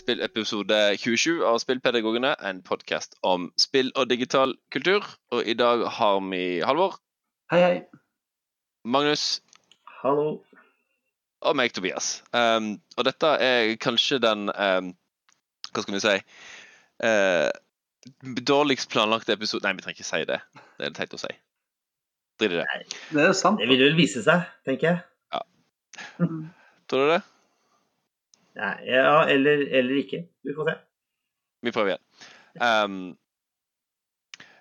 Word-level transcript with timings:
spillepisode 0.00 0.78
27 0.98 1.44
av 1.46 1.58
Spillpedagogene, 1.60 2.32
en 2.40 2.60
podkast 2.64 3.16
om 3.26 3.50
spill 3.60 3.90
og 3.98 4.08
digital 4.10 4.54
kultur. 4.72 5.04
Og 5.34 5.44
i 5.44 5.54
dag 5.58 5.84
har 5.98 6.20
vi 6.30 6.44
Halvor, 6.64 6.96
Hei, 7.50 7.60
hei. 7.60 7.78
Magnus 8.86 9.40
Hallo. 10.00 10.44
og 11.42 11.56
meg, 11.58 11.72
Tobias. 11.74 12.20
Um, 12.32 12.76
og 12.96 13.08
dette 13.08 13.32
er 13.42 13.74
kanskje 13.82 14.20
den 14.22 14.48
um, 14.54 14.92
Hva 15.74 15.82
skal 15.82 15.96
vi 15.96 16.02
si 16.04 16.14
uh, 17.04 17.50
Dårligst 18.52 18.88
planlagte 18.92 19.34
episode 19.34 19.66
Nei, 19.66 19.74
vi 19.76 19.84
trenger 19.84 19.98
ikke 19.98 20.08
si 20.08 20.22
det. 20.30 20.38
Det 20.78 20.88
er 20.88 20.94
teit 20.96 21.18
å 21.18 21.20
si. 21.20 21.32
Drit 22.40 22.54
i 22.54 22.62
det. 22.62 22.68
Det 23.10 23.26
er 23.26 23.36
sant. 23.36 23.60
Det 23.60 23.68
vil 23.68 23.82
vel 23.82 23.98
vise 23.98 24.22
seg, 24.24 24.46
tenker 24.64 24.92
jeg. 24.92 25.02
Ja. 25.34 25.42
Tror 26.88 27.04
du 27.04 27.12
det? 27.16 27.20
Ja, 28.60 29.24
eller, 29.24 29.64
eller 29.80 30.02
ikke. 30.02 30.24
Vi 30.44 30.54
får 30.56 30.70
se. 30.70 30.76
Vi 31.64 31.72
prøver 31.74 31.94
igjen. 31.94 32.04
Um, 32.60 33.00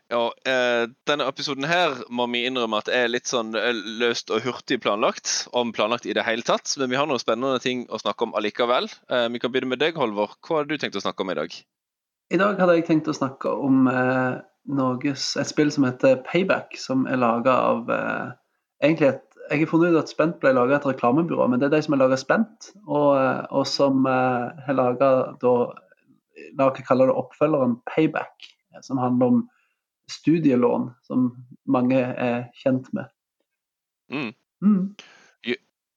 ja, 0.09 0.33
eh, 0.50 0.89
denne 1.06 1.28
episoden 1.30 1.67
her 1.69 2.00
må 2.09 2.25
vi 2.33 2.41
innrømme 2.50 2.80
at 2.81 2.89
er 2.89 3.11
litt 3.11 3.30
sånn 3.30 3.53
eh, 3.58 3.78
løst 4.02 4.31
og 4.33 4.41
hurtig 4.41 4.80
planlagt. 4.81 5.33
Om 5.53 5.73
planlagt 5.75 6.08
i 6.09 6.16
det 6.17 6.25
hele 6.25 6.45
tatt. 6.45 6.73
Men 6.81 6.89
vi 6.89 6.97
har 6.97 7.06
noen 7.09 7.22
spennende 7.22 7.61
ting 7.61 7.86
å 7.94 8.00
snakke 8.02 8.25
om 8.25 8.33
allikevel. 8.38 8.89
Eh, 9.14 9.28
vi 9.30 9.41
kan 9.41 9.53
begynne 9.53 9.75
med 9.75 9.83
deg, 9.83 10.00
Holvor. 10.02 10.34
Hva 10.41 10.61
hadde 10.61 10.73
du 10.73 10.81
tenkt 10.81 10.97
å 10.97 11.03
snakke 11.03 11.22
om 11.25 11.34
i 11.34 11.38
dag? 11.38 11.59
I 12.34 12.41
dag 12.41 12.58
hadde 12.61 12.80
jeg 12.80 12.88
tenkt 12.89 13.09
å 13.09 13.17
snakke 13.17 13.53
om 13.53 13.86
eh, 13.89 14.41
Norges, 14.80 15.31
et 15.38 15.50
spill 15.50 15.69
som 15.73 15.86
heter 15.86 16.19
Payback, 16.25 16.73
som 16.78 17.06
er 17.09 17.22
laga 17.22 17.53
av 17.69 17.94
eh, 17.94 18.25
egentlig 18.81 19.11
et 19.13 19.28
Jeg 19.50 19.64
har 19.64 19.69
funnet 19.72 19.94
ut 19.94 20.02
at 20.03 20.11
Spent 20.11 20.39
ble 20.42 20.53
laga 20.53 20.78
et 20.78 20.86
reklamebyrå, 20.86 21.47
men 21.50 21.61
det 21.61 21.69
er 21.69 21.78
de 21.78 21.83
som 21.86 21.95
har 21.95 22.03
laga 22.03 22.17
Spent, 22.22 22.72
og, 22.86 23.11
eh, 23.17 23.45
og 23.56 23.66
som 23.69 24.06
eh, 24.09 24.66
har 24.66 24.78
laga 24.78 25.14
da 25.41 25.53
La 26.56 26.69
oss 26.69 26.80
kalle 26.88 27.03
det 27.09 27.14
oppfølgeren 27.19 27.73
Payback, 27.89 28.45
som 28.81 28.97
handler 28.97 29.33
om 29.33 29.39
studielån, 30.09 30.86
som 31.03 31.25
mange 31.67 32.00
er 32.00 32.45
kjent 32.61 32.88
med. 32.95 33.11
Mm. 34.09 34.31
Mm. 34.64 34.86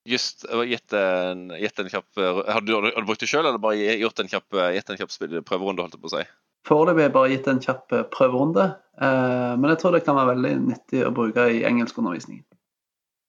Just 0.05 0.43
Gitt 0.67 0.93
en, 0.99 1.51
en 1.55 1.89
kjapp 1.89 2.19
eh, 2.19 2.41
Har 2.51 2.61
du, 2.67 2.73
har 2.75 2.91
du 2.91 3.07
brukt 3.07 3.23
det 3.23 3.29
sjøl, 3.31 3.47
eller 3.47 3.63
bare 3.63 3.95
gjort 4.01 4.19
en 4.19 4.31
kjapp, 4.33 4.59
en 4.59 4.99
kjapp 4.99 5.15
prøverunde? 5.47 5.85
holdt 5.85 5.95
jeg 5.95 6.03
på 6.03 6.11
å 6.11 6.17
si? 6.17 6.25
Foreløpig 6.67 7.05
har 7.05 7.09
jeg 7.09 7.15
bare 7.15 7.31
gitt 7.33 7.51
en 7.51 7.63
kjapp 7.63 7.95
prøverunde, 8.15 8.67
eh, 8.99 9.53
men 9.59 9.71
jeg 9.73 9.83
tror 9.83 9.95
det 9.95 10.05
kan 10.07 10.19
være 10.19 10.35
veldig 10.35 10.53
nyttig 10.67 11.07
å 11.07 11.15
bruke 11.15 11.47
i 11.55 11.63
engelskundervisningen. 11.69 12.45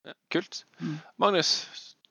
Ja, 0.04 0.16
kult. 0.34 0.64
Mm. 0.82 0.96
Magnus, 1.22 1.52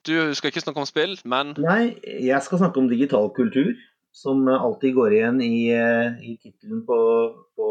du 0.08 0.14
skal 0.34 0.52
ikke 0.52 0.64
snakke 0.64 0.82
om 0.82 0.88
spill, 0.88 1.16
men 1.28 1.54
Nei, 1.60 1.94
jeg 2.24 2.40
skal 2.44 2.62
snakke 2.62 2.80
om 2.80 2.88
digital 2.90 3.28
kultur, 3.36 3.74
som 4.12 4.46
eh, 4.48 4.64
alltid 4.66 4.96
går 4.96 5.16
igjen 5.18 5.42
i, 5.44 5.56
eh, 5.76 6.16
i 6.24 6.36
tittelen 6.40 6.82
på, 6.88 6.98
på 7.56 7.68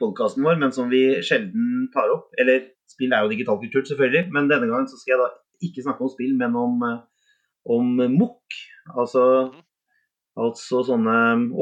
podkasten 0.00 0.44
vår, 0.46 0.60
men 0.60 0.74
som 0.76 0.92
vi 0.92 1.20
sjelden 1.26 1.88
tar 1.94 2.12
opp. 2.14 2.30
Eller 2.40 2.68
spill 2.90 3.14
er 3.14 3.24
jo 3.24 3.32
digital 3.32 3.60
kultur, 3.62 3.84
selvfølgelig, 3.88 4.28
men 4.34 4.50
denne 4.50 4.68
gangen 4.70 4.88
så 4.90 5.00
skal 5.00 5.16
jeg 5.16 5.22
da 5.24 5.30
ikke 5.66 5.84
snakke 5.84 6.04
om 6.04 6.12
spill, 6.12 6.36
men 6.40 6.56
om, 6.58 6.84
eh, 6.86 7.00
om 7.76 7.96
MOOC. 8.16 8.60
Altså, 8.96 9.24
mm. 9.52 9.64
altså 10.44 10.84
sånne 10.88 11.16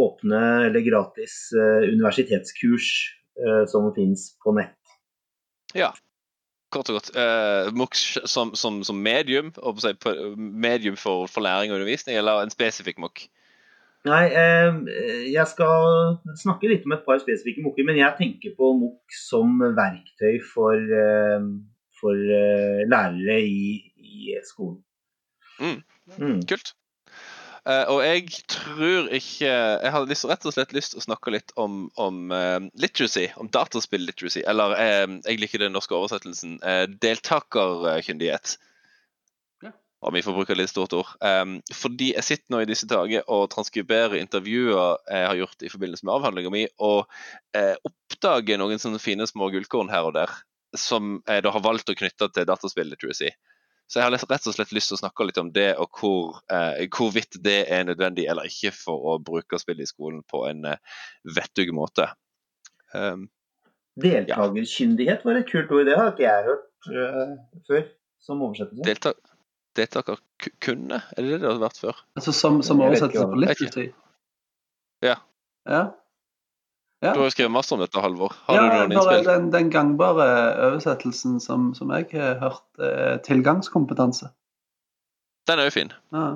åpne 0.05 0.43
eller 0.69 0.87
gratis 0.87 1.41
eh, 1.55 1.89
universitetskurs 1.91 2.91
eh, 3.39 3.65
som 3.71 3.91
finnes 3.97 4.31
på 4.43 4.55
nett. 4.59 4.77
Ja. 5.77 5.93
Kort 6.75 6.91
og 6.93 6.99
godt. 6.99 7.11
Uh, 7.17 7.71
MOOC 7.77 7.97
som, 8.29 8.53
som, 8.59 8.83
som 8.85 8.97
medium, 9.01 9.53
si, 9.81 9.93
på- 9.97 10.35
medium 10.37 10.97
for, 11.01 11.27
for 11.27 11.41
læring 11.45 11.73
og 11.73 11.79
undervisning, 11.81 12.19
eller 12.19 12.43
en 12.45 12.53
spesifikk 12.53 12.99
MOOC? 13.01 13.27
Nei, 14.07 14.25
eh, 14.31 14.77
jeg 15.33 15.47
skal 15.51 16.19
snakke 16.39 16.69
litt 16.71 16.85
om 16.87 16.95
et 16.95 17.07
par 17.07 17.19
spesifikke 17.23 17.65
MOOC-er, 17.65 17.87
men 17.89 17.99
jeg 17.99 18.15
tenker 18.21 18.55
på 18.57 18.71
MOOC 18.79 19.17
som 19.29 19.57
verktøy 19.77 20.39
for, 20.53 20.77
eh, 20.77 21.49
for 21.99 22.15
eh, 22.37 22.85
lærere 22.89 23.41
i, 23.43 23.73
i 23.99 24.37
skolen. 24.47 24.79
Mm. 25.59 25.81
Mm. 26.21 26.39
Kult. 26.49 26.75
Eh, 27.67 27.85
og 27.91 28.01
jeg 28.05 28.29
tror 28.51 29.09
ikke 29.15 29.49
Jeg 29.49 29.93
hadde 29.95 30.11
lyst, 30.11 30.27
rett 30.29 30.47
og 30.47 30.55
slett 30.55 30.75
lyst 30.77 30.95
til 30.95 31.03
å 31.03 31.07
snakke 31.09 31.35
litt 31.35 31.53
om, 31.61 31.87
om 32.01 32.33
eh, 32.35 32.69
literacy, 32.79 33.29
om 33.41 33.51
dataspill-literacy. 33.53 34.45
Eller 34.49 34.77
eh, 34.79 35.05
jeg 35.27 35.43
liker 35.43 35.65
den 35.65 35.75
norske 35.77 35.97
oversettelsen. 35.97 36.59
Deltakerkyndighet. 37.03 38.57
Ja. 39.65 39.73
Om 40.07 40.15
vi 40.15 40.25
får 40.25 40.37
bruke 40.37 40.55
et 40.55 40.61
litt 40.63 40.73
stort 40.73 40.95
ord. 40.97 41.11
Um, 41.25 41.59
fordi 41.75 42.13
jeg 42.13 42.27
sitter 42.27 42.55
nå 42.55 42.63
i 42.63 42.69
disse 42.71 42.87
dager 42.91 43.25
og 43.27 43.49
transkriberer 43.55 44.19
intervjuer 44.21 45.01
jeg 45.09 45.31
har 45.31 45.41
gjort 45.41 45.65
i 45.67 45.73
forbindelse 45.73 46.07
med 46.07 46.15
avhandlinga 46.15 46.53
mi, 46.55 46.67
og 46.79 47.09
oppdager 47.89 48.61
noen 48.61 48.79
sånne 48.79 49.03
fine 49.03 49.27
små 49.27 49.51
gullkorn 49.51 49.91
her 49.91 50.07
og 50.07 50.15
der 50.15 50.37
som 50.77 51.19
jeg 51.27 51.43
da 51.45 51.53
har 51.55 51.65
valgt 51.65 51.91
å 51.91 51.97
knytte 51.97 52.29
til 52.35 52.47
dataspill-literacy. 52.49 53.33
Så 53.89 54.01
jeg 54.01 54.05
har 54.05 54.13
rett 54.13 54.47
og 54.51 54.53
slett 54.53 54.73
lyst 54.77 54.91
til 54.93 54.99
å 54.99 55.01
snakke 55.01 55.25
litt 55.25 55.39
om 55.41 55.49
det, 55.55 55.71
og 55.81 55.97
hvor, 55.97 56.43
eh, 56.53 56.85
hvorvidt 56.93 57.39
det 57.45 57.63
er 57.73 57.87
nødvendig 57.89 58.27
eller 58.29 58.49
ikke 58.51 58.75
for 58.77 59.15
å 59.15 59.17
bruke 59.25 59.61
spill 59.61 59.81
i 59.81 59.89
skolen 59.89 60.21
på 60.29 60.43
en 60.51 60.67
eh, 60.69 60.99
vettug 61.37 61.73
måte. 61.77 62.11
Um, 62.93 63.31
Deltakerkyndighet 63.99 65.25
var 65.25 65.41
et 65.41 65.49
kult 65.49 65.73
ord, 65.73 65.89
det 65.89 65.97
har 65.97 66.13
ikke 66.13 66.27
jeg 66.27 66.45
hørt 66.47 66.91
uh, 66.93 67.33
før 67.69 67.89
som 68.23 68.45
oversettelse. 68.45 68.85
delta 68.87 69.15
deltakerkunne, 69.79 71.01
er 71.15 71.23
det 71.23 71.33
det 71.33 71.41
det 71.43 71.49
har 71.49 71.61
vært 71.63 71.81
før? 71.81 71.99
Altså 72.19 72.33
som, 72.35 72.61
som 72.67 72.81
oversettelse 72.83 73.27
på 73.31 73.41
litt 73.41 73.53
literacy. 73.55 73.89
Ja. 75.05 75.17
Ja. 75.69 75.83
Ja. 77.01 77.13
Du 77.15 77.21
har 77.21 77.29
jo 77.29 77.31
skrevet 77.31 77.55
masse 77.55 77.75
om 77.75 77.83
dette, 77.83 78.01
Halvor. 78.03 78.35
Har 78.49 78.57
ja, 78.57 78.63
du 78.63 78.75
noen 78.75 78.93
innspill? 78.97 79.25
den, 79.29 79.51
den 79.55 79.71
gangbare 79.71 80.27
oversettelsen 80.67 81.39
som, 81.41 81.71
som 81.79 81.93
jeg 81.95 82.09
har 82.17 82.41
hørt, 82.43 82.65
er 82.83 83.21
tilgangskompetanse. 83.27 84.33
Den 85.49 85.63
er 85.63 85.71
jo 85.71 85.75
fin. 85.77 85.93
Ja. 86.13 86.27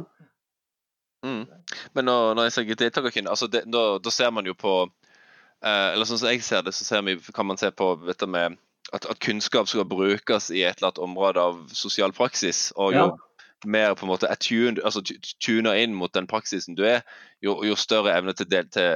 Mm. 1.26 1.46
Men 1.94 2.06
når, 2.06 2.34
når 2.34 2.48
jeg 2.48 2.54
sier 2.56 2.78
deltakerkynne, 2.78 3.30
altså 3.30 3.48
det, 3.50 3.64
da, 3.70 3.82
da 4.02 4.12
ser 4.14 4.30
man 4.34 4.46
jo 4.46 4.56
på 4.58 4.72
eh, 4.82 5.88
Eller 5.92 6.06
sånn 6.08 6.18
som 6.18 6.32
jeg 6.32 6.42
ser 6.42 6.64
det, 6.66 6.74
så 6.74 6.86
ser 6.86 7.04
vi, 7.06 7.14
kan 7.34 7.46
man 7.46 7.60
se 7.60 7.70
på 7.70 7.92
dette 8.06 8.26
med 8.26 8.58
at, 8.92 9.06
at 9.06 9.20
kunnskap 9.22 9.70
skal 9.70 9.86
brukes 9.88 10.50
i 10.50 10.64
et 10.64 10.78
eller 10.78 10.90
annet 10.90 11.02
område 11.02 11.42
av 11.42 11.60
sosial 11.74 12.14
praksis. 12.14 12.70
Og 12.76 12.94
jobb. 12.94 13.18
Ja. 13.18 13.31
Mer 13.64 13.94
på 13.98 14.06
en 14.06 14.12
måte 14.12 14.30
attuned, 14.30 14.80
altså 14.84 15.02
tuner 15.42 15.78
inn 15.78 15.94
mot 15.96 16.12
den 16.14 16.28
praksisen 16.30 16.76
du 16.78 16.84
er, 16.88 17.02
jo, 17.44 17.58
jo 17.66 17.76
større 17.78 18.14
evne 18.16 18.34
til, 18.38 18.48
del, 18.50 18.68
til, 18.72 18.88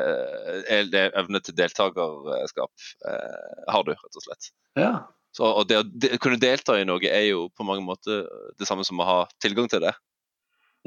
eh, 0.67 1.11
evne 1.19 1.43
til 1.45 1.57
deltakerskap 1.59 2.89
eh, 3.11 3.61
har 3.73 3.87
du, 3.87 3.93
rett 3.95 4.23
og 4.23 4.27
slett. 4.29 4.51
ja. 4.79 4.97
Så, 5.37 5.45
og 5.45 5.67
det 5.69 5.77
å 5.77 5.83
de, 5.85 6.17
kunne 6.17 6.41
delta 6.41 6.79
i 6.81 6.87
noe 6.89 7.11
er 7.11 7.27
jo 7.27 7.43
på 7.53 7.65
mange 7.69 7.83
måter 7.85 8.23
det 8.57 8.65
samme 8.65 8.87
som 8.89 9.03
å 9.03 9.05
ha 9.05 9.17
tilgang 9.45 9.69
til 9.69 9.83
det. 9.85 9.93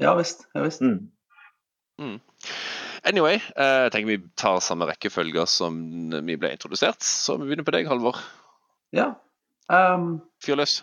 Ja 0.01 0.15
visst. 0.17 0.47
Ja, 0.55 0.63
visst. 0.65 0.81
Mm. 0.81 2.17
Anyway, 3.03 3.37
eh, 3.37 3.83
jeg 3.85 3.93
tenker 3.93 4.09
vi 4.09 4.17
tar 4.39 4.57
samme 4.63 4.87
rekkefølge 4.89 5.45
som 5.45 5.77
vi 6.25 6.37
ble 6.39 6.53
introdusert. 6.55 7.03
Så 7.05 7.37
vi 7.37 7.45
begynner 7.45 7.67
på 7.67 7.75
deg, 7.75 7.91
Halvor. 7.91 8.17
Ja. 8.95 9.11
Um, 9.69 10.15
Fyr 10.41 10.57
løs. 10.57 10.79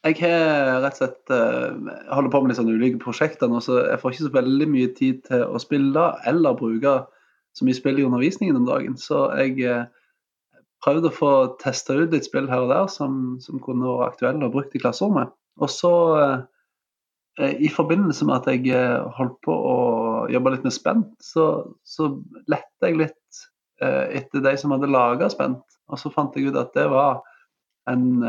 Jeg 0.00 0.16
har 0.22 0.78
rett 0.80 0.96
og 0.96 1.00
slett 1.02 1.32
uh, 1.34 1.88
holder 2.08 2.32
på 2.32 2.40
med 2.40 2.50
litt 2.50 2.58
sånne 2.58 2.76
ulike 2.80 3.00
prosjekter 3.02 3.50
nå, 3.50 3.58
så 3.60 3.82
jeg 3.82 4.00
får 4.00 4.14
ikke 4.14 4.26
så 4.26 4.36
veldig 4.36 4.68
mye 4.72 4.92
tid 4.96 5.18
til 5.26 5.42
å 5.44 5.60
spille 5.60 6.04
eller 6.28 6.56
bruke 6.56 6.94
så 7.56 7.66
mye 7.66 7.76
spill 7.76 7.98
i 8.00 8.06
undervisningen 8.06 8.56
om 8.56 8.68
dagen. 8.68 8.94
Så 8.96 9.26
jeg 9.36 9.58
uh, 9.68 9.84
prøvde 10.80 11.10
å 11.10 11.16
få 11.18 11.32
testa 11.60 11.98
ut 11.98 12.14
litt 12.14 12.24
spill 12.24 12.48
her 12.48 12.64
og 12.64 12.72
der 12.72 12.88
som, 12.92 13.36
som 13.44 13.60
kunne 13.60 13.84
være 13.84 14.08
aktuelle 14.14 14.48
og 14.48 14.54
brukt 14.54 14.76
i 14.76 14.80
klasserommet. 14.80 15.34
Og 15.60 15.68
så, 15.68 15.92
uh, 16.16 17.50
i 17.60 17.68
forbindelse 17.72 18.24
med 18.30 18.38
at 18.38 18.48
jeg 18.48 19.04
holdt 19.18 19.36
på 19.44 19.52
å 19.52 19.76
jobbe 20.32 20.54
litt 20.54 20.64
med 20.64 20.76
Spent, 20.76 21.12
så, 21.24 21.50
så 21.84 22.08
lette 22.50 22.88
jeg 22.88 22.98
litt 23.00 23.16
etter 23.80 24.42
de 24.44 24.50
som 24.60 24.74
hadde 24.74 24.90
laga 24.92 25.30
Spent. 25.32 25.62
Og 25.88 25.96
så 25.96 26.10
fant 26.12 26.34
jeg 26.36 26.50
ut 26.50 26.58
at 26.60 26.74
det 26.76 26.84
var 26.92 27.22
en 27.88 28.20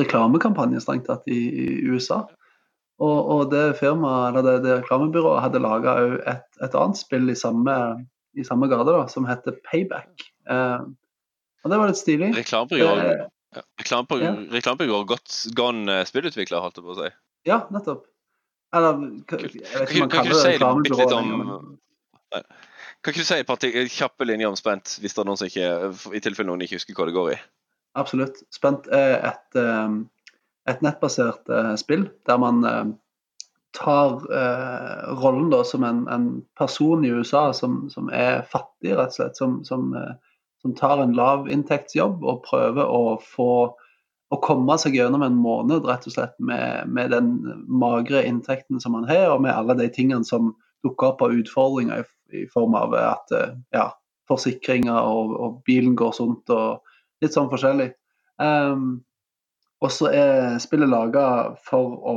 reklamekampanje 0.00 0.80
strengt 0.80 1.08
tatt 1.10 1.26
i, 1.28 1.40
i 1.48 1.66
USA. 1.90 2.22
Og, 3.02 3.18
og 3.34 3.50
det 3.52 3.78
firmaet, 3.80 4.30
eller 4.30 4.46
det, 4.46 4.56
det 4.66 4.78
reklamebyrået 4.80 5.42
hadde 5.42 5.62
laga 5.62 5.96
et, 6.30 6.44
et 6.62 6.74
annet 6.78 7.00
spill 7.00 7.32
i 7.32 7.38
samme, 7.38 7.74
i 8.38 8.44
samme 8.46 8.68
gade, 8.70 8.92
da, 8.92 9.06
som 9.10 9.26
heter 9.26 9.56
Payback. 9.66 10.26
Eh, 10.50 10.84
og 11.62 11.72
det 11.72 11.78
var 11.80 11.90
litt 11.90 12.00
stilig. 12.00 12.32
Reklamebyrået 12.36 13.28
ja. 13.52 13.64
Reklamebyrå 13.82 15.02
godt 15.08 15.34
gone 15.56 16.00
eh, 16.00 16.06
spillutvikler, 16.08 16.62
holdt 16.64 16.78
jeg 16.80 16.86
på 16.86 16.94
å 16.94 17.00
si. 17.02 17.10
ja, 17.50 17.62
nettopp. 17.74 18.06
Eller 18.72 19.02
jeg 19.28 19.40
vet 19.42 19.90
ikke 19.90 19.98
om 19.98 20.06
man 20.06 20.12
kaller 20.14 20.32
du 20.32 20.38
det 20.38 20.52
reklamebyrå 20.54 21.58
Kan 23.02 23.12
ikke 23.12 23.20
du 23.20 23.28
si 23.28 23.40
et 23.42 23.48
par 23.48 23.58
kjappe 23.92 24.24
linjer 24.24 24.48
om 24.48 24.56
Spent, 24.56 24.94
hvis 25.02 25.16
det 25.16 25.20
er 25.20 25.28
noen 25.28 25.40
som 25.40 25.50
ikke, 25.50 25.66
i 26.14 26.22
tilfelle 26.22 26.48
noen 26.48 26.62
ikke 26.64 26.78
husker 26.78 26.96
hva 26.96 27.08
det 27.10 27.16
går 27.16 27.32
i? 27.34 27.40
Absolutt. 27.98 28.42
Spent 28.54 28.88
er 28.92 29.18
et, 29.28 29.58
eh, 29.58 29.96
et 30.70 30.82
nettbasert 30.84 31.48
eh, 31.52 31.74
spill 31.80 32.06
der 32.28 32.40
man 32.40 32.64
eh, 32.64 32.92
tar 33.76 34.22
eh, 34.32 35.12
rollen 35.22 35.50
da 35.52 35.62
som 35.64 35.84
en, 35.84 36.06
en, 36.08 36.26
person 36.58 37.04
i 37.04 37.12
USA 37.12 37.50
som, 37.56 37.86
som, 37.90 38.08
er 38.12 38.42
fattig, 38.48 38.94
rett 38.96 39.12
og 39.12 39.18
slett. 39.18 39.36
Som, 39.40 39.60
som, 39.68 39.92
eh, 39.96 40.12
som 40.62 40.76
tar 40.78 41.02
en 41.02 41.14
lavinntektsjobb 41.16 42.24
og 42.24 42.44
prøver 42.48 42.88
å 42.88 43.16
få 43.20 43.52
å 44.32 44.36
komme 44.40 44.78
seg 44.80 44.94
gjennom 44.96 45.20
en 45.26 45.36
måned 45.36 45.84
rett 45.84 46.06
og 46.08 46.14
slett 46.14 46.38
med, 46.40 46.88
med, 46.88 47.10
den 47.12 47.34
magre 47.68 48.22
inntekten 48.24 48.80
som 48.80 48.94
man 48.96 49.04
har, 49.04 49.26
og 49.34 49.42
med 49.44 49.52
alle 49.52 49.76
de 49.76 49.90
tingene 49.92 50.24
som 50.24 50.54
dukker 50.86 51.10
opp 51.10 51.24
av 51.26 51.34
utfordringer 51.36 52.00
i, 52.00 52.06
i 52.40 52.46
form 52.48 52.72
av 52.78 52.96
at 52.96 53.34
ja, 53.76 53.90
forsikringer 54.30 54.96
og, 54.96 55.34
og, 55.36 55.58
bilen 55.68 55.92
går 55.98 56.16
sunt 56.16 56.48
og 56.54 56.80
litt 57.22 57.36
sånn 57.36 57.50
forskjellig. 57.52 57.92
Um, 58.42 59.02
og 59.82 59.90
så 59.90 60.10
er 60.14 60.62
spillet 60.62 60.90
laga 60.90 61.26
for 61.66 61.98
å 62.06 62.16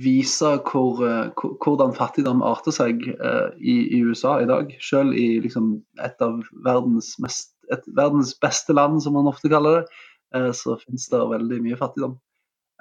vise 0.00 0.54
hvor, 0.70 1.02
eh, 1.04 1.42
hvordan 1.60 1.92
fattigdom 1.96 2.40
arter 2.46 2.72
seg 2.72 3.02
uh, 3.20 3.50
i, 3.60 3.74
i, 3.92 4.00
USA 4.00 4.38
i 4.40 4.48
dag. 4.48 4.70
Selv 4.80 5.16
i 5.18 5.40
liksom, 5.44 5.74
et 6.00 6.24
av 6.24 6.40
verdens, 6.64 7.12
mest, 7.20 7.52
et, 7.74 7.84
verdens 7.98 8.32
beste 8.40 8.72
land, 8.72 9.02
som 9.04 9.18
man 9.18 9.28
ofte 9.28 9.50
kaller 9.52 9.82
det 9.82 9.84
uh, 10.38 10.52
så 10.56 10.78
finnes 10.80 11.08
det 11.12 11.20
veldig 11.34 11.60
mye 11.66 11.80
fattigdom. 11.80 12.16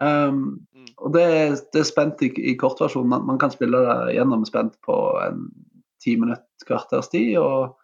Um, 0.01 0.61
og 0.97 1.11
det, 1.13 1.25
det, 1.73 1.83
er 1.83 1.89
spent 1.89 2.23
i, 2.25 2.31
i 2.47 2.55
kortversjonen. 2.57 3.11
Man, 3.11 3.27
man, 3.27 3.41
kan 3.41 3.51
spille 3.53 3.83
det 3.85 4.15
gjennom 4.15 4.47
spent 4.47 4.79
på 4.85 4.97
en 5.21 5.49
ti 6.01 6.15
minutt, 6.17 6.47
kvarters 6.65 7.11
tid, 7.11 7.35
og, 7.41 7.75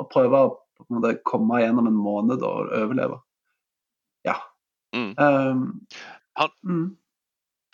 og 0.00 0.08
prøve 0.10 0.40
å 0.40 0.54
måte, 0.88 1.18
komme 1.28 1.60
gjennom 1.62 1.90
en 1.90 1.98
måned 1.98 2.44
og 2.46 2.72
overleve. 2.76 3.20
Ja. 4.26 4.36
Mm. 4.96 5.12
Um, 5.18 5.62
han, 6.38 6.50
mm. 6.66 6.88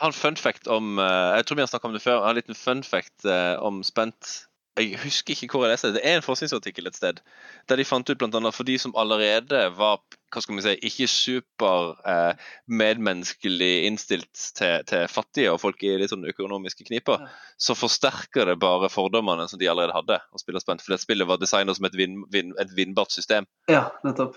Han 0.02 0.12
fun 0.12 0.36
fact 0.36 0.66
om 0.68 0.98
uh, 1.00 1.32
Jeg 1.38 1.46
tror 1.46 1.56
vi 1.56 1.64
har 1.64 1.70
snakket 1.70 1.88
om 1.88 1.94
det 1.96 2.02
før. 2.04 2.18
Han 2.18 2.28
har 2.28 2.34
en 2.34 2.40
liten 2.42 2.58
fun 2.58 2.82
fact 2.84 3.24
uh, 3.24 3.56
om 3.64 3.80
spent 3.86 4.46
jeg 4.76 4.98
husker 5.00 5.32
ikke 5.32 5.56
hvor 5.56 5.64
jeg 5.66 5.74
leste 5.74 5.88
det. 5.90 6.00
Det 6.00 6.10
er 6.10 6.18
en 6.18 6.24
forskningsartikkel 6.24 6.88
et 6.88 6.98
sted 6.98 7.20
der 7.68 7.80
de 7.80 7.86
fant 7.88 8.10
ut 8.10 8.18
bl.a. 8.20 8.52
for 8.52 8.68
de 8.68 8.76
som 8.78 8.94
allerede 8.98 9.62
var 9.78 10.02
hva 10.34 10.42
skal 10.42 10.58
vi 10.58 10.64
si, 10.64 10.74
ikke 10.88 11.06
super 11.08 11.94
eh, 12.04 12.48
medmenneskelig 12.68 13.86
innstilt 13.88 14.42
til, 14.58 14.82
til, 14.90 15.06
fattige 15.08 15.52
og 15.54 15.60
folk 15.62 15.80
i 15.86 15.94
litt 15.96 16.12
sånn 16.12 16.26
økonomiske 16.28 16.84
kniper, 16.88 17.24
så 17.56 17.76
forsterker 17.78 18.50
det 18.50 18.58
bare 18.60 18.90
fordommene 18.92 19.46
som 19.48 19.62
de 19.62 19.70
allerede 19.70 19.96
hadde. 19.96 20.18
å 20.34 20.42
spille 20.42 20.60
spent, 20.60 20.84
For 20.84 20.92
det 20.92 21.00
spillet 21.04 21.30
var 21.30 21.40
designet 21.40 21.78
som 21.78 21.88
et, 21.88 21.96
vin, 21.96 22.20
vin, 22.34 22.52
et 22.60 22.74
vinnbart 22.76 23.14
system. 23.14 23.48
Ja, 23.70 23.86
nettopp. 24.04 24.36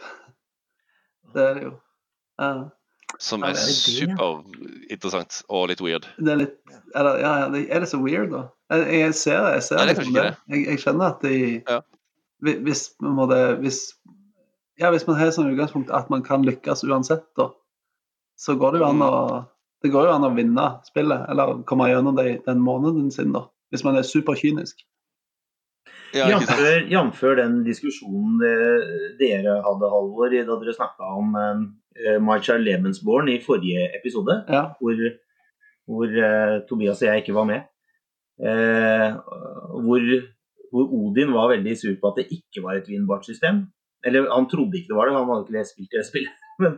Det 1.34 1.48
er 1.50 1.58
det 1.58 1.68
jo. 1.68 1.74
Ja. 2.40 2.54
Som 3.18 3.44
er 3.44 3.58
superinteressant 3.58 5.42
og 5.50 5.70
litt 5.72 5.82
weird. 5.84 6.06
Det 6.20 6.34
er 6.34 6.42
litt 6.44 6.58
Er 6.96 7.06
det, 7.06 7.14
ja, 7.22 7.32
er 7.50 7.84
det 7.84 7.90
så 7.90 8.00
weird, 8.02 8.32
da? 8.34 8.48
Jeg, 8.74 8.86
jeg 9.00 9.16
ser, 9.18 9.48
jeg 9.56 9.64
ser 9.66 9.78
Nei, 9.78 9.86
det. 9.90 9.96
Liksom 9.98 10.16
det. 10.16 10.26
Jeg, 10.50 10.66
jeg, 10.66 10.82
skjønner 10.84 11.06
at 11.14 11.26
de 11.26 11.36
ja. 11.58 11.80
hvis, 12.46 12.84
måtte, 13.02 13.40
hvis, 13.62 13.80
ja, 14.82 14.90
hvis 14.94 15.06
man 15.10 15.20
har 15.20 15.32
som 15.36 15.50
utgangspunkt 15.50 15.94
at 15.94 16.10
man 16.14 16.26
kan 16.26 16.46
lykkes 16.46 16.86
uansett, 16.88 17.26
da, 17.38 17.50
så 18.40 18.56
går 18.58 18.74
det 18.74 18.84
jo 18.84 18.90
an 18.90 19.02
mm. 19.02 19.08
å 19.10 19.46
det 19.80 19.94
går 19.94 20.10
jo 20.10 20.12
an 20.12 20.28
å 20.28 20.34
vinne 20.36 20.64
spillet, 20.84 21.22
eller 21.32 21.62
komme 21.68 21.88
gjennom 21.88 22.18
det, 22.18 22.42
den 22.44 22.60
måneden 22.60 23.12
sin, 23.16 23.32
da, 23.32 23.46
hvis 23.72 23.86
man 23.88 23.96
er 23.96 24.08
superkynisk. 24.08 24.82
Ja, 26.12 26.26
Jf. 26.34 27.22
den 27.38 27.60
diskusjonen 27.64 28.40
dere 29.20 29.60
hadde, 29.62 29.92
Halvor, 29.94 30.34
da 30.34 30.58
dere 30.58 30.74
snakka 30.76 31.12
om 31.20 31.38
uh, 32.00 32.16
Lemensborn 32.16 32.64
Lebensborn 32.64 33.30
i 33.30 33.40
forrige 33.44 33.90
episode, 34.00 34.36
ja. 34.50 34.64
hvor, 34.80 34.96
hvor 35.86 36.08
uh, 36.08 36.56
Tobias 36.70 37.02
og 37.02 37.08
jeg 37.10 37.24
ikke 37.24 37.38
var 37.38 37.48
med. 37.50 37.68
Uh, 38.40 39.20
hvor, 39.84 40.06
hvor, 40.72 40.86
Odin 41.00 41.34
var 41.36 41.52
veldig 41.56 41.76
sur 41.78 41.96
på 42.02 42.12
at 42.12 42.22
det 42.22 42.30
ikke 42.40 42.64
var 42.64 42.80
et 42.80 42.88
vinnbart 42.88 43.26
system. 43.26 43.68
Eller 44.06 44.30
han 44.32 44.48
trodde 44.50 44.78
ikke 44.80 44.94
det 44.94 44.98
var 44.98 45.10
det, 45.10 45.18
han 45.18 45.32
hadde 45.32 45.48
ikke 45.48 45.72
spilt 45.74 45.96
det 45.96 46.06
spillet. 46.08 46.36
Men, 46.60 46.78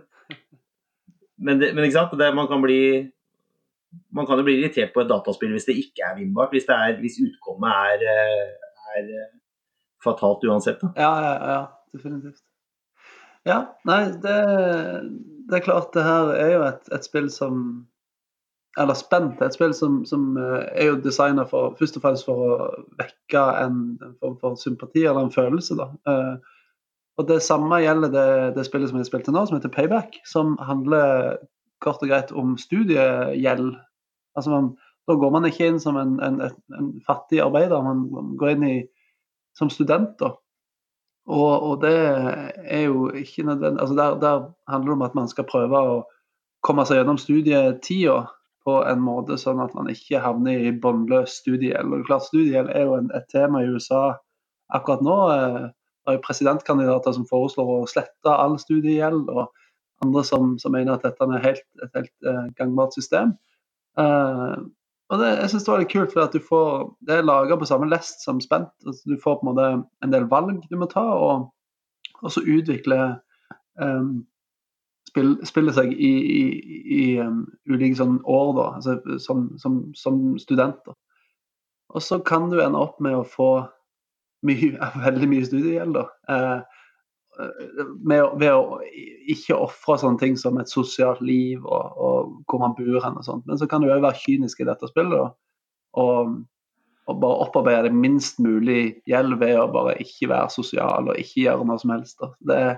men, 1.42 1.58
det, 1.62 1.72
men 1.74 1.84
ikke 1.88 1.96
sant? 1.96 2.12
Det, 2.20 2.28
man 2.38 2.46
kan 2.46 2.62
bli 2.62 2.82
man 4.16 4.28
kan 4.28 4.40
jo 4.40 4.46
bli 4.46 4.60
irritert 4.60 4.94
på 4.94 5.04
et 5.04 5.10
dataspill 5.10 5.54
hvis 5.56 5.68
det 5.68 5.78
ikke 5.82 6.06
er 6.06 6.18
vinnbart. 6.20 6.54
Hvis, 6.54 6.68
er, 6.70 6.96
hvis 7.02 7.20
utkommet 7.26 7.72
er, 7.72 8.06
eh, 8.14 8.52
er, 8.98 9.10
eh, 9.20 9.32
fatalt 10.04 10.46
uansett. 10.48 10.80
Da. 10.84 10.92
Ja, 10.98 11.12
ja, 11.26 11.34
ja, 11.54 11.62
definitivt. 11.96 12.44
Ja, 13.48 13.62
nei, 13.90 14.04
det, 14.22 14.36
det, 15.50 15.56
er 15.58 15.66
klart 15.66 15.94
det 15.96 16.04
her 16.06 16.34
er 16.36 16.52
jo 16.54 16.66
et, 16.68 16.92
et 16.94 17.08
spill 17.08 17.30
som 17.34 17.64
Eller 18.80 18.96
Spent 18.96 19.42
et 19.42 19.56
spill 19.58 19.74
som, 19.76 20.04
som 20.06 20.38
eh, 20.38 20.68
er 20.80 20.92
jo 20.92 21.00
designa 21.02 21.48
først 21.50 21.98
og 21.98 22.06
fremst 22.06 22.28
for 22.28 22.44
å 22.46 22.58
vekke 23.02 23.42
en 23.64 23.82
form 24.22 24.38
for 24.40 24.60
sympati 24.62 25.04
eller 25.04 25.26
en 25.26 25.34
følelse. 25.34 25.76
da. 25.76 25.90
Og 27.20 27.28
Det 27.28 27.42
samme 27.44 27.82
gjelder 27.84 28.14
det, 28.14 28.30
det 28.56 28.66
spillet 28.66 28.90
som 28.90 29.02
jeg 29.02 29.10
spilte 29.10 29.34
nå, 29.34 29.44
som 29.46 29.58
heter 29.58 29.74
Payback, 29.74 30.22
som 30.26 30.56
handler 30.64 31.38
kort 31.84 32.02
og 32.02 32.10
greit 32.10 32.32
om 32.32 32.56
studiegjeld. 32.58 33.76
Altså 34.38 34.54
man, 34.54 34.72
Da 35.10 35.18
går 35.18 35.32
man 35.34 35.46
ikke 35.46 35.68
inn 35.68 35.80
som 35.82 35.98
en, 35.98 36.20
en, 36.24 36.40
en 36.78 36.90
fattig 37.08 37.42
arbeider, 37.42 37.82
man, 37.84 38.06
man, 38.14 38.36
går 38.38 38.56
inn 38.56 38.66
i, 38.68 38.76
som 39.58 39.70
student. 39.70 40.14
da. 40.22 40.36
Og, 41.32 41.64
og, 41.64 41.76
det 41.84 41.96
er 42.68 42.82
jo 42.90 43.08
ikke 43.16 43.46
nødvendig 43.48 43.80
altså 43.80 43.96
der, 43.96 44.18
der, 44.20 44.48
handler 44.68 44.92
det 44.92 44.98
om 44.98 45.06
at 45.08 45.16
man 45.16 45.30
skal 45.32 45.48
prøve 45.48 45.80
å 45.80 45.94
komme 46.66 46.84
seg 46.86 47.00
gjennom 47.00 47.20
studietida 47.22 48.18
på 48.68 48.76
en 48.86 49.00
måte 49.02 49.38
sånn 49.42 49.62
at 49.64 49.72
man 49.78 49.90
ikke 49.90 50.22
havner 50.22 50.68
i 50.68 50.74
båndløs 50.84 51.40
studiegjeld. 51.42 51.96
Og 51.96 52.04
klart 52.06 52.28
Studiegjeld 52.28 52.70
er 52.76 52.86
jo 52.86 52.98
en, 53.00 53.08
et 53.18 53.26
tema 53.34 53.64
i 53.64 53.72
USA 53.72 54.04
akkurat 54.76 55.02
nå. 55.06 55.16
Eh, 55.34 55.64
det 55.72 56.12
er 56.12 56.18
jo 56.18 56.26
presidentkandidater 56.26 57.16
som 57.16 57.26
foreslår 57.30 57.72
å 57.74 57.88
slette 57.90 58.36
all 58.36 58.58
studiegjeld, 58.62 59.30
og 59.30 59.50
andre 60.06 60.24
som, 60.26 60.56
som 60.62 60.74
mener 60.74 60.96
at 60.96 61.06
dette 61.06 61.28
er 61.28 61.44
helt, 61.46 61.66
et 61.86 61.98
helt 62.00 62.14
uh, 62.26 62.48
gangbart 62.58 62.96
system. 62.98 63.36
Uh, 64.00 64.58
og 65.12 65.20
det, 65.20 65.30
jeg 65.42 65.52
synes 65.52 65.64
det 65.66 65.72
var 65.72 65.82
litt 65.82 65.92
kult, 65.92 66.14
for 66.14 66.24
at 66.24 66.36
du 66.36 66.40
får, 66.40 66.68
det 67.08 67.18
er 67.18 67.28
laga 67.28 67.58
på 67.60 67.68
samme 67.68 67.90
lest 67.92 68.24
som 68.24 68.40
Spent. 68.44 68.72
Altså, 68.88 69.02
du 69.12 69.18
får 69.20 69.40
på 69.40 69.44
en 69.44 69.50
måte 69.52 69.70
en 70.06 70.14
del 70.14 70.28
valg 70.32 70.62
du 70.72 70.78
må 70.80 70.88
ta, 70.92 71.04
og, 71.04 71.50
og 72.22 72.32
så 72.32 72.44
utvikler 72.48 73.18
um, 73.82 74.22
spill, 75.10 75.34
spiller 75.48 75.76
seg 75.76 75.92
i, 75.92 76.14
i, 76.40 76.44
i 76.96 77.04
um, 77.20 77.44
ulike 77.68 78.00
sånn 78.00 78.22
år, 78.24 78.54
da, 78.56 78.68
altså, 78.80 79.20
som, 79.20 79.50
som, 79.60 79.82
som 80.00 80.24
studenter. 80.40 80.96
Og 81.92 82.04
så 82.06 82.22
kan 82.24 82.48
du 82.48 82.62
ende 82.64 82.80
opp 82.80 83.02
med 83.04 83.18
å 83.20 83.28
få 83.28 83.52
mye, 84.48 84.78
veldig 85.08 85.32
mye 85.34 85.48
studiegjeld. 85.50 86.00
Eh, 86.32 86.80
ved 88.08 88.48
å 88.52 88.80
ikke 89.30 89.58
ofre 89.58 89.98
sånne 90.02 90.22
ting 90.22 90.38
som 90.40 90.58
et 90.62 90.72
sosialt 90.72 91.22
liv 91.26 91.66
og, 91.66 91.98
og 91.98 92.32
hvor 92.50 92.62
man 92.64 92.76
bor 92.78 93.02
hen 93.04 93.20
og 93.20 93.28
sånt. 93.28 93.46
Men 93.50 93.60
så 93.60 93.68
kan 93.70 93.84
du 93.84 93.90
òg 93.92 94.04
være 94.04 94.20
kynisk 94.24 94.62
i 94.62 94.68
dette 94.70 94.90
spillet 94.90 95.20
og, 95.20 95.36
og, 96.00 96.40
bare 97.12 97.44
opparbeide 97.44 97.90
det 97.90 97.98
minst 97.98 98.40
mulig 98.40 99.02
gjeld 99.10 99.36
ved 99.42 99.58
å 99.60 99.68
bare 99.74 99.98
ikke 100.00 100.30
være 100.32 100.54
sosial 100.54 101.10
og 101.12 101.20
ikke 101.20 101.44
gjøre 101.44 101.68
noe 101.68 101.82
som 101.82 101.92
helst. 101.92 102.22
Da. 102.22 102.32
Det 102.48 102.60
er 102.62 102.78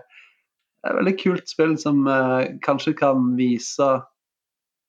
et 0.89 0.97
veldig 0.97 1.15
kult 1.21 1.51
spill 1.51 1.75
som 1.79 2.07
eh, 2.09 2.55
kanskje 2.65 2.95
kan 2.97 3.27
vise 3.37 3.91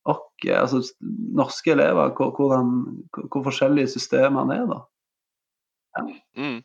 og, 0.04 0.22
altså 0.48 0.82
norske 1.36 1.72
elever, 1.72 2.12
hvor, 2.16 2.32
hvordan, 2.36 2.72
hvor 3.32 3.44
forskjellige 3.46 3.94
systemene 3.94 4.56
er. 4.62 4.66
da. 4.72 4.80
Mm. 6.36 6.58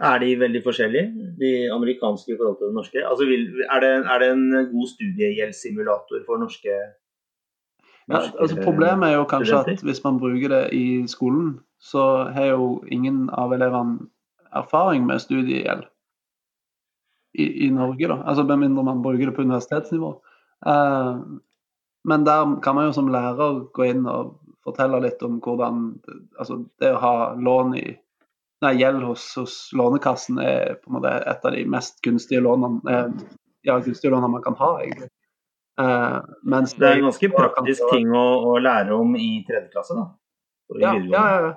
Er 0.00 0.18
de 0.18 0.32
veldig 0.40 0.62
forskjellige, 0.64 1.06
de 1.38 1.50
amerikanske 1.70 2.32
i 2.32 2.36
forhold 2.36 2.56
til 2.58 2.66
den 2.66 2.74
norske? 2.74 3.02
Altså, 3.06 3.24
er, 3.24 3.80
det, 3.80 3.90
er, 4.10 4.18
det, 4.18 4.30
en 4.32 4.72
god 4.72 4.88
studiegjeldssimulator 4.90 6.24
for 6.26 6.42
norske, 6.42 6.74
norske 8.08 8.32
ja, 8.34 8.40
altså 8.40 8.58
Problemet 8.64 9.08
er 9.08 9.14
jo 9.14 9.24
kanskje 9.30 9.52
studenter? 9.52 9.72
at 9.72 9.86
hvis 9.90 10.04
man 10.04 10.18
bruker 10.18 10.48
det 10.48 10.64
i 10.72 11.06
skolen, 11.06 11.60
så 11.78 12.02
har 12.34 12.46
jo 12.46 12.82
ingen 12.90 13.30
av 13.30 13.54
elevene 13.54 14.10
erfaring 14.54 15.06
med 15.06 15.22
studiegjeld 15.22 15.86
i, 17.34 17.66
i 17.66 17.70
Norge, 17.70 18.08
da. 18.08 18.18
Altså 18.26 18.42
med 18.42 18.56
mindre 18.56 18.84
man 18.84 19.02
bruker 19.02 19.30
det 19.30 19.34
på 19.34 19.42
universitetsnivå. 19.42 20.10
Uh, 20.66 21.38
men 22.04 22.26
der 22.26 22.60
kan 22.62 22.74
man 22.74 22.86
jo 22.88 22.92
som 22.92 23.08
lærer 23.08 23.60
gå 23.74 23.86
inn 23.90 24.06
og 24.10 24.40
fortelle 24.64 25.00
litt 25.04 25.22
om 25.22 25.38
hvordan 25.44 25.86
altså 26.38 26.64
det 26.80 26.94
å 26.94 27.02
ha 27.02 27.14
lån 27.34 27.76
i 27.78 27.86
nei, 28.64 28.74
gjeld 28.80 29.04
hos, 29.06 29.26
hos, 29.38 29.56
Lånekassen 29.76 30.40
er 30.42 30.78
på 30.80 30.90
en 30.90 30.98
måte 30.98 31.12
et 31.30 31.44
av 31.46 31.54
de 31.54 31.64
mest 31.70 32.00
gunstige 32.04 32.42
lånene, 32.44 32.80
eh, 32.90 33.36
ja, 33.68 33.78
gunstige 33.84 34.12
lånene 34.14 34.32
man 34.36 34.44
kan 34.44 34.56
ha. 34.60 34.72
egentlig. 34.82 35.10
Eh, 35.80 36.18
mens 36.42 36.74
det 36.78 36.86
er 36.88 37.00
en 37.00 37.08
ganske 37.08 37.30
praktisk 37.34 37.88
ting 37.90 38.12
å, 38.14 38.24
å, 38.46 38.58
lære 38.62 38.94
om 38.94 39.16
i 39.18 39.42
tredje 39.46 39.72
klasse, 39.72 39.96
da? 39.98 40.08
Ja, 40.80 40.94
ja, 40.96 41.24
ja. 41.48 41.54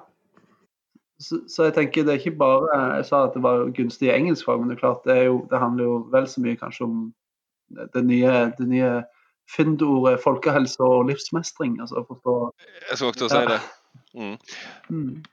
Så, 1.22 1.40
så, 1.50 1.68
jeg 1.68 1.74
tenker 1.74 2.04
det 2.06 2.12
er 2.14 2.20
ikke 2.20 2.38
bare 2.38 2.80
Jeg 3.00 3.06
sa 3.08 3.24
at 3.26 3.34
det 3.34 3.42
var 3.42 3.64
gunstig 3.74 4.06
i 4.06 4.14
engelskfag, 4.14 4.60
men 4.60 4.70
det 4.70 4.76
er 4.76 4.82
klart 4.84 5.08
det, 5.08 5.16
er 5.18 5.30
jo, 5.32 5.40
det 5.50 5.62
handler 5.62 5.88
jo 5.88 5.96
vel 6.14 6.28
så 6.30 6.44
mye 6.44 6.60
kanskje 6.60 6.86
om 6.86 7.00
det 7.96 8.04
nye, 8.06 8.34
det 8.58 8.68
nye 8.70 8.92
fyndordet 9.56 10.20
folkehelse 10.24 10.84
og 10.84 11.08
livsmestring. 11.10 11.80
altså 11.82 12.04
forstå... 12.08 12.36
Jeg 12.90 13.00
skal 13.00 13.14
akkurat 13.14 13.34
si 13.34 13.42
det. 13.50 13.60
Mm. 14.14 14.38
Mm. 14.90 15.24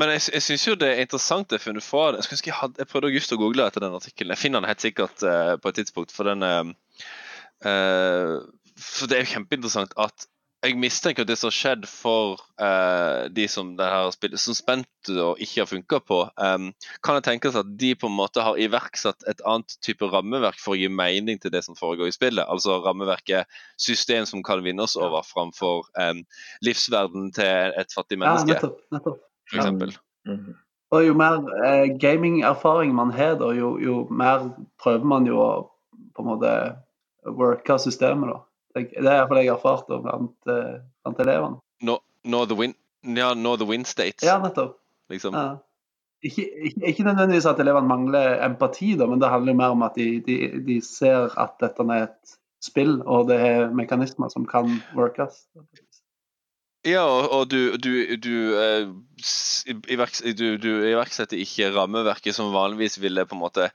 Men 0.00 0.10
jeg, 0.16 0.26
jeg 0.34 0.42
syns 0.42 0.66
jo 0.66 0.74
det 0.78 0.90
er 0.90 1.04
interessant 1.04 1.48
det 1.50 1.60
jeg 1.60 1.68
funnet 1.68 1.86
fra 1.86 2.10
det. 2.14 2.24
Jeg, 2.26 2.40
jeg, 2.48 2.56
hadde, 2.58 2.80
jeg 2.82 2.90
prøvde 2.90 3.14
just 3.14 3.34
å 3.34 3.38
google 3.38 3.66
etter 3.68 3.84
den 3.84 3.94
artikkelen. 3.94 4.34
Jeg 4.34 4.42
finner 4.42 4.62
den 4.62 4.70
helt 4.72 4.82
sikkert 4.82 5.22
uh, 5.22 5.54
på 5.62 5.70
et 5.70 5.80
tidspunkt. 5.80 6.14
For 6.14 6.26
den 6.26 6.42
uh, 6.42 8.38
For 8.74 9.10
det 9.10 9.18
er 9.18 9.26
jo 9.26 9.34
kjempeinteressant 9.36 9.94
at 10.02 10.26
jeg 10.64 10.78
mistenker 10.80 11.24
at 11.24 11.28
det 11.28 11.36
som 11.36 11.50
har 11.50 11.54
skjedd 11.54 11.82
for 11.88 12.40
uh, 12.62 13.26
de 13.36 13.44
som 13.52 13.74
det 13.76 13.88
her 13.90 14.08
spillet 14.14 14.40
som 14.40 14.56
spent 14.56 15.10
og 15.12 15.42
ikke 15.42 15.60
har 15.60 15.68
funka 15.68 16.00
på, 16.08 16.20
um, 16.40 16.70
kan 17.04 17.18
det 17.18 17.26
tenkes 17.26 17.58
at 17.60 17.74
de 17.80 17.92
på 18.00 18.08
en 18.08 18.16
måte 18.16 18.42
har 18.44 18.58
iverksatt 18.60 19.26
et 19.30 19.42
annet 19.44 19.76
type 19.84 20.08
rammeverk 20.08 20.56
for 20.62 20.74
å 20.74 20.78
gi 20.80 20.88
mening 20.88 21.40
til 21.42 21.52
det 21.52 21.64
som 21.66 21.76
foregår 21.78 22.08
i 22.08 22.16
spillet. 22.16 22.48
Altså 22.48 22.78
rammeverket 22.84 23.50
system 23.76 24.26
som 24.30 24.42
kan 24.46 24.64
vinnes 24.64 24.96
over 24.96 25.26
framfor 25.28 25.84
um, 26.00 26.24
livsverden 26.64 27.30
til 27.36 27.78
et 27.84 27.94
fattig 27.94 28.20
menneske. 28.24 28.56
Ja, 28.56 28.62
nettopp. 28.62 28.82
nettopp. 28.96 29.22
Eksempel. 29.52 29.94
Mhm. 30.28 30.54
Og 30.94 31.06
jo 31.06 31.14
mer 31.18 31.40
eh, 31.66 31.88
gamingerfaring 31.98 32.94
man 32.94 33.10
har, 33.10 33.34
da, 33.40 33.50
jo, 33.56 33.74
jo 33.82 34.04
mer 34.10 34.50
prøver 34.82 35.04
man 35.04 35.26
jo 35.26 35.40
å 35.42 35.50
på 36.14 36.22
en 36.22 36.28
måte 36.28 36.52
worke 37.34 37.78
systemet. 37.82 38.30
da. 38.30 38.40
Det 38.74 38.84
er 39.02 39.18
iallfall 39.18 39.40
jeg 39.40 39.50
har 39.50 39.58
erfart 39.58 39.88
da, 39.90 39.98
blant, 40.02 40.36
eh, 40.50 40.80
blant 41.02 41.22
elevene. 41.24 41.58
Nå 41.82 41.98
no, 42.24 42.44
the 42.46 42.54
win, 42.54 42.74
ja, 43.02 43.34
the 43.34 43.66
win 43.66 43.84
states, 43.84 44.22
Ja, 44.24 44.38
nettopp. 44.38 44.78
liksom. 45.10 45.34
Ja. 45.34 45.56
Ikke, 46.24 46.46
ikke, 46.64 46.86
ikke 46.88 47.04
nødvendigvis 47.04 47.46
at 47.46 47.58
elevene 47.60 47.88
mangler 47.88 48.38
empati, 48.44 48.94
da, 48.96 49.06
men 49.06 49.20
det 49.20 49.28
handler 49.28 49.52
jo 49.52 49.56
mer 49.56 49.74
om 49.74 49.82
at 49.82 49.98
de, 49.98 50.20
de, 50.24 50.38
de 50.66 50.80
ser 50.80 51.28
at 51.38 51.58
dette 51.60 51.84
er 51.84 52.06
et 52.06 52.36
spill, 52.64 53.02
og 53.02 53.28
det 53.28 53.36
er 53.44 53.74
mekanismer 53.76 54.30
som 54.32 54.46
kan 54.48 54.78
workes. 54.96 55.44
Ja, 56.84 57.04
og, 57.06 57.48
du, 57.48 57.76
du, 57.80 58.16
du, 58.20 58.34
eh, 58.60 58.88
du, 60.36 60.46
du 60.60 60.70
iverksetter 60.84 61.40
ikke 61.40 61.72
rammeverket 61.72 62.36
som 62.36 62.52
vanligvis 62.52 62.98
ville 63.00 63.24
på 63.24 63.38
en 63.38 63.40
måte 63.40 63.68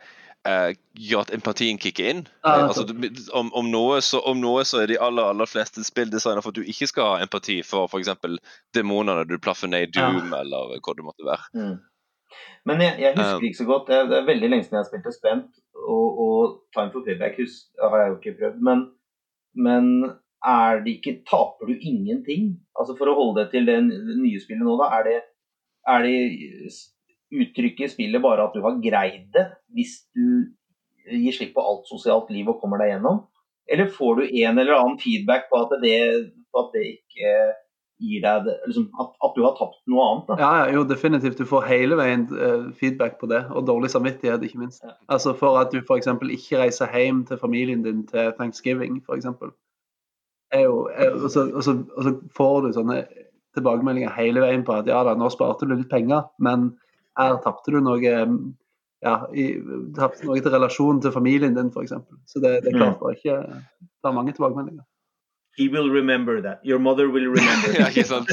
eh, 0.45 0.75
gjøre 0.93 1.25
at 1.25 1.33
empatien 1.39 1.81
kicker 1.81 2.11
inn. 2.11 2.23
Ja, 2.45 2.53
Eh, 2.59 2.67
altså, 2.67 2.85
om, 3.33 3.49
om, 3.57 3.71
noe 3.73 3.99
så, 4.05 4.21
om 4.29 4.39
noe 4.41 4.65
så 4.67 4.83
er 4.83 4.93
de 4.93 4.99
aller 5.01 5.33
aller 5.33 5.49
fleste 5.49 5.83
spilldesigner 5.85 6.45
for 6.45 6.53
at 6.53 6.61
du 6.61 6.69
ikke 6.69 6.89
skal 6.91 7.15
ha 7.15 7.25
empati 7.25 7.59
for 7.65 7.89
f.eks. 7.89 8.13
demonene 8.77 9.25
du 9.29 9.39
plaffer 9.41 9.71
ned 9.71 9.89
i 9.89 9.91
Doom, 9.97 10.33
eller 10.33 10.77
hva 10.77 10.97
det 10.97 11.07
måtte 11.07 11.25
være. 11.27 11.49
Mm. 11.57 11.77
Men 12.69 12.81
jeg, 12.83 12.95
jeg 13.01 13.17
husker 13.17 13.41
Um, 13.41 13.45
ikke 13.49 13.57
så 13.57 13.65
godt. 13.65 13.87
Det 13.89 13.95
er, 13.95 14.07
det 14.09 14.17
er 14.19 14.25
veldig 14.29 14.49
lenge 14.51 14.65
siden 14.65 14.77
jeg 14.77 14.85
har 14.85 14.89
spilt 14.89 15.15
Spent. 15.15 15.61
Og, 15.73 16.07
og 16.25 16.57
Time 16.75 16.91
for 16.93 17.05
Payback 17.05 17.39
har 17.81 18.01
jeg 18.03 18.11
jo 18.11 18.17
ikke 18.19 18.37
prøvd. 18.41 18.59
Men, 18.67 18.83
men 19.57 19.85
er 20.45 20.83
det 20.85 20.95
ikke 20.97 21.19
Taper 21.27 21.67
du 21.67 21.75
ingenting? 21.75 22.53
Altså 22.79 22.95
For 22.99 23.11
å 23.11 23.17
holde 23.17 23.43
deg 23.43 23.51
til 23.53 23.67
det 23.67 23.79
nye 23.89 24.39
spillet 24.41 24.65
nå, 24.65 24.77
da. 24.79 24.89
Er 24.99 25.07
det, 25.07 25.17
er 25.89 26.05
det 26.05 26.71
uttrykket 27.29 27.85
i 27.85 27.93
spillet 27.93 28.23
bare 28.23 28.47
at 28.47 28.55
du 28.55 28.63
har 28.65 28.79
greid 28.83 29.29
det, 29.35 29.45
hvis 29.75 29.99
du 30.15 30.49
gir 31.09 31.35
slipp 31.35 31.55
på 31.57 31.65
alt 31.65 31.89
sosialt 31.89 32.29
liv 32.33 32.49
og 32.49 32.61
kommer 32.61 32.81
deg 32.81 32.95
gjennom? 32.95 33.25
Eller 33.69 33.89
får 33.93 34.15
du 34.19 34.23
en 34.43 34.57
eller 34.57 34.77
annen 34.77 35.01
feedback 35.01 35.49
på 35.51 35.63
at 35.65 35.75
det, 35.83 35.97
på 36.49 36.63
at 36.63 36.71
det 36.73 36.85
ikke 36.95 37.33
gir 37.99 38.23
deg 38.23 38.45
det, 38.47 38.55
liksom, 38.69 38.87
at, 39.01 39.11
at 39.27 39.35
du 39.35 39.43
har 39.43 39.55
tapt 39.59 39.79
noe 39.91 40.05
annet? 40.07 40.29
da? 40.31 40.37
Ja, 40.39 40.51
ja, 40.61 40.67
jo, 40.77 40.85
definitivt. 40.87 41.37
Du 41.37 41.49
får 41.49 41.67
hele 41.67 41.97
veien 41.99 42.25
eh, 42.31 42.69
feedback 42.79 43.19
på 43.19 43.29
det, 43.29 43.43
og 43.51 43.67
dårlig 43.67 43.91
samvittighet, 43.93 44.45
ikke 44.47 44.61
minst. 44.63 44.85
Altså 45.11 45.35
For 45.37 45.59
at 45.59 45.73
du 45.75 45.81
f.eks. 45.83 46.07
ikke 46.07 46.63
reiser 46.63 46.95
hjem 46.95 47.25
til 47.27 47.41
familien 47.41 47.83
din 47.85 48.05
til 48.09 48.31
thanksgiving, 48.39 49.01
f.eks. 49.03 49.27
Og 50.57 51.29
så, 51.29 51.45
og, 51.51 51.63
så, 51.63 51.75
og 51.95 52.05
så 52.05 52.13
får 52.37 52.61
du 52.65 52.71
sånne 52.73 53.01
tilbakemeldinger 53.57 54.13
hele 54.17 54.41
veien 54.41 54.63
på 54.65 54.73
at 54.79 54.89
ja 54.89 55.01
da, 55.05 55.15
nå 55.17 55.29
sparte 55.33 55.67
du 55.69 55.75
litt 55.75 55.89
penger, 55.91 56.25
men 56.41 56.71
her 57.19 57.37
tapte 57.43 57.73
du 57.73 57.79
noe 57.83 57.99
ja, 59.03 59.15
i, 59.33 59.49
tapte 59.97 60.27
noe 60.27 60.41
til 60.41 60.53
relasjonen 60.53 61.01
til 61.03 61.13
familien 61.15 61.57
din, 61.57 61.69
f.eks. 61.73 61.93
Så 62.29 62.41
det, 62.43 62.59
det 62.65 62.73
er 62.73 62.79
klart 62.79 63.01
det 63.01 63.11
er 63.11 63.19
ikke 63.19 63.37
Det 63.79 64.09
er 64.09 64.15
mange 64.15 64.33
tilbakemeldinger. 64.33 64.85
He 65.59 65.67
will 65.67 65.89
remember 65.91 66.41
that. 66.41 66.59
Your 66.63 66.79
mother 66.79 67.09
will 67.09 67.27
remember 67.27 67.73
Ja, 67.79 67.87
ikke 67.89 68.05
sant? 68.07 68.29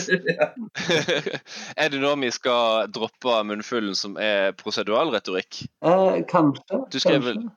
Er 1.81 1.91
det 1.91 2.01
nå 2.03 2.13
vi 2.23 2.31
skal 2.35 2.91
droppe 2.95 3.41
munnfullen 3.49 3.97
som 3.99 4.17
er 4.21 4.53
proseduralretorikk? 4.61 5.65
Eh, 5.83 6.21
kanskje. 6.31 6.83
Du 6.93 7.01
skrev 7.03 7.25
vel- 7.25 7.41
kanskje. 7.41 7.55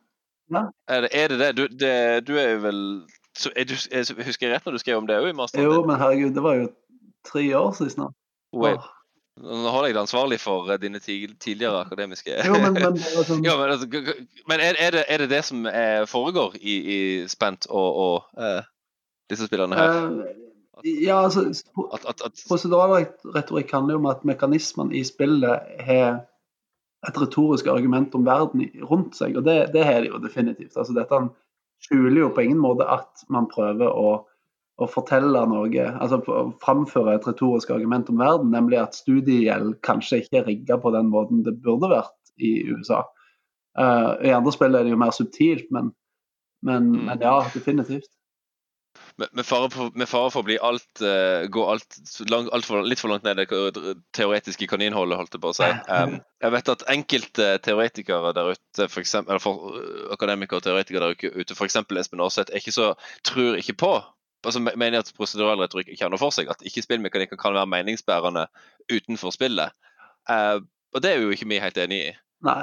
Er 0.90 1.02
det 1.06 1.10
er 1.14 1.28
det? 1.30 1.40
det? 1.40 1.50
Du, 1.58 1.68
det, 1.78 1.94
du 2.26 2.34
er 2.42 2.56
jo 2.56 2.62
vel 2.64 2.80
så 3.40 3.52
er 3.56 3.68
du, 3.70 3.76
er, 3.96 4.08
Husker 4.28 4.48
jeg 4.48 4.56
rett 4.56 4.66
når 4.68 4.76
du 4.76 4.82
skrev 4.84 5.00
om 5.00 5.08
det 5.08 5.18
òg 5.20 5.30
i 5.32 5.36
masteren? 5.38 5.68
Jo, 5.68 5.84
men 5.88 6.00
herregud, 6.02 6.34
det 6.36 6.44
var 6.44 6.58
jo 6.60 6.72
tre 7.28 7.46
år 7.56 7.76
siden 7.78 7.94
snart. 7.96 8.18
Nå 9.40 9.72
holder 9.72 9.88
jeg 9.88 9.96
deg 9.96 10.02
ansvarlig 10.02 10.40
for 10.42 10.68
eh, 10.68 10.80
dine 10.82 11.00
tidligere 11.00 11.86
akademiske 11.86 12.34
Jo, 12.44 12.58
men, 12.60 12.76
men 12.76 12.98
sånn 13.00 13.46
Ja, 13.48 13.56
men, 13.56 13.72
altså, 13.72 13.88
men 14.52 14.64
er, 14.64 14.76
er, 14.76 14.98
det, 14.98 15.06
er 15.08 15.24
det 15.24 15.30
det 15.32 15.42
som 15.48 15.64
eh, 15.70 16.04
foregår 16.10 16.58
i, 16.60 16.76
i 16.76 17.00
Spent 17.32 17.70
og, 17.70 18.02
og 18.04 18.42
uh, 18.42 18.66
disse 19.32 19.48
spillerne 19.48 19.80
her? 19.80 20.02
Eh, 20.26 20.98
ja, 21.06 21.22
altså 21.22 21.46
At, 21.94 22.04
at, 22.04 22.26
at, 22.26 22.44
Proseduralretorikk 22.48 23.72
handler 23.76 23.96
jo 23.96 24.02
om 24.04 24.10
at 24.12 24.28
mekanismene 24.28 24.96
i 25.00 25.06
spillet 25.08 25.72
har 25.88 26.26
et 27.08 27.20
retorisk 27.20 27.68
argument 27.72 28.16
om 28.16 28.26
verden 28.28 28.66
rundt 28.90 29.16
seg, 29.16 29.38
og 29.40 29.46
det, 29.48 29.70
det 29.72 29.86
har 29.88 30.02
de 30.04 30.12
jo 30.12 30.20
definitivt. 30.20 30.76
Altså 30.76 30.96
Dette 30.96 31.16
skjuler 31.86 32.24
jo 32.24 32.34
på 32.36 32.44
ingen 32.46 32.60
måte 32.62 32.88
at 32.90 33.24
man 33.32 33.48
prøver 33.52 33.88
å, 33.88 34.10
å 34.80 34.90
fortelle 34.90 35.46
noe, 35.52 35.86
altså 36.00 36.20
framføre 36.64 37.16
et 37.18 37.28
retorisk 37.28 37.72
argument 37.76 38.12
om 38.12 38.20
verden, 38.22 38.52
nemlig 38.54 38.82
at 38.82 38.98
studiegjeld 38.98 39.78
kanskje 39.86 40.24
ikke 40.24 40.42
er 40.42 40.48
rigga 40.52 40.80
på 40.82 40.92
den 40.96 41.12
måten 41.14 41.44
det 41.48 41.58
burde 41.64 41.92
vært 41.92 42.16
i 42.40 42.60
USA. 42.72 43.04
Uh, 43.80 44.18
I 44.26 44.36
andre 44.36 44.52
spill 44.56 44.76
er 44.76 44.86
det 44.88 44.94
jo 44.94 45.00
mer 45.00 45.16
subtilt, 45.16 45.68
men, 45.72 45.94
men, 46.66 46.92
Mm. 46.92 47.06
men 47.08 47.22
ja, 47.24 47.38
definitivt. 47.54 48.10
Med, 49.22 49.46
fare 49.46 49.70
for, 49.74 49.92
med 50.00 50.10
fare 50.10 50.30
for 50.34 50.44
å 50.44 50.48
bli 50.48 50.58
alt 50.64 51.02
uh, 51.04 51.46
Gå 51.52 51.66
alt, 51.72 51.98
lang, 52.32 52.48
alt 52.56 52.68
for, 52.68 52.86
litt 52.86 53.02
for 53.02 53.12
langt 53.12 53.26
ned 53.28 53.42
i 53.42 53.46
det 53.46 53.96
teoretiske 54.16 54.68
kaninhullet, 54.72 55.20
holdt 55.20 55.36
jeg 55.36 55.44
på 55.44 55.52
å 55.52 55.58
si. 55.58 55.70
Um, 55.88 56.20
jeg 56.44 56.56
vet 56.56 56.72
at 56.76 56.86
enkelte 56.94 57.50
teoretikere 57.66 58.34
der 58.38 58.54
ute, 58.56 58.88
for 58.88 59.04
eksempel, 59.04 59.36
eller 59.36 59.44
for, 59.44 59.76
uh, 59.76 60.08
akademikere 60.16 60.62
og 60.62 60.68
teoretikere 60.68 61.12
der 61.12 61.36
ute, 61.42 61.58
f.eks. 61.58 61.82
Espen 62.02 62.24
Aarseth, 62.24 62.56
ikke 62.56 62.76
så, 62.76 62.94
tror 63.28 63.60
ikke 63.60 63.78
på 63.86 63.94
altså 64.48 64.62
mener 64.64 65.02
at 65.02 65.10
prosedural 65.18 65.60
retorikk 65.60 65.90
noe 66.00 66.20
for 66.22 66.32
seg. 66.32 66.48
At 66.52 66.64
ikke 66.64 66.86
spillmekanikker 66.86 67.40
kan 67.40 67.56
være 67.58 67.70
meningsbærende 67.74 68.46
utenfor 68.92 69.36
spillet. 69.36 69.76
Uh, 70.30 70.62
og 70.96 71.04
det 71.04 71.12
er 71.12 71.24
jo 71.24 71.34
ikke 71.34 71.50
vi 71.50 71.60
helt 71.62 71.80
enig 71.82 72.00
i. 72.08 72.14
Nei. 72.48 72.62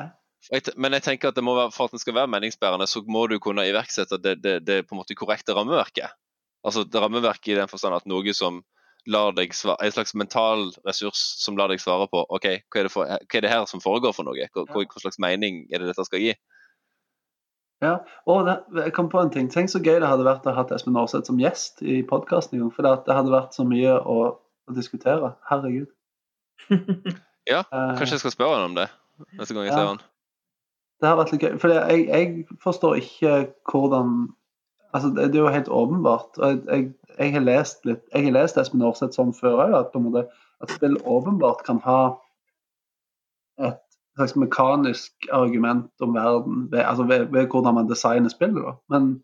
Men 0.78 0.94
jeg 0.94 1.02
tenker 1.02 1.32
at 1.32 1.38
være, 1.38 1.70
for 1.74 1.88
at 1.88 1.96
den 1.96 2.02
skal 2.02 2.14
være 2.14 2.30
meningsbærende, 2.30 2.86
så 2.86 3.02
må 3.06 3.26
du 3.26 3.38
kunne 3.42 3.66
iverksette 3.66 4.18
det, 4.22 4.38
det, 4.44 4.60
det 4.66 4.84
på 4.86 4.94
en 4.94 5.02
måte 5.02 5.16
korrekte 5.18 5.56
rammeverket. 5.56 6.14
Altså 6.66 6.82
det 6.84 6.98
rammeverk 7.02 7.46
i 7.48 7.54
den 7.58 7.68
forstand 7.70 7.94
at 7.94 8.06
noe 8.10 8.32
som 8.34 8.62
lar 9.06 9.30
deg 9.36 9.52
svare, 9.54 9.78
en 9.86 9.92
slags 9.94 10.16
mental 10.18 10.64
ressurs 10.86 11.20
som 11.38 11.54
lar 11.58 11.70
deg 11.70 11.78
svare 11.78 12.08
på 12.10 12.24
ok, 12.26 12.46
hva 12.74 12.80
er 12.80 12.88
det, 12.88 12.90
for, 12.90 13.06
hva 13.06 13.38
er 13.38 13.44
det 13.44 13.52
her 13.52 13.66
som 13.70 13.78
foregår 13.84 14.16
for 14.16 14.26
noe? 14.26 14.48
Hva, 14.50 14.64
hva, 14.66 14.82
hva 14.82 15.02
slags 15.04 15.20
mening 15.22 15.60
er 15.70 15.78
det 15.84 15.92
dette 15.92 16.06
skal 16.08 16.24
gi? 16.24 16.32
Ja, 17.84 17.98
og 18.26 18.46
det, 18.48 18.56
jeg 18.80 18.94
kom 18.96 19.10
på 19.12 19.20
en 19.20 19.30
ting. 19.30 19.50
Tenk 19.52 19.68
så 19.70 19.78
gøy 19.84 20.00
det 20.00 20.08
hadde 20.08 20.24
vært 20.26 20.46
å 20.48 20.54
ha 20.56 20.64
Espen 20.74 20.96
Aarseth 20.96 21.28
som 21.28 21.38
gjest 21.38 21.82
i 21.84 22.00
podkasten. 22.08 22.62
For 22.72 22.82
det, 22.86 22.94
hadde 23.14 23.34
vært 23.34 23.54
så 23.54 23.66
mye 23.68 23.92
å, 24.00 24.16
å 24.66 24.76
diskutere. 24.76 25.34
Herregud. 25.50 25.92
Ja, 27.46 27.60
Eh, 27.70 27.90
Kanskje 27.94 28.16
jeg 28.16 28.22
skal 28.24 28.32
spørre 28.34 28.54
han 28.58 28.64
om 28.72 28.74
det 28.74 28.88
neste 29.38 29.54
gang 29.54 29.68
jeg 29.68 29.70
Ja. 29.70 29.76
ser 29.78 29.86
han. 29.92 30.00
Det 30.98 31.06
har 31.06 31.18
vært 31.20 31.30
litt 31.30 31.44
gøy. 31.44 31.52
For 31.62 31.70
jeg, 31.70 32.00
jeg 32.08 32.56
forstår 32.64 32.96
ikke 32.98 33.34
hvordan 33.70 34.16
Altså, 34.94 35.10
det, 35.14 35.32
det 35.32 35.40
er 35.40 35.44
jo 35.44 35.54
helt 35.54 35.72
åpenbart. 35.72 36.38
Jeg, 36.38 36.60
jeg, 36.66 36.90
jeg 37.18 37.32
har 37.34 37.44
lest 37.44 37.88
litt 37.88 38.04
Jeg 38.12 38.28
har 38.28 38.36
lest 38.36 38.60
Espen 38.60 38.84
Aarseth 38.86 39.16
sånn 39.16 39.34
før 39.36 39.64
òg, 39.64 39.74
at, 39.80 39.96
måte, 40.00 40.26
at 40.62 40.72
spill 40.76 40.98
åpenbart 41.04 41.64
kan 41.66 41.80
ha 41.86 42.00
et 43.56 43.82
slags 44.16 44.36
mekanisk 44.36 45.28
argument 45.32 45.90
om 46.04 46.14
verden 46.16 46.68
ved, 46.72 46.82
altså 46.84 47.04
ved, 47.08 47.26
ved 47.32 47.48
hvordan 47.52 47.76
man 47.80 47.90
designer 47.90 48.32
spillet. 48.32 48.62
da. 48.64 48.76
Men 48.92 49.16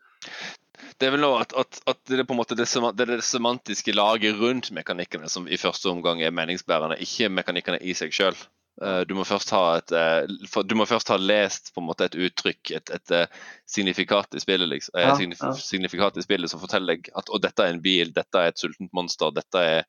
Det 1.01 1.09
er 1.09 1.15
vel 1.17 1.25
nå 1.25 1.33
at, 1.41 1.55
at, 1.59 1.81
at 1.89 2.01
det 2.09 2.21
er 2.21 2.29
på 2.29 2.37
en 2.37 2.41
måte 2.43 2.57
det, 2.57 2.69
det, 2.99 3.09
det 3.09 3.25
semantiske 3.25 3.95
laget 3.97 4.41
rundt 4.41 4.71
mekanikkene 4.73 5.29
som 5.29 5.49
i 5.49 5.61
første 5.61 5.89
omgang 5.91 6.23
er 6.23 6.35
meningsbærende, 6.35 7.01
ikke 7.01 7.33
mekanikkene 7.33 7.81
i 7.81 7.95
seg 7.97 8.13
sjøl. 8.15 8.37
Du 8.81 9.13
må 9.15 9.25
først 9.29 9.51
ha 9.53 9.77
et 9.77 9.93
eh, 9.93 10.63
Du 10.65 10.73
må 10.79 10.87
først 10.89 11.11
ha 11.13 11.19
lest 11.21 11.69
på 11.75 11.83
en 11.83 11.87
måte 11.91 12.07
et 12.09 12.15
uttrykk, 12.17 12.71
et, 12.79 12.93
et 12.97 13.13
et 13.19 13.35
signifikat 13.69 14.33
i 14.35 14.41
spillet 14.41 14.71
liksom, 14.71 14.97
eh, 14.97 15.11
Ja, 15.11 15.17
ja. 15.21 15.51
signifikat 15.53 16.17
i 16.17 16.25
spillet 16.25 16.51
som 16.51 16.63
forteller 16.63 16.97
deg 16.97 17.11
at 17.15 17.29
dette 17.45 17.67
er 17.67 17.75
en 17.75 17.83
bil, 17.85 18.15
dette 18.17 18.41
er 18.41 18.49
et 18.49 18.59
sultent 18.59 18.93
monster, 18.97 19.31
dette 19.37 19.61
er 19.61 19.85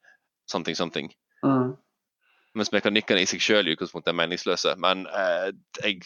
something, 0.52 0.76
something. 0.76 1.14
mm. 1.46 1.72
Mens 2.54 2.70
mekanikkene 2.70 3.24
i 3.24 3.26
seg 3.26 3.42
sjøl 3.42 3.66
i 3.66 3.74
utgangspunktet 3.74 4.12
er 4.12 4.18
meningsløse. 4.20 4.76
Men 4.78 5.08
eh, 5.10 5.54
jeg 5.82 6.04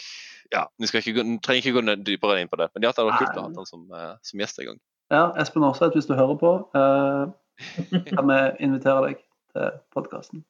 ja, 0.53 0.61
vi 0.79 0.87
skal 0.87 1.01
ikke 1.01 1.25
trenger 1.43 1.57
ikke 1.59 1.73
gå 1.75 1.95
dypere 2.07 2.37
inn 2.39 2.47
på 2.51 2.59
det. 2.61 2.69
Men 2.75 2.85
ja, 2.87 2.93
det 2.93 3.01
hadde 3.01 3.09
vært 3.09 3.25
kult 3.25 3.39
å 3.39 3.41
ha 3.41 3.49
den 3.49 3.59
han 3.59 3.67
som, 3.67 3.81
eh, 3.91 4.13
som 4.23 4.39
gjest 4.43 4.61
en 4.61 4.69
gang. 4.69 4.79
Ja, 5.11 5.23
Espen 5.41 5.65
Aarseth, 5.67 5.95
hvis 5.97 6.07
du 6.07 6.15
hører 6.15 6.39
på, 6.39 6.53
eh, 6.77 7.25
kan 8.13 8.31
vi 8.31 8.39
invitere 8.63 9.09
deg 9.09 9.25
til 9.51 9.75
podkasten. 9.95 10.45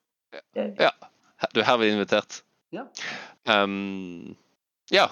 Ja. 0.53 0.91
Du 1.53 1.61
er 1.61 1.67
herved 1.67 1.93
invitert. 1.93 2.41
Ja. 2.73 2.87
Um, 3.47 4.35
ja. 4.91 5.07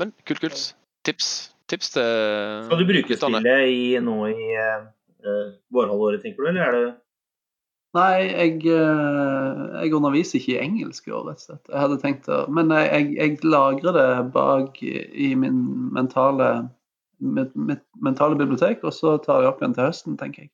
Men 0.00 0.14
kult, 0.26 0.40
kult. 0.40 0.62
Tips. 1.04 1.50
Tips 1.70 1.92
til 1.94 2.08
Skal 2.66 2.80
du 2.80 2.88
bruke 2.88 3.16
spillet 3.16 3.68
i, 3.70 3.84
nå 4.02 4.16
i 4.32 4.48
uh, 4.58 5.52
vårhalvåret, 5.70 6.22
tenker 6.24 6.42
du, 6.42 6.50
eller 6.50 6.66
er 6.66 6.76
det 6.76 6.88
Nei, 7.90 8.30
jeg, 8.30 8.60
eh, 8.70 9.62
jeg 9.82 9.94
underviser 9.98 10.38
ikke 10.38 10.52
i 10.52 10.60
engelsk 10.62 11.08
i 11.08 11.10
år, 11.10 11.24
rett 11.26 11.40
og 11.40 11.46
slett. 11.48 11.70
Jeg 11.72 11.80
hadde 11.82 11.96
tenkt 11.98 12.28
å, 12.30 12.44
Men 12.46 12.70
jeg, 12.70 12.86
jeg, 12.86 13.08
jeg 13.16 13.48
lagrer 13.50 13.96
det 13.96 14.04
bak 14.36 14.78
i 14.86 14.92
i 15.26 15.32
min 15.34 15.58
mentale 15.96 16.52
mitt, 17.18 17.50
mitt 17.56 17.82
mentale 17.98 18.38
bibliotek, 18.38 18.84
og 18.86 18.94
så 18.94 19.16
tar 19.24 19.42
jeg 19.42 19.50
opp 19.50 19.58
igjen 19.62 19.74
til 19.74 19.88
høsten, 19.88 20.16
tenker 20.20 20.46
jeg. 20.46 20.52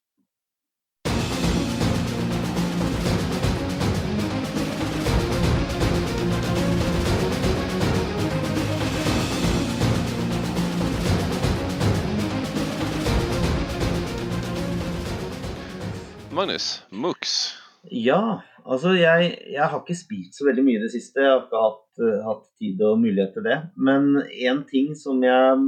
Magnus, 16.37 16.83
Mux. 16.93 17.55
Ja, 17.89 18.41
altså 18.69 18.91
jeg, 18.93 19.29
jeg 19.55 19.69
har 19.73 19.79
ikke 19.81 19.95
spilt 19.97 20.37
så 20.37 20.45
veldig 20.45 20.65
mye 20.67 20.77
i 20.77 20.83
det 20.83 20.91
siste. 20.93 21.23
Jeg 21.23 21.31
har 21.33 21.45
ikke 21.47 21.63
hatt, 21.63 22.01
eh, 22.03 22.19
hatt 22.27 22.43
tid 22.61 22.83
og 22.85 22.99
mulighet 23.01 23.33
til 23.33 23.47
det. 23.47 23.57
Men 23.89 24.11
én 24.27 24.61
ting 24.69 24.91
som 25.01 25.23
jeg, 25.25 25.63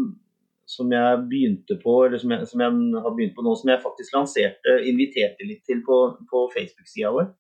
som 0.68 0.92
jeg 0.92 1.22
begynte 1.30 1.78
på, 1.80 1.94
eller 2.04 2.20
som 2.20 2.34
jeg, 2.37 2.50
som 2.50 2.64
jeg 2.66 3.00
har 3.06 3.16
begynt 3.16 3.37
på 3.38 3.46
nå, 3.46 3.54
som 3.56 3.72
jeg 3.72 3.84
faktisk 3.87 4.18
lanserte, 4.18 4.76
inviterte 4.90 5.48
litt 5.48 5.64
til 5.64 5.80
på, 5.87 6.02
på 6.28 6.44
Facebook-sida 6.52 7.14
vår, 7.16 7.32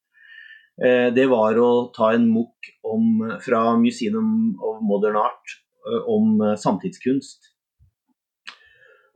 eh, 0.80 1.10
det 1.12 1.28
var 1.28 1.60
å 1.60 1.70
ta 1.92 2.14
en 2.16 2.30
MOOC 2.32 2.72
fra 3.44 3.62
Museum 3.76 4.56
of 4.56 4.80
Modern 4.80 5.20
Art 5.20 5.58
eh, 5.84 6.00
om 6.16 6.40
samtidskunst. 6.56 7.52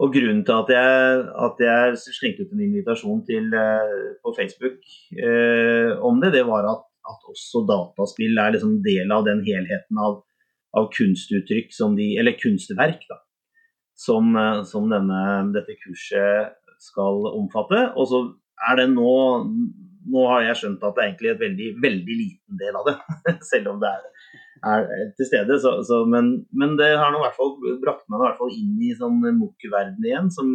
Og 0.02 0.11
grunnen 0.11 0.42
til 0.47 0.56
at 0.56 0.71
jeg, 0.73 1.18
at 1.47 1.61
jeg 1.62 1.99
slengte 2.16 2.44
ut 2.44 2.54
en 2.54 2.64
invitasjon 2.64 3.21
til, 3.28 3.52
eh, 3.54 3.99
på 4.25 4.32
Facebook 4.35 4.80
eh, 5.14 5.92
om 6.02 6.18
det, 6.23 6.32
det 6.35 6.42
var 6.49 6.66
at, 6.73 6.82
at 7.12 7.28
også 7.30 7.62
dataspill 7.68 8.40
er 8.42 8.56
liksom 8.56 8.80
del 8.82 9.14
av 9.14 9.23
den 9.28 9.44
helheten 9.47 10.00
av, 10.02 10.25
av 10.75 10.88
kunstuttrykk 10.97 11.71
de 12.00 12.09
Eller 12.18 12.38
kunstverk, 12.40 13.06
da. 13.12 13.21
Som, 13.94 14.35
eh, 14.35 14.64
som 14.66 14.90
denne, 14.90 15.23
dette 15.54 15.78
kurset 15.85 16.59
skal 16.82 17.28
omfatte. 17.37 17.92
Og 17.94 18.11
så 18.11 18.25
er 18.71 18.82
det 18.82 18.90
nå 18.97 19.14
Nå 20.02 20.23
har 20.26 20.40
jeg 20.42 20.56
skjønt 20.59 20.82
at 20.82 20.97
det 20.97 21.02
er 21.02 21.09
egentlig 21.12 21.28
et 21.30 21.42
veldig, 21.44 21.66
veldig 21.78 22.14
liten 22.18 22.56
del 22.59 22.75
av 22.75 22.88
det. 22.88 22.94
Selv 23.52 23.68
om 23.70 23.77
det 23.79 23.87
er, 23.87 24.09
er 24.62 24.87
til 25.18 25.29
stede. 25.29 25.59
Så, 25.62 25.75
så, 25.88 26.03
men, 26.09 26.35
men 26.55 26.77
det 26.81 26.92
har 26.99 27.12
nå 27.12 27.23
hvert 27.23 27.38
fall 27.38 27.57
brakt 27.83 28.07
meg 28.09 28.21
i 28.21 28.27
hvert 28.27 28.40
fall 28.40 28.55
inn 28.55 28.77
i 28.83 28.92
sånn 28.99 29.18
MOOC-verden 29.23 30.07
igjen, 30.07 30.31
som, 30.35 30.55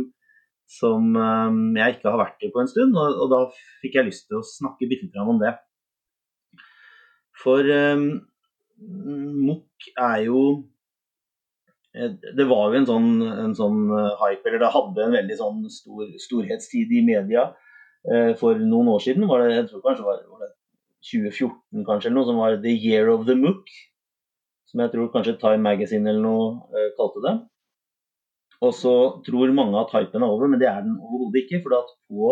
som 0.79 1.11
um, 1.15 1.61
jeg 1.77 1.97
ikke 1.97 2.13
har 2.13 2.21
vært 2.23 2.47
i 2.47 2.51
på 2.53 2.63
en 2.63 2.71
stund. 2.71 2.95
Og, 2.95 3.21
og 3.25 3.33
da 3.33 3.43
fikk 3.83 3.99
jeg 3.99 4.09
lyst 4.09 4.27
til 4.29 4.39
å 4.39 4.47
snakke 4.47 4.89
bitte 4.89 5.09
litt 5.09 5.21
om 5.23 5.41
det. 5.43 5.53
For 7.37 7.67
um, 7.67 8.09
MOOC 8.79 9.91
er 9.97 10.23
jo 10.27 10.41
eh, 11.93 12.11
det 12.37 12.45
var 12.49 12.71
jo 12.71 12.81
en 12.81 12.89
sånn, 12.89 13.09
en 13.45 13.55
sånn 13.57 13.79
eh, 13.89 14.11
hype, 14.21 14.45
eller 14.49 14.61
det 14.63 14.73
hadde 14.73 15.05
en 15.05 15.17
veldig 15.17 15.37
sånn 15.39 15.63
stor, 15.73 16.11
storhetstid 16.21 16.93
i 16.93 17.03
media 17.05 17.49
eh, 18.09 18.33
for 18.39 18.59
noen 18.61 18.93
år 18.95 19.03
siden. 19.05 19.27
Var 19.29 19.43
det, 19.43 19.55
jeg 19.55 19.69
tror 19.71 19.85
kanskje 19.85 20.07
var, 20.07 20.21
var 20.33 20.45
det 20.45 20.51
2014 21.05 21.85
kanskje, 21.87 22.09
eller 22.09 22.19
noe 22.19 22.29
som 22.29 22.41
var 22.41 22.57
The 22.63 22.73
Year 22.73 23.11
of 23.13 23.27
the 23.27 23.37
Mook'. 23.37 23.69
Som 24.67 24.81
jeg 24.83 24.91
tror 24.91 25.11
kanskje 25.13 25.37
Time 25.39 25.63
Magazine 25.63 26.09
eller 26.09 26.23
noe 26.25 26.47
eh, 26.75 26.91
kalte 26.97 27.23
det. 27.23 27.35
Og 28.65 28.73
så 28.73 28.93
tror 29.25 29.53
mange 29.53 29.77
at 29.79 29.93
hypen 29.93 30.23
er 30.23 30.33
over, 30.33 30.49
men 30.49 30.59
det 30.59 30.67
er 30.69 30.81
den 30.85 30.97
overhodet 30.97 31.43
ikke. 31.43 31.61
For 31.63 31.77
at 31.77 31.93
på 32.09 32.31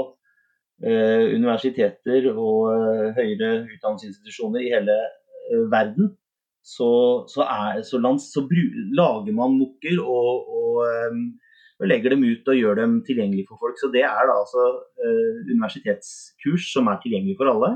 eh, 0.84 1.32
universiteter 1.38 2.30
og 2.34 2.74
eh, 2.74 3.10
høyere 3.20 3.52
utdanningsinstitusjoner 3.76 4.66
i 4.66 4.72
hele 4.74 4.98
eh, 4.98 5.66
verden, 5.72 6.16
så, 6.66 6.90
så, 7.30 7.46
er, 7.46 7.82
så, 7.86 8.02
lands, 8.02 8.32
så 8.34 8.42
bru, 8.50 8.64
lager 8.98 9.34
man 9.38 9.58
mukker 9.60 10.00
og, 10.02 10.48
og, 10.50 10.80
um, 11.12 11.20
og, 11.78 11.86
legger 11.92 12.16
dem 12.16 12.24
ut 12.26 12.48
og 12.50 12.58
gjør 12.58 12.80
dem 12.82 12.96
tilgjengelig 13.06 13.46
for 13.52 13.62
folk. 13.62 13.78
Så 13.78 13.92
det 13.94 14.02
er 14.08 14.26
da 14.26 14.40
altså 14.40 14.64
uh, 14.82 15.36
universitetskurs 15.52 16.72
som 16.74 16.90
er 16.90 16.98
tilgjengelig 17.04 17.38
for 17.38 17.54
alle. 17.54 17.76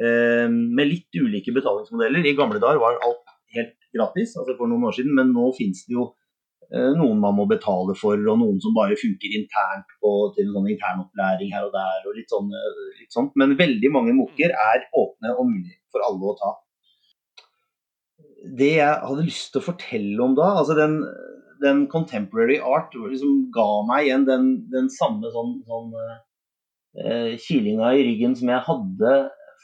Uh, 0.00 0.46
med 0.48 0.88
litt 0.88 1.20
ulike 1.20 1.52
betalingsmodeller. 1.52 2.24
I 2.24 2.38
gamle 2.38 2.62
dager 2.62 2.80
var 2.80 2.96
alt 3.04 3.36
helt 3.56 3.76
gratis, 3.92 4.36
altså 4.38 4.54
for 4.56 4.70
noen 4.70 4.86
år 4.88 4.96
siden, 4.96 5.12
men 5.18 5.34
nå 5.34 5.50
finnes 5.56 5.82
det 5.88 5.96
jo 5.96 6.06
uh, 6.08 6.92
noen 6.96 7.20
man 7.20 7.36
må 7.36 7.44
betale 7.50 7.96
for, 7.98 8.16
og 8.16 8.40
noen 8.40 8.62
som 8.64 8.76
bare 8.76 8.96
funker 9.00 9.36
internt 9.36 9.92
på, 9.98 10.14
til 10.36 10.46
en 10.46 10.56
sånn 10.56 10.72
internopplæring 10.72 11.52
her 11.52 11.68
og 11.68 11.76
der. 11.76 12.00
og 12.06 12.16
litt, 12.16 12.32
sånn, 12.32 12.48
litt 13.02 13.12
sånt. 13.12 13.36
Men 13.40 13.58
veldig 13.60 13.92
mange 13.92 14.16
mokker 14.16 14.56
er 14.56 14.88
åpne 14.96 15.36
og 15.36 15.52
mulig 15.52 15.76
for 15.92 16.06
alle 16.06 16.32
å 16.32 16.36
ta 16.40 16.56
det 18.40 18.74
jeg 18.78 19.00
hadde 19.04 19.26
lyst 19.26 19.50
til 19.52 19.60
å 19.60 19.66
fortelle 19.66 20.24
om 20.24 20.34
da, 20.38 20.48
altså 20.60 20.76
den, 20.78 20.96
den 21.62 21.84
contemporary 21.92 22.58
art 22.60 22.94
liksom 22.96 23.50
ga 23.54 23.68
meg 23.88 24.08
igjen 24.08 24.26
den, 24.28 24.48
den 24.72 24.88
samme 24.92 25.30
sånn, 25.34 25.58
sånn 25.68 25.92
eh, 27.04 27.36
kilinga 27.40 27.92
i 27.96 28.06
ryggen 28.08 28.36
som 28.38 28.52
jeg 28.52 28.64
hadde 28.68 29.14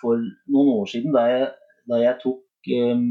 for 0.01 0.21
noen 0.53 0.73
år 0.77 0.91
siden 0.91 1.15
da 1.17 1.27
jeg, 1.31 1.49
da 1.91 2.01
jeg 2.03 2.19
tok 2.23 2.71
um, 2.93 3.07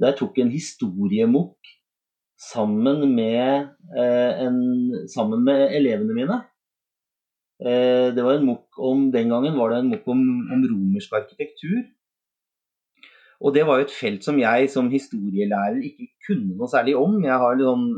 da 0.00 0.10
jeg 0.10 0.18
tok 0.20 0.38
en 0.42 0.52
historiemokk 0.52 1.72
sammen 2.36 3.06
med 3.16 3.70
eh, 3.96 4.42
en, 4.44 4.58
sammen 5.08 5.44
med 5.46 5.72
elevene 5.76 6.16
mine. 6.16 6.40
Eh, 7.56 8.12
det 8.12 8.24
var 8.24 8.36
en 8.36 8.44
mokk 8.44 8.76
om 8.76 9.06
Den 9.12 9.30
gangen 9.32 9.56
var 9.56 9.72
det 9.72 9.78
en 9.80 9.92
mokk 9.94 10.10
om, 10.12 10.20
om 10.52 10.66
romersk 10.68 11.14
arkitektur. 11.16 11.86
Og 13.40 13.54
det 13.54 13.64
var 13.68 13.80
jo 13.80 13.86
et 13.86 13.92
felt 13.92 14.24
som 14.24 14.38
jeg 14.40 14.68
som 14.72 14.92
historielærer 14.92 15.80
ikke 15.84 16.10
kunne 16.28 16.56
noe 16.56 16.68
særlig 16.72 16.96
om. 16.96 17.16
Jeg 17.24 17.40
har 17.40 17.56
liksom, 17.56 17.88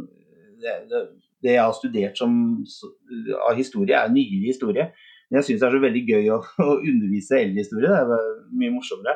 det, 0.62 1.02
det, 1.42 1.52
jeg 1.52 1.62
har 1.62 1.74
studert 1.74 2.18
som, 2.18 2.32
av 3.46 3.58
historie, 3.58 3.94
er 3.94 4.10
nyere 4.14 4.50
historie. 4.50 4.88
Men 5.28 5.40
jeg 5.40 5.46
syns 5.48 5.60
det 5.60 5.68
er 5.68 5.74
så 5.76 5.82
veldig 5.82 6.04
gøy 6.08 6.28
å, 6.32 6.38
å 6.64 6.74
undervise 6.78 7.40
elghistorie. 7.42 7.88
Det 8.10 8.18
er 8.18 8.28
mye 8.60 8.74
morsommere, 8.74 9.14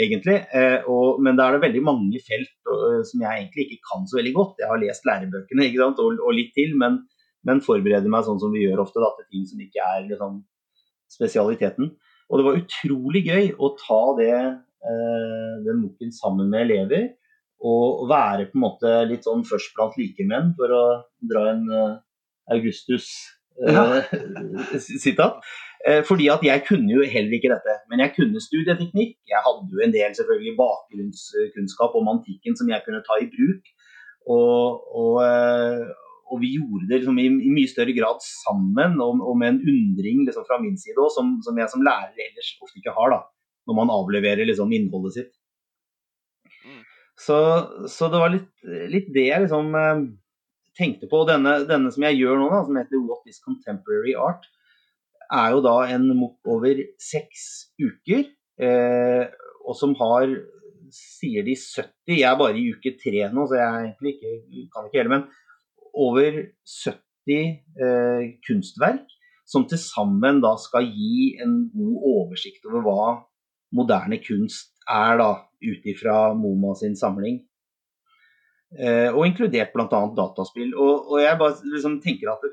egentlig. 0.00 0.38
Eh, 0.56 0.88
og, 0.88 1.20
men 1.24 1.38
da 1.38 1.48
er 1.48 1.56
det 1.56 1.66
veldig 1.66 1.82
mange 1.84 2.22
felt 2.24 2.72
og, 2.72 3.02
som 3.08 3.24
jeg 3.24 3.42
egentlig 3.42 3.66
ikke 3.66 3.90
kan 3.92 4.06
så 4.08 4.20
veldig 4.20 4.34
godt. 4.38 4.62
Jeg 4.62 4.72
har 4.72 4.82
lest 4.82 5.08
lærebøkene 5.08 5.68
ikke 5.68 5.82
sant? 5.82 6.00
Og, 6.04 6.22
og 6.24 6.36
litt 6.36 6.54
til, 6.56 6.72
men, 6.80 7.02
men, 7.48 7.64
forbereder 7.64 8.12
meg 8.12 8.24
sånn 8.28 8.40
som 8.40 8.56
vi 8.56 8.64
gjør 8.64 8.86
ofte, 8.86 9.04
da, 9.04 9.12
til 9.18 9.28
ting 9.28 9.46
som 9.52 9.62
ikke 9.66 9.92
er 9.92 10.08
liksom, 10.08 10.40
spesialiteten. 11.12 11.92
Og 12.30 12.38
det 12.38 12.46
var 12.46 12.60
utrolig 12.60 13.24
gøy 13.26 13.54
å 13.58 13.74
ta 13.76 14.02
det 14.20 14.34
den 14.80 15.80
boken 15.82 16.12
sammen 16.14 16.46
med 16.48 16.62
elever. 16.62 17.08
Og 17.66 18.06
være 18.08 18.46
på 18.48 18.56
en 18.56 18.62
måte 18.62 18.92
litt 19.10 19.26
sånn 19.26 19.42
først 19.44 19.74
blant 19.76 19.98
likemenn, 20.00 20.54
for 20.56 20.72
å 20.72 20.84
dra 21.28 21.42
en 21.50 21.66
Augustus-sitat. 22.54 23.39
Ja. 23.60 24.00
Fordi 26.08 26.26
at 26.32 26.42
jeg 26.44 26.64
kunne 26.68 26.92
jo 26.92 27.04
heller 27.14 27.34
ikke 27.36 27.52
dette. 27.52 27.74
Men 27.88 28.02
jeg 28.04 28.12
kunne 28.16 28.40
studieteknikk. 28.44 29.14
Jeg 29.32 29.40
hadde 29.46 29.72
jo 29.72 29.80
en 29.84 29.94
del 29.94 30.12
selvfølgelig 30.16 30.54
bakgrunnskunnskap 30.58 31.96
om 32.00 32.10
antikken 32.12 32.56
som 32.56 32.68
jeg 32.72 32.84
kunne 32.84 33.00
ta 33.06 33.16
i 33.20 33.30
bruk. 33.32 33.70
Og, 34.28 34.60
og, 35.00 35.14
og 36.28 36.36
vi 36.42 36.54
gjorde 36.58 36.88
det 36.90 37.00
liksom 37.00 37.20
i, 37.20 37.28
i, 37.32 37.52
mye 37.56 37.72
større 37.72 37.96
grad 37.96 38.20
sammen, 38.24 39.00
og, 39.00 39.24
og 39.24 39.38
med 39.40 39.54
en 39.54 39.62
undring 39.72 40.26
liksom 40.28 40.44
fra 40.48 40.60
min 40.60 40.76
side 40.80 41.00
òg, 41.00 41.08
som, 41.16 41.38
som 41.44 41.56
jeg 41.56 41.72
som 41.72 41.84
lærer 41.84 42.12
ellers 42.28 42.52
ofte 42.60 42.80
ikke 42.82 42.96
har. 42.96 43.16
da 43.16 43.22
når 43.70 43.78
man 43.78 43.92
avleverer 43.94 44.48
liksom 44.48 44.72
innholdet 44.74 45.16
sitt. 45.16 45.32
Mm. 46.64 46.82
Så, 47.20 47.36
så, 47.92 48.08
det 48.10 48.22
var 48.22 48.34
litt, 48.34 48.50
litt 48.90 49.10
det 49.14 49.26
jeg 49.28 49.44
liksom 49.44 49.74
eh, 49.76 50.04
tenkte 50.78 51.08
på. 51.10 51.24
Denne, 51.28 51.60
denne, 51.68 51.92
som 51.94 52.06
jeg 52.06 52.20
gjør 52.20 52.40
nå, 52.40 52.48
da, 52.52 52.62
som 52.66 52.78
heter 52.80 53.04
What 53.04 53.28
is 53.30 53.42
Contemporary 53.44 54.14
Art, 54.18 54.48
er 55.30 55.54
jo 55.54 55.62
da 55.64 55.76
en 55.94 56.08
MOOC 56.10 56.50
over 56.54 56.82
seks 57.02 57.44
uker. 57.80 58.26
Eh, 58.60 59.24
og 59.64 59.76
som 59.78 59.94
har, 60.00 60.32
sier 60.90 61.44
de 61.46 61.54
70 61.54 62.18
Jeg 62.18 62.26
er 62.26 62.38
bare 62.40 62.58
i 62.58 62.66
uke 62.74 62.96
tre 62.98 63.28
nå, 63.30 63.46
så 63.46 63.56
jeg 63.60 63.84
egentlig 63.84 64.16
ikke, 64.16 64.64
kan 64.74 64.88
ikke 64.88 64.98
hele, 64.98 65.12
men 65.14 65.28
over 65.94 66.42
70 66.66 67.36
eh, 67.86 68.24
kunstverk 68.46 69.06
som 69.50 69.66
til 69.70 69.80
sammen 69.82 70.40
da 70.42 70.54
skal 70.62 70.86
gi 70.86 71.36
en 71.42 71.54
god 71.74 72.08
oversikt 72.12 72.66
over 72.68 72.84
hva 72.86 73.06
moderne 73.74 74.18
kunst 74.22 74.72
er, 74.86 75.18
da, 75.18 75.30
ut 75.62 75.88
ifra 75.90 76.32
MoMA 76.34 76.74
sin 76.78 76.96
samling. 76.98 77.40
Eh, 78.78 79.08
og 79.10 79.24
inkludert 79.26 79.72
bl.a. 79.74 79.88
dataspill. 80.16 80.74
Og, 80.76 81.10
og, 81.10 81.16
jeg 81.22 81.38
bare 81.40 81.72
liksom 81.74 81.98
tenker 82.04 82.32
at 82.34 82.46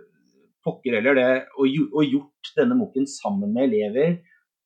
pokker 0.65 0.97
heller 0.97 1.15
det 1.15 1.29
å, 1.55 1.67
gjort 2.03 2.51
denne 2.57 2.75
mokken 2.79 3.05
sammen 3.07 3.53
med 3.55 3.69
elever 3.69 4.17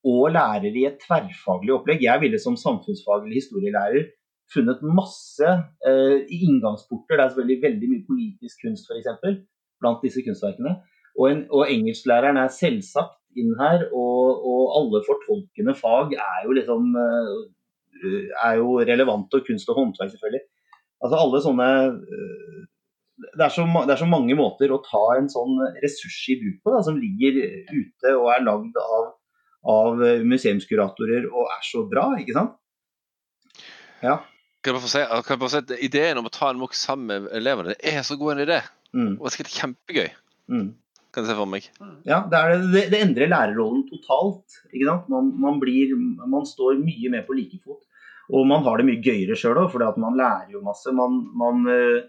og 0.08 0.32
lærere 0.34 0.74
i 0.74 0.88
et 0.90 1.02
tverrfaglig 1.04 1.76
opplegg. 1.76 2.06
Jeg 2.08 2.24
ville 2.24 2.40
som 2.42 2.58
samfunnsfaglig 2.58 3.38
historielærer 3.38 4.08
funnet 4.52 4.82
masse 4.84 5.48
eh, 5.88 6.24
inngangsporter. 6.34 7.18
Det 7.18 7.24
er 7.24 7.34
selvfølgelig 7.34 7.66
veldig 7.68 7.90
mye 7.92 8.08
politisk 8.08 8.66
kunst 8.66 8.90
f.eks. 8.90 9.44
blant 9.82 10.02
disse 10.06 10.24
kunstverkene. 10.26 10.78
Og, 11.20 11.26
en, 11.28 11.44
og 11.52 11.68
engelsklæreren 11.68 12.40
er 12.40 12.54
selvsagt 12.56 13.20
inn 13.40 13.54
her, 13.60 13.86
og, 13.96 14.42
og, 14.48 14.64
alle 14.80 15.04
fortolkende 15.06 15.76
fag 15.78 16.16
er 16.20 16.48
jo 16.48 16.56
liksom 16.56 16.96
eh, 17.00 18.32
er 18.44 18.58
jo 18.60 18.80
relevante, 18.80 19.40
og 19.40 19.48
kunst 19.48 19.70
og 19.72 19.78
håndverk 19.78 20.12
selvfølgelig. 20.16 20.44
Altså 21.02 21.18
alle 21.18 21.42
sånne 21.44 21.70
eh, 21.92 22.60
det 23.22 23.46
er, 23.46 23.54
så, 23.54 23.66
det 23.68 23.94
er, 23.94 24.00
så, 24.00 24.08
mange 24.10 24.36
måter 24.38 24.72
å 24.74 24.82
ta 24.82 25.02
en 25.14 25.28
sånn 25.30 25.60
ressurs 25.84 26.18
i 26.34 26.40
bruk 26.42 26.64
på, 26.64 26.72
da, 26.74 26.80
som 26.88 26.98
ligger 26.98 27.38
ute 27.70 28.14
og 28.16 28.32
er 28.34 28.42
lagd 28.48 28.80
av, 28.82 29.12
av, 29.70 30.02
museumskuratorer 30.26 31.28
og 31.30 31.52
er 31.54 31.62
så 31.68 31.84
bra, 31.90 32.08
ikke 32.18 32.34
sant? 32.34 32.56
Ja. 34.02 34.18
Kan 34.62 34.72
jeg 34.72 34.78
bare 34.80 34.84
få 34.88 34.90
si, 34.90 35.04
kan 35.06 35.36
jeg 35.36 35.44
bare 35.44 35.54
si 35.54 35.62
at 35.62 35.76
Ideen 35.86 36.22
om 36.22 36.32
å 36.32 36.34
ta 36.34 36.50
en 36.50 36.58
MOOC 36.64 36.74
sammen 36.80 37.28
med 37.28 37.38
elevene, 37.38 37.76
det 37.76 37.94
er 37.94 38.02
så 38.08 38.18
god 38.18 38.34
en 38.34 38.44
idé. 38.48 38.58
Mm. 38.98 39.14
Og 39.20 39.28
det 39.28 39.36
skal 39.36 39.48
være 39.48 39.60
kjempegøy. 39.60 40.10
Mm 40.50 40.70
kan 41.12 41.26
jeg 41.26 41.32
se 41.32 41.38
for 41.38 41.50
meg. 41.50 41.68
Ja, 42.08 42.22
det, 42.32 42.42
det, 42.72 42.84
det 42.94 43.00
endrer 43.04 43.32
lærerrollen 43.32 43.84
totalt. 43.90 44.60
Man, 45.12 45.32
man, 45.44 45.60
blir, 45.60 45.92
man, 46.24 46.48
står 46.48 46.80
mye 46.80 47.12
mer 47.12 47.26
på 47.28 47.36
like 47.36 47.60
fot. 47.64 47.84
Og 48.30 48.48
man 48.48 48.64
har 48.68 48.80
det 48.80 48.88
mye 48.88 49.04
gøyere 49.04 49.38
sjøl 49.38 49.60
òg, 49.64 49.72
for 49.74 50.02
man 50.02 50.18
lærer 50.20 50.52
jo 50.54 50.62
masse. 50.66 50.92
Man, 50.96 51.18
man 51.40 51.64
uh, 51.68 52.04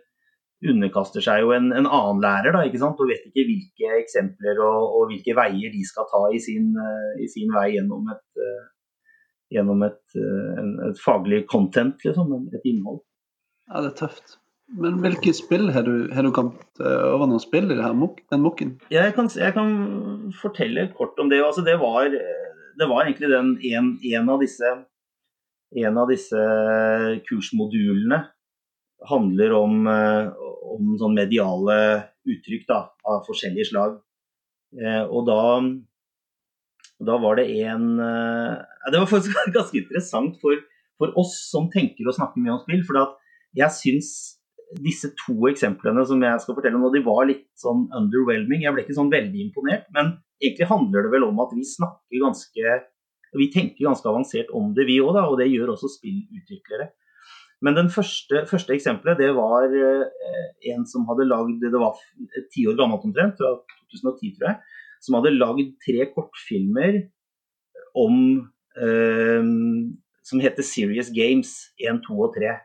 underkaster 0.71 1.25
seg 1.25 1.43
jo 1.43 1.55
en, 1.57 1.71
en, 1.75 1.89
annen 1.89 2.21
lærer 2.23 2.55
da, 2.55 2.67
og 2.67 3.09
vet 3.09 3.25
ikke 3.31 3.47
hvilke 3.49 3.97
eksempler 4.03 4.61
og, 4.63 4.85
og 4.99 5.09
hvilke 5.11 5.35
veier 5.39 5.73
de 5.73 5.83
skal 5.89 6.07
ta 6.11 6.27
i 6.31 6.43
sin, 6.43 6.71
uh, 6.77 7.17
i 7.23 7.31
sin 7.31 7.51
vei 7.55 7.73
gjennom 7.77 8.13
et, 8.13 8.29
uh, 8.39 8.69
gjennom 9.57 9.83
et, 9.89 10.05
en, 10.19 10.77
et 10.91 11.03
faglig 11.03 11.43
content, 11.51 11.99
liksom, 12.07 12.39
et 12.55 12.71
innhold. 12.71 13.03
Ja, 13.69 13.83
det 13.83 13.93
er 13.93 13.99
tøft. 14.05 14.39
Men 14.73 15.03
hvilke 15.03 15.35
spill 15.37 15.69
har 15.75 15.85
du, 15.85 16.09
har 16.15 16.25
du 16.25 16.31
kommet 16.33 16.81
over 16.81 17.27
noen 17.29 17.43
spill 17.43 17.69
i 17.75 17.77
her, 17.77 17.93
den 18.33 18.41
mokken? 18.41 18.71
Jeg 18.93 19.13
kan, 19.17 19.29
jeg 19.37 19.53
kan, 19.53 19.75
fortelle 20.39 20.87
kort 20.97 21.19
om 21.21 21.29
det. 21.29 21.43
Altså, 21.45 21.65
det, 21.67 21.75
var, 21.83 22.09
det 22.09 22.89
var 22.89 23.05
egentlig 23.05 23.29
den, 23.35 23.53
en, 23.69 23.91
en, 24.01 24.31
av 24.33 24.41
disse, 24.41 24.71
en 25.81 25.99
av 25.99 26.11
disse 26.11 26.43
kursmodulene 27.29 28.19
handler 29.09 29.55
om, 29.57 29.87
eh, 29.89 30.29
om 30.75 30.93
sånn 31.01 31.17
mediale 31.17 31.79
uttrykk 32.29 32.67
da, 32.69 32.83
av 33.09 33.25
forskjellige 33.27 33.71
slag. 33.73 33.97
Eh, 34.79 35.03
og 35.05 35.27
da, 35.27 35.41
da 37.03 37.17
var 37.21 37.37
det 37.37 37.49
en 37.67 37.99
Det 37.99 38.99
var 38.99 39.11
faktisk 39.11 39.37
ganske 39.57 39.79
interessant 39.79 40.39
for, 40.41 40.57
for 40.99 41.13
oss 41.19 41.35
som 41.51 41.69
tenker 41.71 42.07
og 42.07 42.17
snakker 42.17 42.41
mye 42.41 42.57
om 42.57 42.63
spill. 42.63 42.85
For 42.87 43.17
jeg 43.59 43.77
syns 43.77 44.13
disse 44.81 45.11
to 45.21 45.35
eksemplene 45.51 46.05
som 46.09 46.23
jeg 46.25 46.41
skal 46.43 46.57
fortelle 46.57 46.79
nå, 46.81 46.91
de 46.95 47.03
var 47.05 47.27
litt 47.29 47.49
sånn 47.61 47.89
underwhelming. 47.97 48.65
Jeg 48.65 48.75
ble 48.75 48.85
ikke 48.87 48.97
sånn 48.97 49.13
veldig 49.13 49.49
imponert. 49.49 49.89
Men 49.95 50.17
egentlig 50.43 50.71
handler 50.71 51.07
det 51.07 51.13
vel 51.15 51.27
om 51.29 51.41
at 51.45 51.53
vi 51.57 51.67
snakker 51.67 52.23
ganske 52.23 52.79
Vi 53.39 53.49
tenker 53.53 53.89
ganske 53.89 54.09
avansert 54.09 54.51
om 54.57 54.73
det, 54.77 54.87
vi 54.89 54.99
òg, 55.01 55.17
og 55.17 55.39
det 55.41 55.49
gjør 55.51 55.75
også 55.75 55.91
spillutviklere. 55.95 56.91
Men 57.63 57.77
den 57.79 57.89
første, 57.95 58.43
første 58.51 58.75
eksempelet 58.75 59.21
det 59.23 59.31
var 59.37 59.71
eh, 59.71 60.47
en 60.73 60.83
som 60.89 61.05
hadde 61.07 61.29
lagd 61.31 61.63
Det 61.63 61.79
var 61.79 62.01
et 62.35 62.57
år 62.67 62.79
gammelt 62.79 63.07
omtrent, 63.07 63.39
fra 63.39 63.55
2010 63.95 64.35
tror 64.37 64.49
jeg. 64.51 64.57
Som 65.03 65.19
hadde 65.19 65.37
lagd 65.37 65.71
tre 65.85 66.09
kortfilmer 66.11 67.05
om 67.99 68.17
eh, 68.75 69.47
Som 70.27 70.43
heter 70.43 70.67
Serious 70.67 71.13
Games 71.15 71.55
1, 71.79 72.03
2 72.09 72.19
og 72.27 72.35
3. 72.37 72.59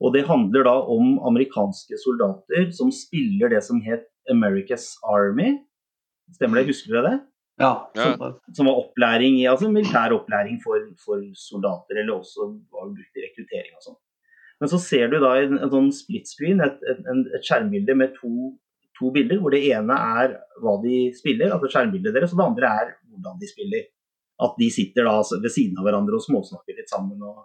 Og 0.00 0.12
Det 0.14 0.26
handler 0.28 0.66
da 0.68 0.74
om 0.92 1.16
amerikanske 1.24 1.96
soldater 2.00 2.68
som 2.76 2.92
spiller 2.92 3.52
det 3.52 3.62
som 3.64 3.80
het 3.84 4.04
America's 4.30 4.96
Army. 5.04 5.56
Stemmer 6.36 6.60
det? 6.60 6.68
Husker 6.72 6.92
dere 6.92 7.10
det? 7.10 7.18
Ja. 7.60 7.70
Som, 7.96 8.34
som 8.52 8.68
var 8.68 8.82
opplæring, 8.82 9.38
altså 9.48 9.70
militær 9.72 10.12
opplæring 10.16 10.58
for, 10.64 10.82
for 11.00 11.22
soldater, 11.40 12.02
eller 12.02 12.18
også 12.18 12.50
var 12.72 12.90
brukt 12.90 13.16
i 13.16 13.24
rekruttering 13.24 13.78
og 13.78 13.86
sånn. 13.86 13.98
Men 14.60 14.72
så 14.72 14.80
ser 14.80 15.10
du 15.12 15.18
da 15.20 15.34
en, 15.40 15.58
en 15.60 15.72
sånn 15.72 15.90
split 15.92 16.28
screen, 16.28 16.60
et, 16.64 16.78
et, 16.88 17.02
et 17.36 17.44
skjermbilde 17.44 17.96
med 17.96 18.14
to, 18.16 18.52
to, 18.96 19.10
bilder, 19.12 19.40
hvor 19.40 19.52
det 19.52 19.64
ene 19.68 19.96
er 20.20 20.38
hva 20.64 20.78
de 20.84 21.00
spiller, 21.16 21.52
altså 21.52 21.72
skjermbildet 21.72 22.16
deres, 22.16 22.32
og 22.32 22.40
det 22.40 22.48
andre 22.50 22.72
er 22.82 22.94
hvordan 23.12 23.40
de 23.40 23.50
spiller. 23.52 23.90
At 24.44 24.56
de 24.60 24.66
sitter 24.68 25.06
da 25.08 25.16
ved 25.40 25.52
siden 25.52 25.78
av 25.80 25.86
hverandre 25.88 26.18
og 26.18 26.24
småsnakker 26.24 26.76
litt 26.76 26.92
sammen. 26.92 27.20
og 27.24 27.44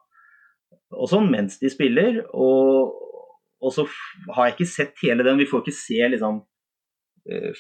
og 0.91 1.09
sånn 1.09 1.29
mens 1.31 1.59
de 1.61 1.71
spiller. 1.71 2.21
Og, 2.35 2.95
og, 3.61 3.69
så 3.75 3.85
har 4.35 4.49
jeg 4.49 4.57
ikke 4.57 4.71
sett 4.73 5.03
hele 5.05 5.25
den. 5.27 5.39
Vi 5.41 5.49
får 5.49 5.63
ikke 5.63 5.77
se 5.77 6.09
liksom 6.15 6.41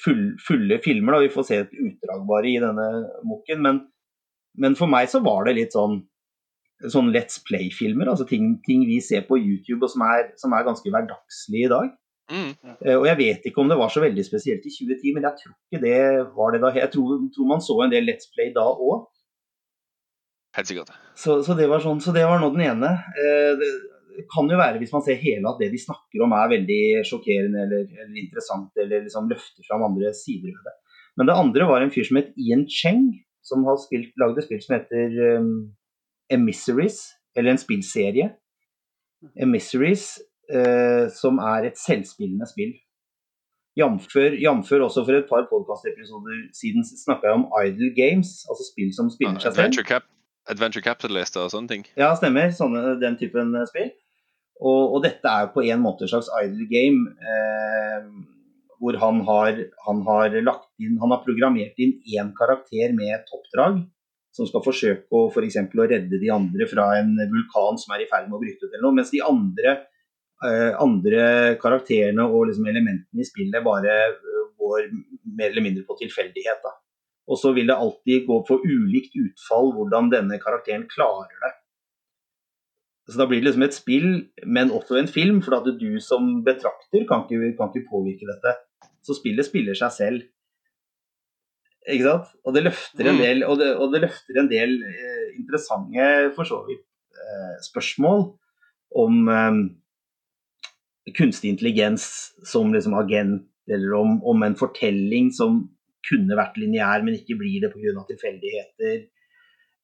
full, 0.03 0.23
fulle 0.41 0.79
filmer. 0.83 1.13
da, 1.13 1.25
Vi 1.25 1.33
får 1.33 1.47
se 1.47 1.59
et 1.61 1.75
utdrag 1.75 2.23
bare 2.29 2.49
i 2.49 2.59
denne 2.61 2.87
mokken. 3.27 3.61
Men, 3.65 3.81
men, 4.57 4.77
for 4.79 4.91
meg 4.91 5.11
så 5.11 5.21
var 5.25 5.45
det 5.47 5.57
litt 5.59 5.77
sånn 5.77 6.01
sånn 6.89 7.11
Let's 7.13 7.37
Play-filmer. 7.45 8.09
altså 8.09 8.25
ting, 8.25 8.55
ting, 8.65 8.87
vi 8.89 8.97
ser 9.05 9.27
på 9.27 9.37
YouTube 9.37 9.85
og 9.85 9.91
som 9.93 10.01
er, 10.01 10.31
som 10.41 10.53
er 10.57 10.65
ganske 10.65 10.89
hverdagslige 10.89 11.67
i 11.67 11.69
dag. 11.69 11.91
Mm. 12.31 12.51
Uh, 12.81 12.97
og 12.97 13.05
Jeg 13.09 13.17
vet 13.19 13.45
ikke 13.45 13.61
om 13.61 13.69
det 13.69 13.77
var 13.77 13.91
så 13.91 14.03
veldig 14.03 14.23
spesielt 14.25 14.65
i 14.65 14.73
2010, 14.73 15.13
men 15.15 15.27
jeg 15.27 15.43
tror 15.43 15.53
ikke 15.53 15.81
det 15.83 16.01
var 16.37 16.55
det 16.55 16.61
da. 16.63 16.71
Jeg 16.79 16.91
tror, 16.93 17.17
tror 17.35 17.49
man 17.49 17.61
så 17.61 17.77
en 17.83 17.93
del 17.93 18.07
Let's 18.07 18.31
Play 18.33 18.53
da 18.55 18.65
òg. 18.71 19.09
Helt 20.57 20.67
sikkert. 20.67 20.91
Så, 21.15 21.41
så, 21.45 21.55
det 21.55 21.69
var 21.71 21.83
sånn, 21.83 22.01
så 22.03 22.11
det 22.15 22.25
var 22.27 22.41
nå 22.41 22.49
den 22.55 22.65
ene. 22.65 22.91
Eh, 23.15 23.51
det 23.59 23.69
kan 24.31 24.49
jo 24.49 24.59
være, 24.59 24.79
hvis 24.81 24.93
man 24.93 25.03
ser 25.05 25.19
hele, 25.21 25.43
at 25.49 25.59
det 25.61 25.71
de 25.73 25.81
snakker 25.81 26.23
om 26.25 26.33
er 26.35 26.53
veldig 26.53 26.81
sjokkerende 27.07 27.65
eller, 27.65 27.87
eller 27.87 28.21
interessant, 28.21 28.71
eller 28.81 29.05
liksom 29.05 29.29
løfter 29.31 29.67
fram 29.67 29.85
andre 29.87 30.13
sider 30.17 30.51
ved 30.51 30.67
det. 30.67 30.75
Men 31.19 31.27
det 31.27 31.37
andre 31.37 31.67
var 31.69 31.83
en 31.83 31.93
fyr 31.93 32.07
som 32.07 32.19
het 32.21 32.31
Ian 32.39 32.67
Cheng, 32.71 33.09
som 33.43 33.65
har 33.67 33.79
spilt, 33.81 34.13
lagd 34.21 34.39
et 34.39 34.47
spill 34.47 34.61
som 34.63 34.77
heter 34.77 35.17
um, 35.39 35.51
Emissaries, 36.31 37.01
eller 37.35 37.53
en 37.53 37.61
spillserie. 37.61 38.29
Emissaries, 39.39 40.05
uh, 40.53 41.09
som 41.15 41.41
er 41.41 41.71
et 41.71 41.81
selvspillende 41.81 42.47
spill. 42.51 42.73
Jamfør 43.79 44.83
også 44.83 45.05
for 45.07 45.15
et 45.15 45.27
par 45.29 45.45
podkastepisoder 45.47 46.47
siden 46.55 46.83
snakka 46.83 47.29
jeg 47.29 47.37
om 47.39 47.45
Idle 47.63 47.93
Games, 47.95 48.41
altså 48.51 48.67
spill 48.67 48.91
som 48.95 49.11
spiller 49.13 49.39
seg 49.39 49.55
selv. 49.55 49.85
Cap 49.87 50.09
Adventure 50.49 50.83
Capitalist 50.83 51.37
og 51.37 51.51
sånne 51.53 51.69
ting? 51.69 51.83
Ja, 51.99 52.11
stemmer. 52.17 52.49
Sånne, 52.55 52.95
den 53.01 53.17
typen 53.19 53.53
eh, 53.55 53.67
spill. 53.69 53.91
Og, 54.61 54.81
og, 54.95 54.99
dette 55.03 55.25
er 55.25 55.47
jo 55.47 55.55
på 55.55 55.63
en 55.65 55.81
måte 55.81 56.05
et 56.05 56.11
slags 56.11 56.29
idle 56.43 56.67
game. 56.69 57.15
Eh, 57.17 58.11
hvor 58.81 58.97
han 58.97 59.21
har, 59.27 59.57
han 59.85 59.99
har, 60.07 60.35
lagt 60.41 60.69
inn 60.81 60.97
Han 61.01 61.11
har 61.13 61.21
programmert 61.21 61.77
inn 61.77 61.99
én 62.09 62.31
karakter 62.37 62.95
med 62.97 63.13
et 63.13 63.33
oppdrag. 63.35 63.83
Som 64.33 64.47
skal 64.47 64.63
forsøke 64.63 65.11
å, 65.11 65.27
for 65.33 65.45
eksempel, 65.45 65.83
å 65.83 65.87
redde 65.91 66.17
de 66.21 66.29
andre 66.33 66.65
fra 66.69 66.87
en 67.01 67.13
vulkan 67.19 67.79
som 67.81 67.93
er 67.95 68.05
i 68.05 68.09
ferd 68.09 68.29
med 68.29 68.37
å 68.37 68.41
bryte 68.41 68.65
ut. 68.65 68.71
eller 68.71 68.85
noe, 68.87 68.97
Mens 69.01 69.11
de 69.11 69.21
andre, 69.27 69.73
eh, 70.47 70.71
andre 70.79 71.23
karakterene 71.61 72.25
og 72.25 72.47
liksom 72.49 72.69
elementene 72.71 73.21
i 73.21 73.27
spillet 73.27 73.65
bare 73.65 73.97
eh, 74.07 74.45
går 74.61 74.87
mer 75.37 75.51
eller 75.51 75.65
mindre 75.67 75.83
på 75.85 75.99
tilfeldighet. 75.99 76.63
da. 76.63 76.77
Og 77.27 77.37
så 77.37 77.53
vil 77.53 77.67
det 77.69 77.77
alltid 77.77 78.25
gå 78.27 78.39
på 78.47 78.61
ulikt 78.63 79.17
utfall 79.19 79.73
hvordan 79.75 80.09
denne 80.13 80.39
karakteren 80.41 80.87
klarer 80.89 81.37
det. 81.43 81.53
Så 83.11 83.19
Da 83.19 83.27
blir 83.27 83.41
det 83.41 83.49
liksom 83.49 83.65
et 83.65 83.75
spill, 83.75 84.11
men 84.47 84.71
også 84.71 84.95
en 84.99 85.09
film, 85.11 85.41
for 85.43 85.57
at 85.57 85.67
du 85.79 85.99
som 85.99 86.43
betrakter 86.45 87.03
kan 87.09 87.25
ikke, 87.25 87.55
kan 87.57 87.73
ikke 87.73 87.89
påvirke 87.91 88.29
dette. 88.29 88.53
Så 89.03 89.17
spillet 89.17 89.47
spiller 89.47 89.75
seg 89.75 89.91
selv. 89.91 90.29
Ikke 91.89 92.05
sant? 92.05 92.31
Og 92.45 92.55
det 92.55 92.63
løfter 92.67 93.09
en 93.09 93.17
mm. 93.17 93.21
del, 93.25 93.43
og 93.43 93.57
det, 93.59 93.69
og 93.75 93.91
det 93.93 94.03
løfter 94.05 94.39
en 94.39 94.49
del 94.51 94.77
eh, 94.85 95.27
interessante 95.41 96.07
for 96.37 96.47
så 96.47 96.61
vidt 96.67 96.85
eh, 97.17 97.55
spørsmål 97.65 98.27
om 99.01 99.31
eh, 99.33 99.61
kunstig 101.17 101.55
intelligens 101.55 102.05
som 102.47 102.71
liksom 102.73 102.95
agent, 102.99 103.47
eller 103.71 103.95
om, 103.97 104.19
om 104.27 104.43
en 104.45 104.57
fortelling 104.59 105.31
som 105.33 105.63
kunne 106.07 106.37
vært 106.37 106.59
lineær, 106.61 107.03
men 107.05 107.17
ikke 107.17 107.37
blir 107.39 107.65
det 107.65 107.73
pga. 107.73 108.05
tilfeldigheter. 108.09 109.03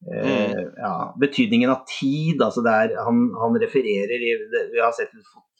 Eh, 0.06 0.52
mm. 0.52 0.70
ja, 0.76 1.14
betydningen 1.20 1.70
av 1.70 1.84
tid. 1.90 2.42
altså 2.42 2.62
der 2.62 2.94
Han, 3.04 3.28
han 3.34 3.58
refererer 3.58 4.22
Vi 4.72 4.80
har 4.80 4.92
sett, 4.94 5.10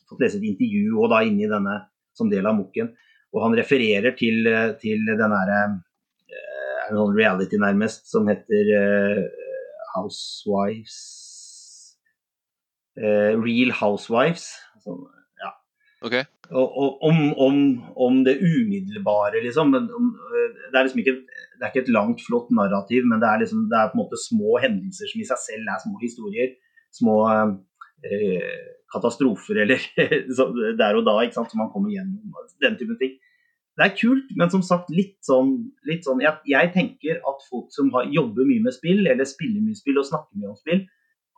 fått 0.08 0.22
lese 0.22 0.38
et 0.38 0.46
intervju 0.52 0.94
og 0.94 1.10
da 1.12 1.24
inni 1.26 1.50
denne 1.50 1.80
som 2.16 2.30
del 2.30 2.46
av 2.46 2.56
mokken. 2.58 2.92
Og 3.34 3.44
han 3.44 3.56
refererer 3.58 4.14
til, 4.16 4.46
til 4.80 5.04
den 5.10 5.34
derre 5.34 5.60
eh, 6.32 7.04
reality 7.12 7.60
nærmest 7.60 8.08
som 8.10 8.28
heter 8.30 8.72
uh, 8.72 9.26
Housewives 9.92 10.96
uh, 12.96 13.36
Real 13.36 13.74
Housewives. 13.76 14.48
Som, 14.82 15.04
ja, 15.42 15.52
OK. 16.02 16.16
Om, 16.48 17.18
om, 17.36 17.56
om 17.92 18.22
det 18.24 18.38
umiddelbare, 18.40 19.42
liksom. 19.44 19.74
Øh, 19.74 20.48
det 20.70 20.78
er 20.78 20.86
liksom 20.86 21.02
ikke 21.02 21.18
det 21.58 21.66
er 21.66 21.72
ikke 21.72 21.84
et 21.88 21.94
langt, 21.98 22.20
flott 22.22 22.50
narrativ, 22.54 23.06
men 23.10 23.20
det 23.20 23.28
er, 23.28 23.40
liksom, 23.42 23.66
det 23.70 23.78
er 23.78 23.90
på 23.90 23.98
en 23.98 24.02
måte 24.04 24.18
små 24.22 24.58
hendelser 24.62 25.10
som 25.10 25.22
i 25.22 25.26
seg 25.26 25.40
selv 25.42 25.72
er 25.72 25.80
små 25.82 25.98
historier. 26.02 26.52
Små 26.94 27.16
eh, 28.06 28.68
katastrofer 28.92 29.64
eller 29.64 29.82
der 30.80 30.98
og 30.98 31.04
da, 31.08 31.16
ikke 31.24 31.38
sant, 31.38 31.50
som 31.50 31.60
man 31.62 31.72
kommer 31.74 31.92
gjennom. 31.92 32.36
Den 32.62 32.78
typen 32.78 33.00
ting. 33.00 33.18
Det 33.78 33.86
er 33.86 33.98
kult, 33.98 34.30
men 34.38 34.50
som 34.50 34.62
sagt 34.66 34.88
litt 34.90 35.18
sånn, 35.26 35.52
litt 35.86 36.06
sånn 36.06 36.22
jeg, 36.22 36.40
jeg, 36.50 36.70
tenker 36.74 37.20
at 37.30 37.44
folk 37.46 37.68
som 37.74 37.92
har, 37.94 38.08
jobber 38.10 38.46
mye 38.48 38.64
med 38.64 38.74
spill, 38.74 39.04
eller 39.06 39.28
spiller 39.28 39.62
mye 39.62 39.78
spill 39.78 40.00
og 40.00 40.08
snakker 40.08 40.38
mye 40.38 40.50
om 40.50 40.58
spill, 40.58 40.82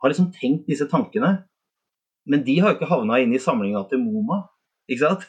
har 0.01 0.13
liksom 0.13 0.31
tenkt 0.33 0.69
disse 0.69 0.87
tankene. 0.89 1.35
Men 2.29 2.41
de 2.45 2.55
har 2.61 2.73
jo 2.73 2.79
ikke 2.79 2.89
havna 2.89 3.19
inn 3.21 3.35
i 3.35 3.41
samlinga 3.41 3.83
til 3.89 4.01
MoMA, 4.01 4.41
ikke 4.91 5.05
sant? 5.05 5.27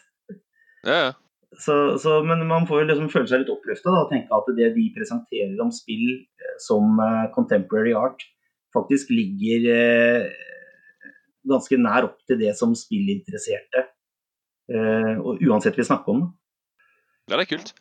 Ja, 0.83 0.97
ja. 0.99 1.11
Så, 1.59 1.99
så, 2.01 2.23
men 2.25 2.47
man 2.49 2.65
får 2.69 2.83
jo 2.83 2.89
liksom 2.89 3.11
føle 3.13 3.29
seg 3.29 3.43
litt 3.43 3.53
oppløfta 3.53 3.93
og 3.93 4.13
tenke 4.13 4.33
at 4.33 4.47
det 4.57 4.71
de 4.77 4.87
presenterer 4.95 5.59
om 5.61 5.73
spill 5.75 6.07
eh, 6.15 6.55
som 6.65 6.97
uh, 6.97 7.29
contemporary 7.35 7.93
art, 7.97 8.25
faktisk 8.73 9.13
ligger 9.13 9.67
uh, 9.69 11.11
ganske 11.53 11.77
nær 11.77 12.09
opp 12.09 12.17
til 12.29 12.41
det 12.41 12.55
som 12.57 12.73
spillinteresserte, 12.79 13.85
uh, 14.73 15.21
og 15.21 15.45
uansett 15.45 15.77
vi 15.77 15.87
snakker 15.87 16.17
om. 16.17 16.25
Ja, 17.29 17.37
det 17.37 17.45
er 17.45 17.53
kult. 17.53 17.75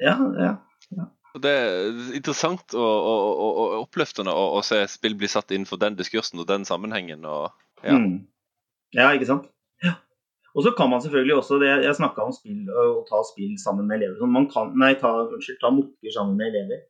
Ja, 0.00 0.16
ja. 0.40 0.54
ja. 0.96 1.08
Det 1.38 1.52
er 1.52 2.00
interessant 2.16 2.72
og, 2.72 2.88
og, 3.12 3.28
og, 3.28 3.60
og 3.60 3.84
oppløftende 3.84 4.32
å, 4.32 4.48
å, 4.56 4.64
se 4.64 4.80
spill 4.90 5.18
bli 5.20 5.28
satt 5.30 5.52
innenfor 5.52 5.78
den 5.84 6.00
diskursen 6.00 6.40
og 6.40 6.48
den 6.48 6.64
sammenhengen. 6.66 7.28
Ja. 7.28 7.92
Mm. 7.92 8.24
ja, 8.96 9.12
ikke 9.12 9.28
sant. 9.28 9.52
Ja. 9.84 9.98
Og 10.56 10.64
så 10.64 10.72
kan 10.76 10.88
man 10.90 11.02
selvfølgelig 11.04 11.34
også 11.36 11.58
det, 11.60 11.68
Jeg 11.84 11.96
snakka 11.98 12.24
om 12.24 12.32
spill 12.32 12.68
og 12.72 13.02
ta 13.08 13.20
spill 13.28 13.58
sammen 13.60 13.88
med 13.88 14.00
elever. 14.00 14.26
Man 14.26 14.48
kan, 14.50 14.72
nei, 14.80 14.94
ta, 15.00 15.10
unnskyld, 15.28 15.58
ta 15.60 15.70
mokker 15.74 16.14
sammen 16.14 16.38
med 16.40 16.54
elever. 16.54 16.86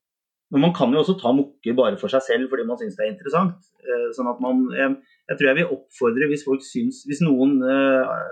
Men 0.48 0.62
man 0.64 0.72
kan 0.72 0.94
jo 0.94 1.02
også 1.02 1.18
ta 1.20 1.28
mokker 1.36 1.74
bare 1.76 1.98
for 2.00 2.08
seg 2.08 2.22
selv 2.24 2.48
fordi 2.48 2.64
man 2.64 2.78
syns 2.80 2.96
det 2.96 3.04
er 3.04 3.10
interessant. 3.12 3.66
Sånn 4.16 4.30
at 4.30 4.38
man, 4.40 4.62
jeg, 4.72 4.94
tror 5.34 5.48
jeg 5.50 5.58
vil 5.58 5.74
oppfordre, 5.74 6.28
hvis 6.30 6.44
folk 6.46 6.64
syns, 6.64 7.02
hvis 7.04 7.20
noen 7.20 7.58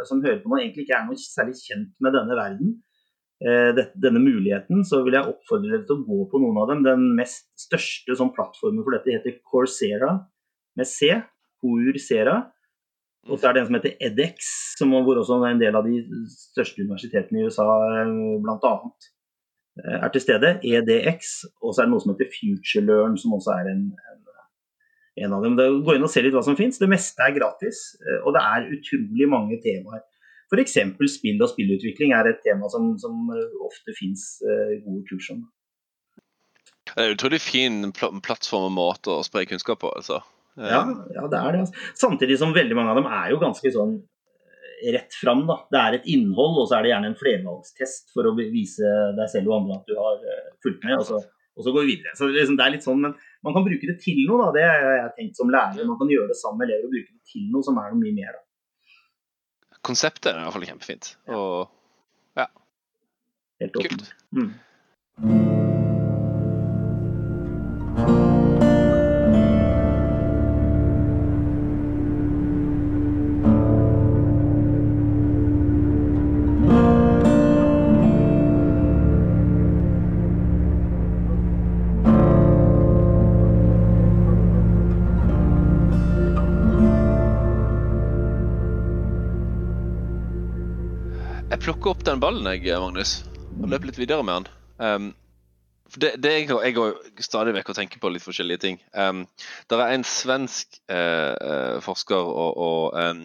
som 0.09 0.23
hører 0.25 0.41
på 0.41 0.49
nå 0.49 0.63
egentlig 0.63 0.87
ikke 0.87 0.97
er 0.97 1.05
noe 1.11 1.21
særlig 1.21 1.59
kjent 1.61 1.93
med 2.01 2.17
denne 2.17 2.39
verden, 2.39 2.73
denne 4.01 4.23
muligheten, 4.23 4.81
så 4.89 5.03
vil 5.05 5.19
jeg 5.19 5.29
oppfordre 5.29 5.75
dere 5.75 5.85
til 5.85 5.99
å 5.99 6.07
gå 6.07 6.23
på 6.33 6.41
noen 6.41 6.63
av 6.63 6.71
dem. 6.73 6.87
Den 6.87 7.05
mest 7.19 7.51
største 7.61 8.17
sånn, 8.17 8.33
plattformen 8.33 8.81
for 8.87 8.97
dette 8.97 9.13
heter 9.13 9.37
Coursera 9.45 10.15
med 10.81 10.89
C. 10.89 11.13
Coursera. 11.61 12.39
Og 13.27 13.41
så 13.41 13.49
er 13.49 13.57
det 13.57 13.63
en 13.63 13.69
som 13.69 13.77
heter 13.79 13.95
edX, 14.07 14.49
som, 14.79 14.93
hvor 15.05 15.19
også 15.19 15.39
en 15.49 15.61
del 15.61 15.77
av 15.79 15.87
de 15.87 16.01
største 16.31 16.85
universitetene 16.85 17.43
i 17.43 17.47
USA 17.49 17.67
eh, 18.03 18.13
bl.a. 18.43 18.75
Eh, 19.83 19.97
er 19.99 20.13
til 20.15 20.23
stede. 20.23 20.53
EDX. 20.63 21.33
Og 21.63 21.75
så 21.75 21.83
er 21.83 21.89
det 21.89 21.95
noe 21.95 22.05
som 22.05 22.15
heter 22.15 22.31
FutureLearn, 22.35 23.17
som 23.21 23.35
også 23.37 23.57
er 23.57 23.73
en, 23.73 23.83
en, 24.13 24.21
en 25.27 25.35
av 25.39 25.47
dem. 25.47 25.59
Gå 25.59 25.97
inn 25.97 26.07
og 26.07 26.13
se 26.13 26.23
litt 26.23 26.37
hva 26.37 26.45
som 26.47 26.59
finnes. 26.59 26.79
Det 26.83 26.91
meste 26.91 27.27
er 27.27 27.35
gratis, 27.39 27.83
eh, 28.05 28.21
og 28.23 28.37
det 28.37 28.45
er 28.45 28.71
utrolig 28.79 29.31
mange 29.33 29.59
temaer. 29.65 30.05
F.eks. 30.47 30.79
spill 31.11 31.43
og 31.43 31.51
spillutvikling 31.51 32.15
er 32.15 32.31
et 32.31 32.45
tema 32.47 32.71
som, 32.71 32.93
som 33.03 33.33
ofte 33.67 33.91
finnes 33.99 34.23
gode 34.85 35.03
kurs 35.09 35.27
om. 35.35 35.41
Det 36.87 36.95
er 36.95 37.09
en 37.09 37.17
utrolig 37.17 37.41
fin 37.43 37.81
plattform 37.91 38.69
og 38.69 38.77
måte 38.77 39.11
å 39.11 39.25
spre 39.27 39.43
kunnskap 39.51 39.83
på. 39.83 39.91
altså. 39.91 40.21
Ja, 40.57 40.83
ja, 41.13 41.25
det 41.29 41.39
er 41.39 41.57
det. 41.57 41.63
Altså. 41.67 41.87
Samtidig 42.01 42.39
som 42.41 42.55
veldig 42.57 42.77
mange 42.79 42.93
av 42.95 43.01
dem 43.01 43.09
er 43.13 43.33
jo 43.33 43.41
ganske 43.43 43.73
sånn 43.75 43.95
eh, 44.01 44.91
rett 44.97 45.17
fram. 45.21 45.45
da. 45.49 45.59
Det 45.73 45.81
er 45.83 45.97
et 45.99 46.09
innhold, 46.15 46.61
og 46.63 46.69
så 46.71 46.79
er 46.79 46.87
det 46.87 46.93
gjerne 46.95 47.11
en 47.13 47.19
flervalgstest 47.21 48.15
for 48.17 48.31
å 48.31 48.35
vise 48.39 48.93
deg 49.19 49.33
selv 49.33 49.53
og 49.53 49.59
andre 49.61 49.81
at 49.81 49.91
du 49.91 49.97
har 50.01 50.25
eh, 50.25 50.47
fulgt 50.65 50.87
med. 50.89 50.97
Og 51.03 51.07
så, 51.11 51.21
og 51.57 51.67
så 51.67 51.75
går 51.77 51.85
vi 51.85 51.95
videre. 51.95 52.17
Så 52.17 52.31
liksom, 52.33 52.57
det 52.57 52.67
er 52.67 52.75
litt 52.77 52.87
sånn, 52.89 53.05
Men 53.05 53.15
man 53.45 53.57
kan 53.57 53.69
bruke 53.69 53.93
det 53.93 53.99
til 54.03 54.25
noe. 54.25 54.47
da, 54.47 54.51
Det 54.57 54.65
har 54.67 54.99
jeg 55.03 55.15
tenkt 55.21 55.41
som 55.43 55.53
lærer. 55.53 55.85
Man 55.89 56.01
kan 56.01 56.13
gjøre 56.13 56.33
det 56.33 56.41
sammen 56.41 56.63
med 56.63 56.71
elever 56.73 56.89
og 56.89 56.97
bruke 56.97 57.13
det 57.13 57.33
til 57.35 57.47
noe 57.53 57.69
som 57.69 57.81
er 57.83 57.93
noe 57.93 58.01
mye 58.01 58.17
mer. 58.17 58.41
da. 58.41 58.43
Konseptet 59.87 60.33
er 60.33 60.41
i 60.41 60.47
hvert 60.49 60.57
fall 60.57 60.69
kjempefint. 60.73 61.13
Og 61.37 61.69
ja. 62.41 62.49
Helt 63.63 63.79
Kult. 63.79 64.11
Mm. 64.37 64.51
Den 92.07 92.21
ballen, 92.23 92.47
jeg, 92.55 92.79
Magnus, 92.79 93.21
og 93.59 93.71
løp 93.73 93.87
litt 93.89 93.97
videre 93.99 94.23
med 94.27 94.45
den. 94.45 94.53
Um, 94.79 95.07
det, 95.97 96.13
det 96.23 96.33
jeg, 96.33 96.51
jeg 96.51 96.75
går 96.77 96.95
stadig 97.25 97.55
vekk 97.57 97.73
og 97.73 97.79
tenker 97.79 98.03
på 98.03 98.11
litt 98.13 98.25
forskjellige 98.25 98.63
ting. 98.63 98.79
Um, 98.95 99.25
det 99.71 99.79
er 99.79 99.95
en 99.95 100.07
svensk 100.07 100.79
uh, 100.93 101.79
forsker 101.83 102.31
og, 102.31 102.61
og 102.63 102.99
um, 102.99 103.25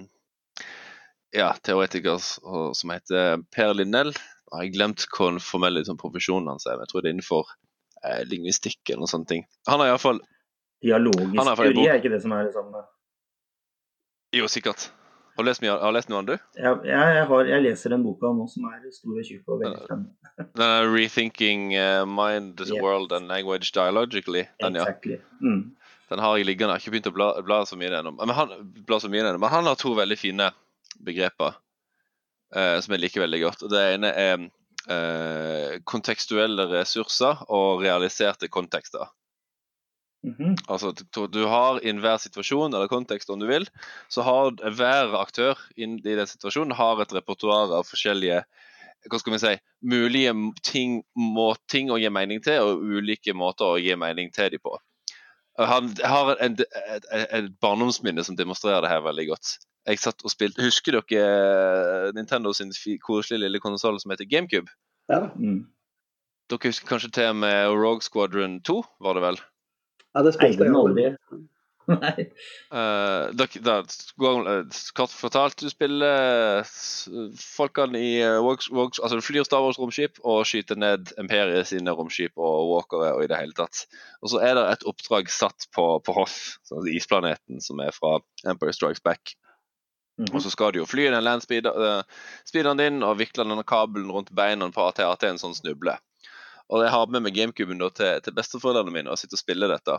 ja, 1.35 1.51
teoretiker 1.61 2.17
som 2.21 2.93
heter 2.93 3.43
Per 3.53 3.73
Linnell. 3.77 4.13
Jeg 4.15 4.57
har 4.57 4.73
glemt 4.73 5.05
hva 5.13 5.29
den 5.29 5.41
formelle 5.43 5.83
liksom, 5.83 5.99
profesjonen 6.01 6.49
hans 6.51 6.65
er, 6.65 6.79
men 6.79 6.87
jeg 6.87 6.93
tror 6.93 7.03
det 7.03 7.11
er 7.11 7.15
innenfor 7.17 7.51
uh, 7.51 8.21
lingvistikk 8.31 8.81
eller 8.87 9.03
noen 9.03 9.13
sånne 9.13 9.29
ting. 9.29 9.45
Han 9.69 9.83
har 9.83 9.93
iallfall 9.93 10.23
Dialogisk 10.81 11.37
teori 11.37 11.85
er 11.85 11.99
ikke 12.01 12.09
det 12.09 12.23
som 12.23 12.33
er 12.33 12.49
samme? 12.55 12.81
Jo, 14.33 14.47
sikkert. 14.49 14.89
Har 15.41 15.45
du 15.45 15.49
lest, 15.49 15.61
mye, 15.63 15.73
har 15.81 15.93
lest 15.95 16.09
noe 16.11 16.19
av 16.19 16.25
den, 16.27 16.37
du? 16.37 16.49
Ja, 16.61 16.71
jeg, 16.85 17.21
har, 17.25 17.47
jeg, 17.49 17.63
leser 17.65 17.95
en 17.95 18.03
boka 18.05 18.29
nå 18.37 18.43
som 18.45 18.67
er 18.69 18.83
stor 18.93 19.15
og 19.15 19.23
tjukk 19.25 19.47
og 19.47 19.63
veldig 19.63 19.79
spennende. 19.87 20.11
Den 20.59 20.65
er 20.67 20.89
'Rethinking 20.89 21.63
uh, 21.73 22.03
Mind, 22.05 22.61
yes. 22.61 22.69
World 22.77 23.15
and 23.17 23.25
Language 23.25 23.71
Dialogically'. 23.73 24.45
Den, 24.61 24.77
exactly. 24.77 25.17
Mm. 25.41 25.73
den 26.09 26.19
har 26.19 26.37
jeg 26.37 26.45
liggende. 26.45 26.75
Jeg 26.75 26.77
har 26.77 26.83
ikke 26.83 26.93
begynt 26.93 27.09
å 27.09 27.13
bla, 27.15 27.27
bla 27.41 27.57
så 27.65 27.79
mye 27.79 27.89
ennå. 27.89 28.13
Men, 28.19 28.35
han, 28.37 28.53
så 28.85 29.09
mye 29.09 29.23
ennå. 29.25 29.41
men 29.41 29.49
han 29.49 29.65
har 29.65 29.81
to 29.81 29.95
veldig 29.97 30.19
fine 30.21 30.51
begreper 31.01 31.57
uh, 31.57 32.77
som 32.77 32.93
jeg 32.93 33.01
liker 33.01 33.25
veldig 33.25 33.41
godt. 33.47 33.65
Det 33.73 33.83
ene 33.95 34.13
er 34.13 34.45
uh, 34.45 35.81
kontekstuelle 35.89 36.69
ressurser 36.69 37.41
og 37.49 37.81
realiserte 37.81 38.49
kontekster. 38.53 39.09
Mm 40.23 40.35
-hmm. 40.37 40.55
Altså 40.67 40.93
Du 41.33 41.45
har 41.45 41.79
i 41.83 41.89
enhver 41.89 42.17
situasjon 42.17 42.73
eller 42.73 42.87
kontekst 42.87 43.29
om 43.29 43.39
du 43.39 43.47
vil, 43.47 43.67
så 44.07 44.21
har 44.21 44.51
hver 44.51 45.15
aktør 45.21 45.57
i 45.75 45.85
den 45.85 46.27
situasjonen 46.27 46.75
har 46.77 47.01
et 47.01 47.13
repertoar 47.13 47.73
av 47.73 47.83
forskjellige 47.83 48.43
hva 49.09 49.19
skal 49.19 49.33
vi 49.33 49.39
si, 49.41 49.55
mulige 49.81 50.33
ting, 50.63 51.01
må, 51.15 51.55
ting 51.71 51.89
å 51.91 51.97
gi 51.97 52.09
mening 52.09 52.41
til, 52.43 52.61
og 52.61 52.83
ulike 52.85 53.33
måter 53.33 53.65
å 53.65 53.81
gi 53.81 53.95
mening 53.97 54.29
til 54.33 54.51
dem 54.53 54.61
på. 54.61 54.77
Han 55.57 55.89
har 56.03 56.35
en, 56.39 56.55
et, 56.61 57.05
et, 57.11 57.49
barndomsminne 57.61 58.23
som 58.23 58.37
demonstrerer 58.37 58.85
det 58.85 58.91
her 58.93 59.03
veldig 59.05 59.27
godt. 59.33 59.57
Jeg 59.89 59.99
satt 59.99 60.21
og 60.23 60.31
spilte, 60.31 60.61
Husker 60.61 60.99
dere 60.99 62.07
eh, 62.07 62.11
Nintendo 62.13 62.53
sin 62.53 62.71
koselige 63.01 63.41
lille 63.41 63.59
konsoll 63.59 63.99
som 63.99 64.13
heter 64.13 64.29
GameCube? 64.29 64.69
Ja. 65.09 65.31
Mm. 65.35 65.65
Dere 66.51 66.71
husker 66.71 66.87
kanskje 66.87 67.11
til 67.17 67.33
med 67.41 67.73
Rogue 67.73 68.05
Squadron 68.05 68.59
2, 68.67 68.77
var 69.01 69.17
det 69.17 69.25
vel? 69.25 69.41
Ja, 70.15 70.23
det 70.25 70.35
spilte 70.35 70.67
jeg 70.67 70.75
aldri. 70.75 71.09
Nei. 71.91 72.25
Uh, 72.71 73.31
da, 73.35 73.47
da, 73.65 73.75
kort 74.95 75.13
fortalt, 75.15 75.57
du 75.59 75.71
spiller 75.71 76.61
folkene 77.41 77.99
i 77.99 78.11
Walks, 78.43 78.69
Walks, 78.71 79.01
Altså 79.01 79.17
du 79.17 79.25
flyr 79.25 79.47
Star 79.47 79.63
Wars-romskip 79.65 80.21
og 80.21 80.43
skyter 80.47 80.79
ned 80.79 81.13
Imperiet 81.21 81.71
sine 81.71 81.95
romskip 81.97 82.37
og 82.37 82.69
walkere 82.69 83.13
og 83.17 83.25
i 83.25 83.29
det 83.31 83.39
hele 83.39 83.57
tatt. 83.57 83.85
Og 84.21 84.33
så 84.33 84.43
er 84.45 84.55
det 84.59 84.67
et 84.69 84.87
oppdrag 84.91 85.31
satt 85.33 85.67
på, 85.75 85.87
på 86.05 86.15
Hoth, 86.15 86.59
sånn 86.69 86.91
isplaneten 86.91 87.63
som 87.63 87.81
er 87.83 87.95
fra 87.95 88.19
Empire 88.45 88.75
Strikes 88.77 89.03
Back. 89.03 89.35
Mm 90.19 90.25
-hmm. 90.25 90.35
Og 90.35 90.41
så 90.41 90.49
skal 90.49 90.71
du 90.71 90.79
jo 90.79 90.85
fly 90.85 91.09
den 91.09 91.23
landspeederen 91.23 92.79
uh, 92.79 92.83
din 92.83 93.03
og 93.03 93.17
vikle 93.17 93.43
denne 93.43 93.63
kabelen 93.63 94.11
rundt 94.11 94.35
beina 94.35 94.71
på 94.71 94.81
AT-AT 94.87 95.23
en 95.23 95.37
sånn 95.37 95.55
snuble. 95.55 95.97
Og 96.71 96.85
jeg 96.85 96.93
har 96.93 97.11
med 97.11 97.25
meg 97.25 97.35
GameCuben 97.35 97.81
til, 97.91 98.21
til 98.23 98.35
besteforeldrene 98.35 98.93
mine 98.95 99.11
og 99.11 99.19
sitter 99.19 99.35
og 99.35 99.43
spiller 99.43 99.73
dette. 99.73 99.97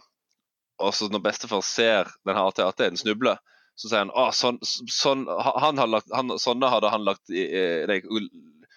Og 0.82 0.94
så 0.96 1.08
når 1.12 1.24
bestefar 1.26 1.60
ser 1.66 2.10
den 2.26 2.38
her 2.38 2.48
AT-AT-en 2.48 2.96
snuble, 2.98 3.36
så 3.76 3.88
sier 3.88 4.02
han 4.04 4.12
at 4.18 4.36
sånn, 4.36 4.58
sånn, 4.64 5.26
han 5.28 5.80
hadde 5.80 5.92
lagt, 5.92 6.10
han, 6.16 6.32
sånne 6.40 6.70
hadde 6.72 6.90
han 6.92 7.04
lagt 7.06 7.32
i, 7.32 7.44
i, 7.44 8.28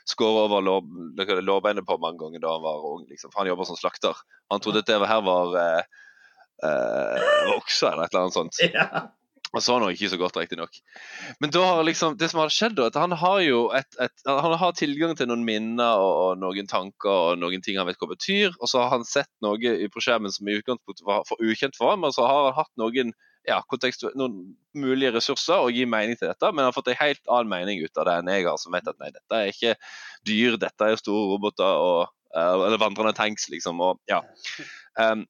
skåret 0.07 0.45
over 0.45 0.63
lår, 0.63 1.41
lårbeinet 1.41 1.87
på 1.87 1.97
mange 2.01 2.21
ganger 2.21 2.43
da 2.43 2.55
han 2.55 2.63
var 2.63 2.87
ung. 2.91 3.05
Liksom. 3.09 3.33
Han 3.35 3.49
jobber 3.49 3.69
som 3.71 3.79
slakter. 3.79 4.23
Han 4.53 4.63
trodde 4.63 4.83
at 4.83 4.91
det 4.91 5.09
her 5.09 5.23
var 5.25 5.55
eh, 5.61 6.01
eh, 6.67 7.53
okse 7.55 7.89
eller 7.89 8.05
et 8.05 8.13
eller 8.13 8.27
annet 8.27 8.39
sånt. 8.39 8.65
Ja. 8.75 9.07
Han 9.55 9.63
så 9.63 9.77
nå 9.79 9.87
ikke 9.93 10.09
så 10.11 10.17
godt, 10.19 10.35
riktignok. 10.39 10.79
Men 11.39 11.51
da 11.55 11.61
har 11.63 11.85
liksom, 11.87 12.17
det 12.19 12.27
som 12.31 12.41
har 12.41 12.51
skjedd, 12.51 12.75
da, 12.75 12.89
at 12.91 12.97
han 12.99 13.15
har 13.15 13.37
jo 13.45 13.61
et, 13.77 13.87
et, 14.03 14.15
han 14.27 14.55
har 14.59 14.73
tilgang 14.75 15.15
til 15.15 15.29
noen 15.31 15.45
minner 15.47 16.01
og, 16.01 16.11
og, 16.23 16.41
noen 16.41 16.67
tanker 16.67 17.11
og 17.11 17.39
noen 17.39 17.63
ting 17.63 17.79
han 17.79 17.87
vet 17.87 18.01
hva 18.01 18.09
betyr. 18.11 18.57
Og 18.59 18.67
så 18.67 18.83
har 18.83 18.91
han 18.97 19.07
sett 19.07 19.31
noe 19.45 19.77
på 19.93 20.03
skjermen 20.03 20.33
som 20.35 20.49
i 20.51 20.57
utgangspunktet 20.59 21.07
var 21.07 21.23
for 21.29 21.39
ukjent 21.39 21.79
for 21.79 21.93
ham. 21.93 22.03
Og 22.03 22.11
så 22.17 22.27
har 22.27 22.49
han 22.49 22.57
hatt 22.57 22.73
noen, 22.81 23.13
ja, 23.47 23.61
noen 24.19 24.35
mulige 24.75 25.13
ressurser 25.15 25.63
å 25.63 25.71
gi 25.71 25.87
mening 25.87 26.19
til 26.19 26.33
dette, 26.33 26.51
men 26.51 26.65
han 26.65 26.73
har 26.73 26.75
fått 26.75 26.91
en 26.91 26.99
helt 26.99 27.23
annen 27.31 27.53
mening 27.53 27.85
ut 27.85 28.01
av 28.01 28.09
det 28.09 28.17
enn 28.19 28.33
jeg 28.33 28.49
har, 28.49 28.59
som 28.59 28.75
vet 28.75 28.91
at 28.91 28.99
nei, 28.99 29.13
dette 29.15 29.39
er 29.39 29.53
ikke 29.53 29.75
dyr, 30.27 30.59
dette 30.59 30.91
er 30.91 30.99
store 30.99 31.31
roboter 31.31 31.87
og 31.87 32.11
eller 32.35 32.81
vandrende 32.81 33.13
tanks, 33.15 33.47
liksom. 33.47 33.79
og 33.79 34.01
ja. 34.11 34.17
Um, 34.99 35.23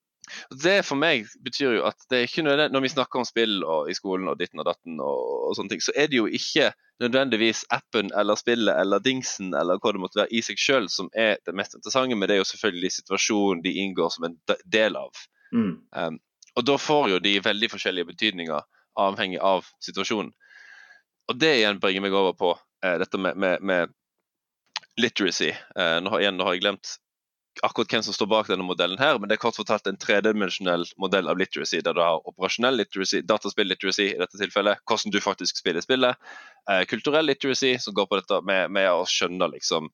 det 0.64 0.80
for 0.86 1.00
meg 1.00 1.28
betyr 1.46 1.78
jo 1.78 1.84
at 1.88 2.08
det 2.10 2.18
er 2.18 2.28
ikke 2.28 2.46
nødvendig, 2.46 2.74
når 2.74 2.84
vi 2.86 2.92
snakker 2.94 3.22
om 3.22 3.28
spill 3.28 3.64
og, 3.64 3.90
i 3.92 3.96
skolen 3.98 4.30
og 4.32 4.40
ditten 4.40 4.62
og 4.62 4.68
datten, 4.68 4.98
og, 5.04 5.22
og, 5.50 5.56
sånne 5.58 5.76
ting, 5.76 5.84
så 5.86 5.94
er 5.96 6.10
det 6.12 6.20
jo 6.20 6.28
ikke 6.28 6.72
nødvendigvis 7.04 7.66
appen 7.76 8.12
eller 8.16 8.40
spillet 8.40 8.80
eller 8.82 9.04
dingsen 9.04 9.54
eller 9.58 9.82
hva 9.82 9.94
det 9.94 10.02
måtte 10.02 10.22
være 10.22 10.32
i 10.32 10.42
seg 10.46 10.62
sjøl 10.62 10.88
som 10.92 11.10
er 11.12 11.38
det 11.46 11.56
mest 11.58 11.76
interessante, 11.78 12.16
men 12.16 12.30
det 12.30 12.38
er 12.38 12.42
jo 12.44 12.50
selvfølgelig 12.54 12.94
situasjonen 13.00 13.66
de 13.66 13.76
inngår 13.84 14.14
som 14.16 14.30
en 14.30 14.40
del 14.72 14.98
av. 15.00 15.26
Mm. 15.52 15.76
Um, 15.92 16.20
og 16.56 16.68
da 16.68 16.78
får 16.80 17.10
jo 17.12 17.22
de 17.24 17.36
veldig 17.44 17.72
forskjellige 17.74 18.10
betydninger 18.14 18.66
avhengig 18.96 19.42
av 19.44 19.68
situasjonen. 19.84 20.32
Og 21.30 21.40
det 21.42 21.56
igjen 21.58 21.82
bringer 21.84 22.06
meg 22.06 22.16
over 22.16 22.36
på 22.38 22.54
uh, 22.56 22.96
dette 23.02 23.20
med, 23.20 23.38
med, 23.38 23.64
med 23.66 23.92
literacy. 25.02 25.52
Uh, 25.76 26.00
nå, 26.00 26.14
har, 26.14 26.24
igjen, 26.24 26.40
nå 26.40 26.48
har 26.48 26.56
jeg 26.56 26.64
glemt 26.64 26.96
akkurat 27.64 27.92
hvem 27.92 28.04
som 28.04 28.16
står 28.16 28.28
bak 28.32 28.50
denne 28.50 28.66
modellen, 28.68 28.98
her, 29.00 29.20
men 29.20 29.30
det 29.30 29.38
er 29.38 29.42
kort 29.44 29.58
fortalt 29.58 29.88
en 29.88 30.00
tredimensjonell 30.02 30.86
modell 31.02 31.30
av 31.32 31.40
literacy, 31.40 31.80
der 31.86 31.96
du 31.96 32.02
har 32.04 32.24
operasjonell 32.28 32.78
literacy, 32.80 33.22
dataspill-literacy 33.28 34.08
i 34.12 34.18
dette 34.20 34.40
tilfellet, 34.42 34.82
hvordan 34.90 35.14
du 35.14 35.20
faktisk 35.24 35.62
spiller 35.62 35.84
spillet. 35.86 36.20
Eh, 36.72 36.84
kulturell 36.90 37.30
literacy, 37.30 37.76
som 37.80 37.96
går 37.96 38.10
på 38.12 38.20
dette 38.20 38.42
med, 38.48 38.74
med 38.76 38.90
å 38.92 39.06
skjønne 39.10 39.50
liksom, 39.54 39.90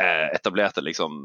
eh, 0.00 0.26
etablerte 0.36 0.84
liksom, 0.84 1.18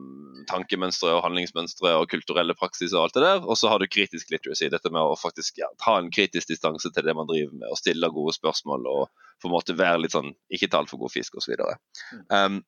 tankemønstre 0.49 1.13
og 1.17 1.23
handlingsmønstre 1.27 1.95
og 1.99 2.09
kulturelle 2.11 2.57
praksis 2.57 2.95
og 2.95 3.05
alt 3.05 3.17
det 3.19 3.25
der. 3.27 3.43
Og 3.45 3.59
så 3.59 3.71
har 3.71 3.81
du 3.81 3.89
kritisk 3.91 4.33
literacy, 4.33 4.69
dette 4.73 4.91
med 4.93 5.03
å 5.03 5.17
faktisk 5.19 5.61
ja, 5.61 5.69
ha 5.87 5.97
en 5.99 6.11
kritisk 6.13 6.53
distanse 6.53 6.91
til 6.91 7.05
det 7.05 7.17
man 7.17 7.29
driver 7.29 7.53
med, 7.53 7.69
og 7.69 7.81
stille 7.81 8.13
gode 8.13 8.35
spørsmål 8.37 8.89
og 8.91 9.25
på 9.41 9.49
en 9.49 9.55
måte 9.55 9.75
være 9.77 10.05
litt 10.05 10.15
sånn 10.15 10.31
ikke 10.53 10.71
ta 10.71 10.81
altfor 10.81 11.01
god 11.03 11.13
fisk 11.13 11.35
osv. 11.37 11.59
Um, 12.31 12.61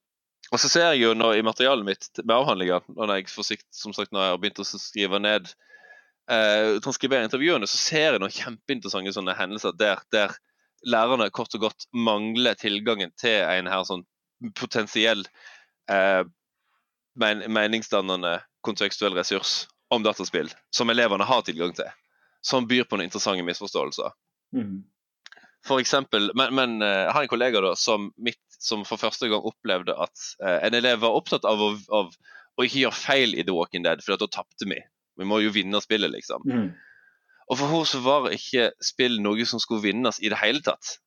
og 0.52 0.62
så 0.62 0.69
ser 0.71 0.86
jeg 0.93 1.02
jo 1.04 1.13
nå 1.17 1.34
i 1.36 1.43
materialet 1.43 1.86
mitt 1.88 2.10
med 2.23 2.36
avhandlinger, 2.38 2.86
når 2.95 3.17
jeg 3.17 3.32
forsikt, 3.34 3.67
som 3.76 3.95
sagt 3.95 4.13
når 4.15 4.23
jeg 4.23 4.34
har 4.34 4.43
begynt 4.43 4.62
å 4.63 4.67
skrive 4.67 5.19
ned 5.19 5.50
eh, 6.32 6.78
transkribere 6.84 7.28
intervjuene, 7.28 7.67
så 7.67 7.80
ser 7.82 8.15
jeg 8.15 8.21
noen 8.23 8.36
kjempeinteressante 8.36 9.15
sånne 9.17 9.36
hendelser 9.36 9.76
der, 9.76 10.04
der 10.15 10.36
lærerne 10.88 11.30
kort 11.36 11.56
og 11.58 11.67
godt 11.67 11.88
mangler 11.91 12.56
tilgangen 12.60 13.12
til 13.19 13.43
en 13.43 13.67
her 13.71 13.84
sånn 13.88 14.06
potensiell 14.56 15.26
eh, 15.91 16.23
men, 17.19 17.43
meningsdannende 17.52 18.38
kontekstuell 18.63 19.17
ressurs 19.17 19.65
om 19.93 20.04
dataspill, 20.04 20.52
som 20.76 20.91
elevene 20.91 21.28
har 21.28 21.43
tilgang 21.47 21.73
til. 21.76 21.89
Som 22.45 22.67
byr 22.69 22.86
på 22.88 22.97
noen 22.97 23.10
interessante 23.10 23.43
misforståelser. 23.47 24.13
Mm. 24.56 24.86
For 25.67 25.82
eksempel, 25.84 26.32
men, 26.38 26.53
men 26.56 26.82
eh, 26.82 27.03
jeg 27.06 27.13
har 27.15 27.25
en 27.25 27.32
kollega 27.32 27.62
da, 27.63 27.73
som, 27.80 28.12
mitt, 28.23 28.41
som 28.63 28.86
for 28.88 29.01
første 29.01 29.30
gang 29.32 29.45
opplevde 29.45 29.95
at 29.99 30.27
uh, 30.43 30.60
en 30.65 30.77
elev 30.77 31.01
var 31.03 31.17
opptatt 31.17 31.47
av 31.47 31.62
å, 31.62 31.71
av 31.93 32.13
å, 32.13 32.65
ikke 32.65 32.86
gjøre 32.86 32.99
feil 32.99 33.36
i 33.36 33.43
The 33.45 33.56
Walking 33.56 33.86
Dead, 33.86 34.03
for 34.03 34.19
da 34.19 34.30
tapte 34.32 34.69
vi. 34.69 34.80
Vi 35.17 35.27
må 35.27 35.41
jo 35.43 35.51
vinne 35.53 35.82
spillet, 35.84 36.13
liksom. 36.13 36.45
Mm. 36.47 36.69
Og 37.47 37.60
for 37.60 37.71
henne 37.71 37.89
så 37.89 38.01
var 38.06 38.32
ikke 38.34 38.71
spill 38.84 39.19
noe 39.23 39.45
som 39.49 39.62
skulle 39.63 39.86
vinnes 39.86 40.21
i 40.23 40.32
det 40.32 40.39
hele 40.39 40.63
tatt. 40.65 40.97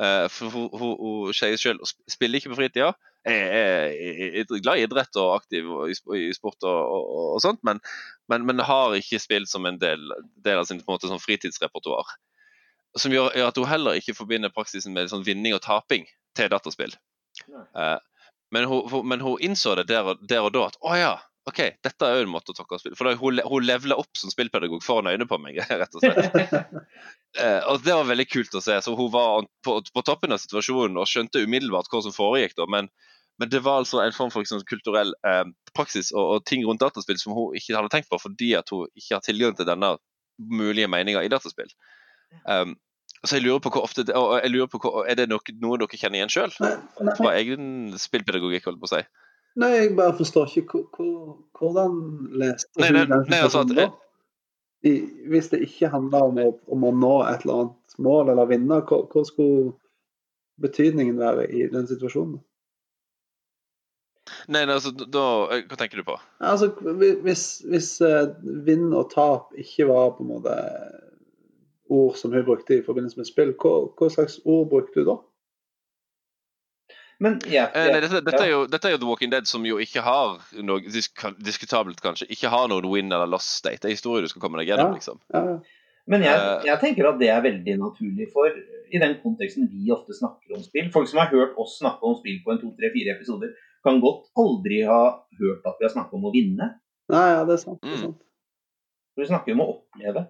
Uh, 0.00 0.26
for 0.32 0.48
hun, 0.54 1.30
sier 1.36 1.60
selv 1.60 1.84
spiller 2.08 2.40
ikke 2.40 2.54
på 2.54 2.60
fritida. 2.62 2.94
Jeg 3.28 3.36
er, 3.52 4.52
glad 4.64 4.80
i 4.80 4.86
idrett 4.86 5.18
og 5.20 5.34
aktiv 5.34 5.66
i, 5.92 6.30
sport 6.32 6.64
og, 6.64 6.78
og, 6.96 7.08
og 7.34 7.42
sånt, 7.44 7.60
men, 7.68 7.82
men, 8.32 8.46
men, 8.48 8.62
har 8.64 8.96
ikke 8.96 9.20
spill 9.20 9.44
som 9.50 9.68
en 9.68 9.76
del, 9.82 10.06
del 10.40 10.62
av 10.62 10.64
sin 10.70 10.80
måte, 10.86 11.10
sånn 11.10 11.20
fritidsrepertoar 11.20 12.14
som 12.98 13.12
gjør, 13.14 13.34
at 13.46 13.58
hun 13.58 13.68
heller 13.70 13.98
ikke 13.98 14.16
forbinder 14.18 14.52
praksisen 14.54 14.94
med 14.96 15.10
sånn 15.12 15.26
vinning 15.26 15.54
og 15.54 15.62
taping 15.64 16.06
til 16.38 16.50
dataspill. 16.50 16.94
Uh, 17.76 17.98
men, 18.50 18.66
hun, 18.66 19.06
men, 19.06 19.22
hun, 19.22 19.38
innså 19.40 19.76
det 19.78 19.88
der 19.90 20.08
og, 20.12 20.22
der 20.28 20.46
og 20.46 20.54
da 20.54 20.66
at 20.70 20.78
å 20.82 20.96
ja, 20.98 21.12
OK, 21.48 21.60
dette 21.82 22.06
er 22.06 22.18
jo 22.18 22.26
en 22.26 22.32
måte 22.34 22.52
å 22.52 22.56
takle 22.56 22.78
spill 22.78 22.96
For 22.98 23.08
da, 23.08 23.14
hun, 23.18 23.38
hun 23.48 23.64
levela 23.64 23.96
opp 23.98 24.18
som 24.18 24.32
spillpedagog 24.32 24.82
foran 24.84 25.08
øynene 25.10 25.28
på 25.30 25.38
meg, 25.40 25.60
rett 25.82 25.96
og 25.96 26.04
slett. 26.04 26.36
uh, 27.40 27.60
og 27.70 27.86
det 27.86 27.94
var 27.94 28.10
veldig 28.10 28.26
kult 28.30 28.58
å 28.58 28.64
se. 28.64 28.76
Så 28.84 28.96
hun 28.98 29.12
var 29.14 29.46
på, 29.66 29.78
på, 29.94 30.04
toppen 30.06 30.36
av 30.36 30.42
situasjonen 30.42 31.00
og 31.00 31.08
skjønte 31.08 31.42
umiddelbart 31.46 31.90
hva 31.92 32.02
som 32.04 32.14
foregikk 32.14 32.58
da. 32.60 32.68
Men, 32.70 32.90
men 33.40 33.52
det 33.52 33.62
var 33.64 33.80
altså 33.80 34.02
en 34.04 34.14
form 34.16 34.34
for 34.34 34.44
liksom, 34.44 34.66
kulturell 34.68 35.14
uh, 35.26 35.46
praksis 35.76 36.12
og, 36.12 36.24
og, 36.26 36.44
ting 36.50 36.66
rundt 36.66 36.82
dataspill 36.84 37.18
som 37.22 37.34
hun 37.36 37.56
ikke 37.58 37.78
hadde 37.78 37.92
tenkt 37.94 38.10
på 38.12 38.20
fordi 38.20 38.52
at 38.58 38.74
hun 38.74 38.90
ikke 38.98 39.16
har 39.16 39.24
tilgang 39.24 39.56
til 39.56 39.68
denne 39.70 39.94
mulige 40.50 40.90
meninga 40.92 41.24
i 41.24 41.32
dataspill. 41.32 41.72
Um, 42.44 42.76
så 43.24 43.36
jeg 43.36 43.44
lurer 43.44 43.60
på 43.60 43.72
hvor 43.74 43.84
ofte 43.84 44.06
og 44.16 44.38
jeg 44.40 44.50
lurer 44.54 44.68
på 44.72 44.78
hvor, 44.80 45.02
Er 45.04 45.18
det 45.18 45.26
noe, 45.28 45.54
noe 45.60 45.78
dere 45.80 45.98
kjenner 46.00 46.20
igjen 46.20 46.32
sjøl? 46.32 46.54
Fra 46.56 47.32
egen 47.36 47.90
spillpedagogikk, 48.00 48.68
holdt 48.68 48.80
på 48.80 48.88
å 48.88 48.92
si. 48.94 49.02
Nei, 49.60 49.70
jeg 49.74 49.96
bare 49.98 50.14
forstår 50.16 50.52
ikke 50.60 50.84
hvordan 51.58 51.96
leste 52.38 52.80
nei, 52.80 52.92
nei, 52.94 53.04
nei, 53.10 53.40
altså 53.42 53.64
at, 53.64 53.74
jeg... 53.76 53.90
I, 54.86 54.92
Hvis 55.28 55.50
det 55.52 55.64
ikke 55.66 55.90
handler 55.92 56.30
om 56.30 56.38
om 56.40 56.86
å, 56.86 56.92
nå 56.96 57.14
et 57.26 57.42
eller 57.44 57.64
annet 57.64 57.98
mål 58.00 58.30
eller 58.32 58.48
vinne, 58.48 58.78
hva, 58.88 59.02
hva 59.10 59.24
skulle 59.26 59.74
betydningen 60.62 61.18
være 61.20 61.48
i 61.50 61.66
den 61.72 61.90
situasjonen? 61.90 62.38
Nei, 64.48 64.62
altså, 64.64 64.92
da, 64.94 65.26
Hva 65.68 65.76
tenker 65.76 66.00
du 66.00 66.06
på? 66.06 66.16
Altså, 66.38 66.70
Hvis, 67.24 67.44
hvis 67.68 67.92
uh, 68.04 68.30
vinn 68.40 68.88
og 68.94 69.10
tap 69.12 69.52
ikke 69.58 69.90
var 69.90 70.14
på 70.16 70.24
en 70.24 70.32
måte 70.36 70.56
ord 71.90 72.16
som 72.18 72.32
hun 72.34 72.46
brukte 72.46 72.78
i 72.78 72.84
forbindelse 72.86 73.20
med 73.20 73.28
spill. 73.28 73.52
Hva, 73.60 73.74
hva 73.98 74.08
slags 74.12 74.38
ord 74.44 74.70
brukte 74.70 75.02
du 75.02 75.10
da? 75.10 75.18
Men, 77.20 77.36
ja, 77.44 77.66
ja. 77.74 77.82
Eh, 77.82 77.90
nei, 77.92 78.00
dette, 78.00 78.22
dette, 78.24 78.40
er 78.40 78.48
jo, 78.48 78.62
dette, 78.70 78.88
er 78.88 78.94
jo, 78.94 79.00
The 79.02 79.08
Walking 79.10 79.32
Dead, 79.32 79.48
som 79.48 79.66
jo 79.68 79.76
ikke 79.82 80.00
har 80.00 80.38
noe 80.64 80.80
diskutabelt 80.88 82.00
kanskje, 82.00 82.30
ikke 82.32 82.48
har 82.48 82.70
noen 82.72 82.88
win 82.88 83.12
eller 83.12 83.28
lost 83.28 83.58
state. 83.58 83.82
Det 83.82 83.90
er 83.90 83.98
historie 83.98 84.24
du 84.24 84.30
skal 84.32 84.40
komme 84.40 84.62
deg 84.62 84.72
gjennom, 84.72 84.94
liksom. 84.96 85.20
Men 86.10 86.24
jeg, 86.24 86.32
eh. 86.32 86.64
jeg, 86.70 86.80
tenker 86.80 87.10
at 87.10 87.18
det 87.20 87.28
er 87.28 87.42
veldig 87.44 87.74
naturlig 87.82 88.30
for 88.32 88.48
i 88.48 89.02
den 89.02 89.18
konteksten 89.20 89.68
vi 89.68 89.92
ofte 89.92 90.16
snakker 90.16 90.56
om 90.56 90.64
spill. 90.64 90.88
Folk 90.94 91.10
som 91.10 91.20
har 91.20 91.28
hørt 91.34 91.60
oss 91.60 91.76
snakke 91.82 92.08
om 92.08 92.16
spill 92.22 92.40
på 92.46 92.54
en 92.54 92.62
to, 92.62 92.72
tre, 92.78 92.88
fire 92.96 93.14
episoder, 93.18 93.52
kan 93.84 94.00
godt 94.00 94.32
aldri 94.40 94.80
ha 94.88 95.02
hørt 95.42 95.68
at 95.68 95.76
vi 95.76 95.86
har 95.86 95.92
snakket 95.92 96.16
om 96.16 96.26
å 96.28 96.32
vinne. 96.34 96.72
Nei, 97.12 97.26
ja, 97.34 97.44
det 97.44 97.58
er 97.58 97.62
sant. 97.62 97.82
Det 97.84 97.92
er 97.92 98.00
mm. 98.00 98.04
sant. 98.08 98.18
Mm. 98.24 99.20
Vi 99.20 99.28
snakker 99.28 99.56
om 99.56 99.62
å 99.66 99.70
oppleve. 99.76 100.24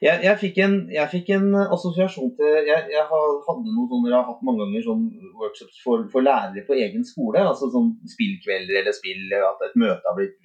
Jeg, 0.00 0.22
jeg, 0.24 0.36
fikk 0.40 0.58
en, 0.64 0.74
jeg, 0.88 1.08
fikk 1.12 1.26
en, 1.36 1.50
assosiasjon 1.60 2.30
til 2.38 2.54
Jeg, 2.64 2.84
jeg 2.88 3.02
hadde 3.04 3.66
noen 3.66 3.88
sånne, 3.90 4.08
jeg 4.08 4.16
har 4.16 4.28
hatt 4.30 4.44
mange 4.48 4.62
ganger 4.62 4.86
sånn 4.86 5.02
workshops 5.36 5.82
for, 5.84 6.06
for, 6.12 6.24
lærere 6.24 6.64
på 6.64 6.78
egen 6.78 7.04
skole. 7.04 7.42
altså 7.44 7.68
sånn 7.72 7.90
Spillkvelder 8.08 8.80
eller 8.80 8.96
spill, 8.96 9.26
at 9.36 9.66
et 9.66 9.76
møte 9.80 10.08
har 10.08 10.16
blitt 10.16 10.38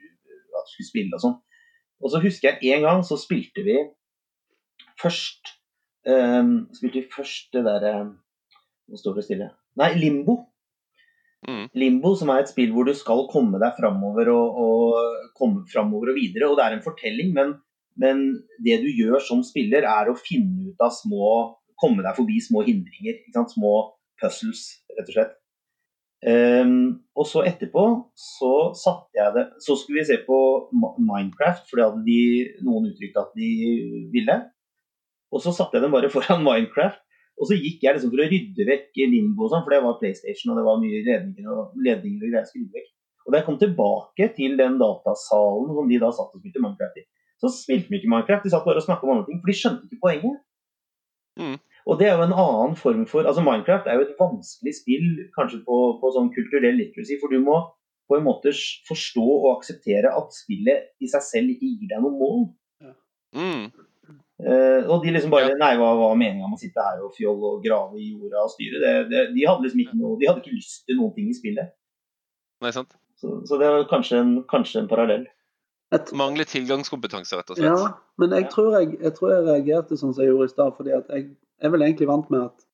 at 0.56 0.72
skulle 0.72 0.89
spille 0.89 1.16
og 1.16 1.24
sånn. 1.24 1.38
Og 2.03 2.12
så 2.12 2.20
husker 2.24 2.60
jeg 2.60 2.76
en 2.76 2.84
gang 2.88 3.06
så 3.08 3.18
spilte 3.20 3.64
vi 3.66 3.78
først 4.99 5.53
um, 6.08 6.68
Spilte 6.76 7.01
vi 7.01 7.08
først 7.16 7.56
det 7.56 7.64
derre 7.68 7.95
Nå 8.06 8.99
står 8.99 9.16
det 9.18 9.24
stille. 9.26 9.47
Nei, 9.82 9.95
Limbo. 9.97 10.36
Mm. 11.47 11.64
Limbo, 11.74 12.12
som 12.18 12.30
er 12.30 12.43
et 12.43 12.51
spill 12.51 12.70
hvor 12.76 12.86
du 12.86 12.93
skal 12.97 13.24
komme 13.32 13.58
deg 13.62 13.74
framover 13.80 14.30
og, 14.30 14.60
og 14.62 15.32
komme 15.38 15.64
framover 15.72 16.12
og 16.12 16.20
videre. 16.20 16.51
Og 16.51 16.60
det 16.60 16.68
er 16.68 16.76
en 16.76 16.84
fortelling, 16.86 17.32
men 17.34 17.56
men 18.02 18.26
det 18.66 18.82
du 18.84 18.89
gjør 18.91 19.22
som 19.24 19.43
spiller, 19.46 19.88
er 19.88 20.12
å 20.12 20.18
finne 20.20 20.72
ut 20.72 20.84
av 20.84 20.93
små 20.96 21.30
Komme 21.76 22.06
deg 22.06 22.16
forbi 22.16 22.38
små 22.39 22.62
hindringer. 22.64 23.18
Små 23.52 23.72
puzzles, 24.22 24.62
rett 24.96 25.10
og 25.12 25.18
slett. 25.18 25.34
Um, 26.26 27.04
og 27.14 27.28
så 27.28 27.43
etterpå 27.46 27.82
så 28.18 28.72
satte 28.80 29.20
jeg 29.20 29.34
det 29.36 29.43
Så 29.62 29.76
skulle 29.78 30.00
vi 30.00 30.08
se 30.08 30.16
på 30.26 30.38
Minecraft, 30.72 31.68
for 31.68 31.78
det 31.78 31.86
hadde 31.86 32.06
de, 32.08 32.22
noen 32.66 32.88
uttrykt 32.89 33.20
at 33.20 33.36
de 33.38 33.50
ville. 34.14 34.38
Og 35.36 35.43
så 35.43 35.52
satte 35.54 35.76
jeg 35.76 35.84
dem 35.84 35.93
bare 35.93 36.10
foran 36.16 36.46
Minecraft. 36.48 37.02
Og 37.36 37.50
så 37.50 37.60
gikk 37.60 37.84
jeg 37.84 37.98
liksom 37.98 38.14
for 38.14 38.24
å 38.24 38.30
rydde 38.32 38.70
vekk 38.70 39.02
limbo 39.12 39.46
og 39.46 39.52
sånn, 39.52 39.66
for 39.66 39.76
det 39.76 39.82
var 39.84 39.98
PlayStation 40.00 40.54
og 40.54 40.62
det 40.62 40.68
var 40.70 40.80
mye 40.80 41.02
ledninger 41.04 41.52
og, 41.52 41.74
ledninger 41.84 42.24
og 42.24 42.32
greier. 42.32 42.48
skulle 42.48 42.72
vekk. 42.72 42.91
Og 43.26 43.34
da 43.34 43.41
jeg 43.41 43.48
kom 43.50 43.60
tilbake 43.60 44.30
til 44.38 44.56
den 44.56 44.80
datasalen 44.80 45.76
som 45.76 45.91
de 45.91 46.00
da 46.00 46.14
satt 46.16 46.32
og 46.32 46.39
spilte 46.39 46.64
Minecraft 46.64 47.02
i, 47.02 47.06
så 47.42 47.52
spilte 47.52 47.92
vi 47.92 48.00
ikke 48.00 48.12
Minecraft. 48.12 48.46
De 48.46 48.52
satt 48.54 48.66
bare 48.68 48.82
og 48.82 48.86
snakka 48.86 49.08
om 49.08 49.16
andre 49.16 49.28
ting, 49.30 49.40
for 49.42 49.52
de 49.52 49.58
skjønte 49.60 49.88
ikke 49.90 50.04
poenget. 50.04 50.38
Mm. 51.40 51.58
Og 51.86 52.00
det 52.00 52.08
er 52.10 52.16
jo 52.18 52.26
en 52.26 52.38
annen 52.42 52.76
form 52.80 53.04
for 53.10 53.28
altså 53.28 53.44
Minecraft 53.46 53.88
er 53.88 54.00
jo 54.00 54.06
et 54.06 54.16
vanskelig 54.20 54.74
spill 54.78 55.10
kanskje 55.36 55.60
på, 55.68 55.80
på 56.02 56.12
sånn 56.16 56.32
kulturell 56.34 56.80
literacy, 56.80 57.20
for 57.22 57.34
du 57.34 57.44
må 57.44 57.60
på 58.10 58.18
en 58.18 58.26
måte 58.26 58.54
forstå 58.88 59.26
og 59.26 59.52
akseptere 59.56 60.14
at 60.14 60.34
spillet 60.34 60.92
i 61.02 61.10
seg 61.10 61.26
selv 61.26 61.54
ikke 61.54 61.72
gir 61.72 61.92
deg 61.92 62.04
noe 62.06 62.14
mål. 62.16 62.48
Mm. 63.36 63.68
Uh, 64.36 64.82
og 64.92 65.00
de 65.06 65.14
liksom 65.16 65.32
bare 65.32 65.54
Nei, 65.56 65.72
hva 65.80 65.94
var 65.96 66.18
meninga 66.20 66.50
med 66.50 66.58
å 66.58 66.60
sitte 66.60 66.84
her 66.84 67.00
og 67.06 67.14
fjolle 67.16 67.54
og 67.56 67.62
grave 67.64 67.96
i 68.04 68.10
jorda 68.10 68.44
og 68.44 68.52
styre? 68.52 68.82
Det, 68.84 68.92
det, 69.12 69.22
de 69.32 69.46
hadde 69.48 69.64
liksom 69.64 69.84
ikke 69.86 69.96
noe 69.96 70.18
De 70.20 70.28
hadde 70.28 70.44
ikke 70.44 70.58
lyst 70.58 70.84
til 70.84 71.00
noen 71.00 71.14
ting 71.16 71.30
i 71.32 71.38
spillet. 71.38 71.72
Nei, 72.64 72.74
sant? 72.76 72.98
Så, 73.16 73.40
så 73.48 73.60
det 73.62 73.72
var 73.72 73.88
kanskje 73.88 74.20
en, 74.20 74.34
kanskje 74.52 74.82
en 74.82 74.90
parallell. 74.92 75.24
Et, 75.96 76.12
Mangler 76.18 76.48
tilgangskompetanse, 76.50 77.38
rett 77.39 77.52
og 77.54 77.60
slett. 77.60 77.72
ja, 77.72 77.89
men 78.22 78.36
jeg 78.36 78.50
tror 78.52 78.78
jeg, 78.80 78.98
jeg 79.02 79.16
tror 79.18 79.34
jeg 79.34 79.48
reagerte 79.48 79.98
sånn 80.00 80.14
som 80.14 80.24
jeg 80.24 80.34
gjorde 80.34 80.50
i 80.50 80.54
stad, 80.54 80.78
fordi 80.78 80.96
at 80.98 81.12
jeg 81.14 81.28
er 81.64 81.74
vel 81.74 81.86
egentlig 81.86 82.10
vant 82.10 82.32
med 82.34 82.48
at 82.50 82.66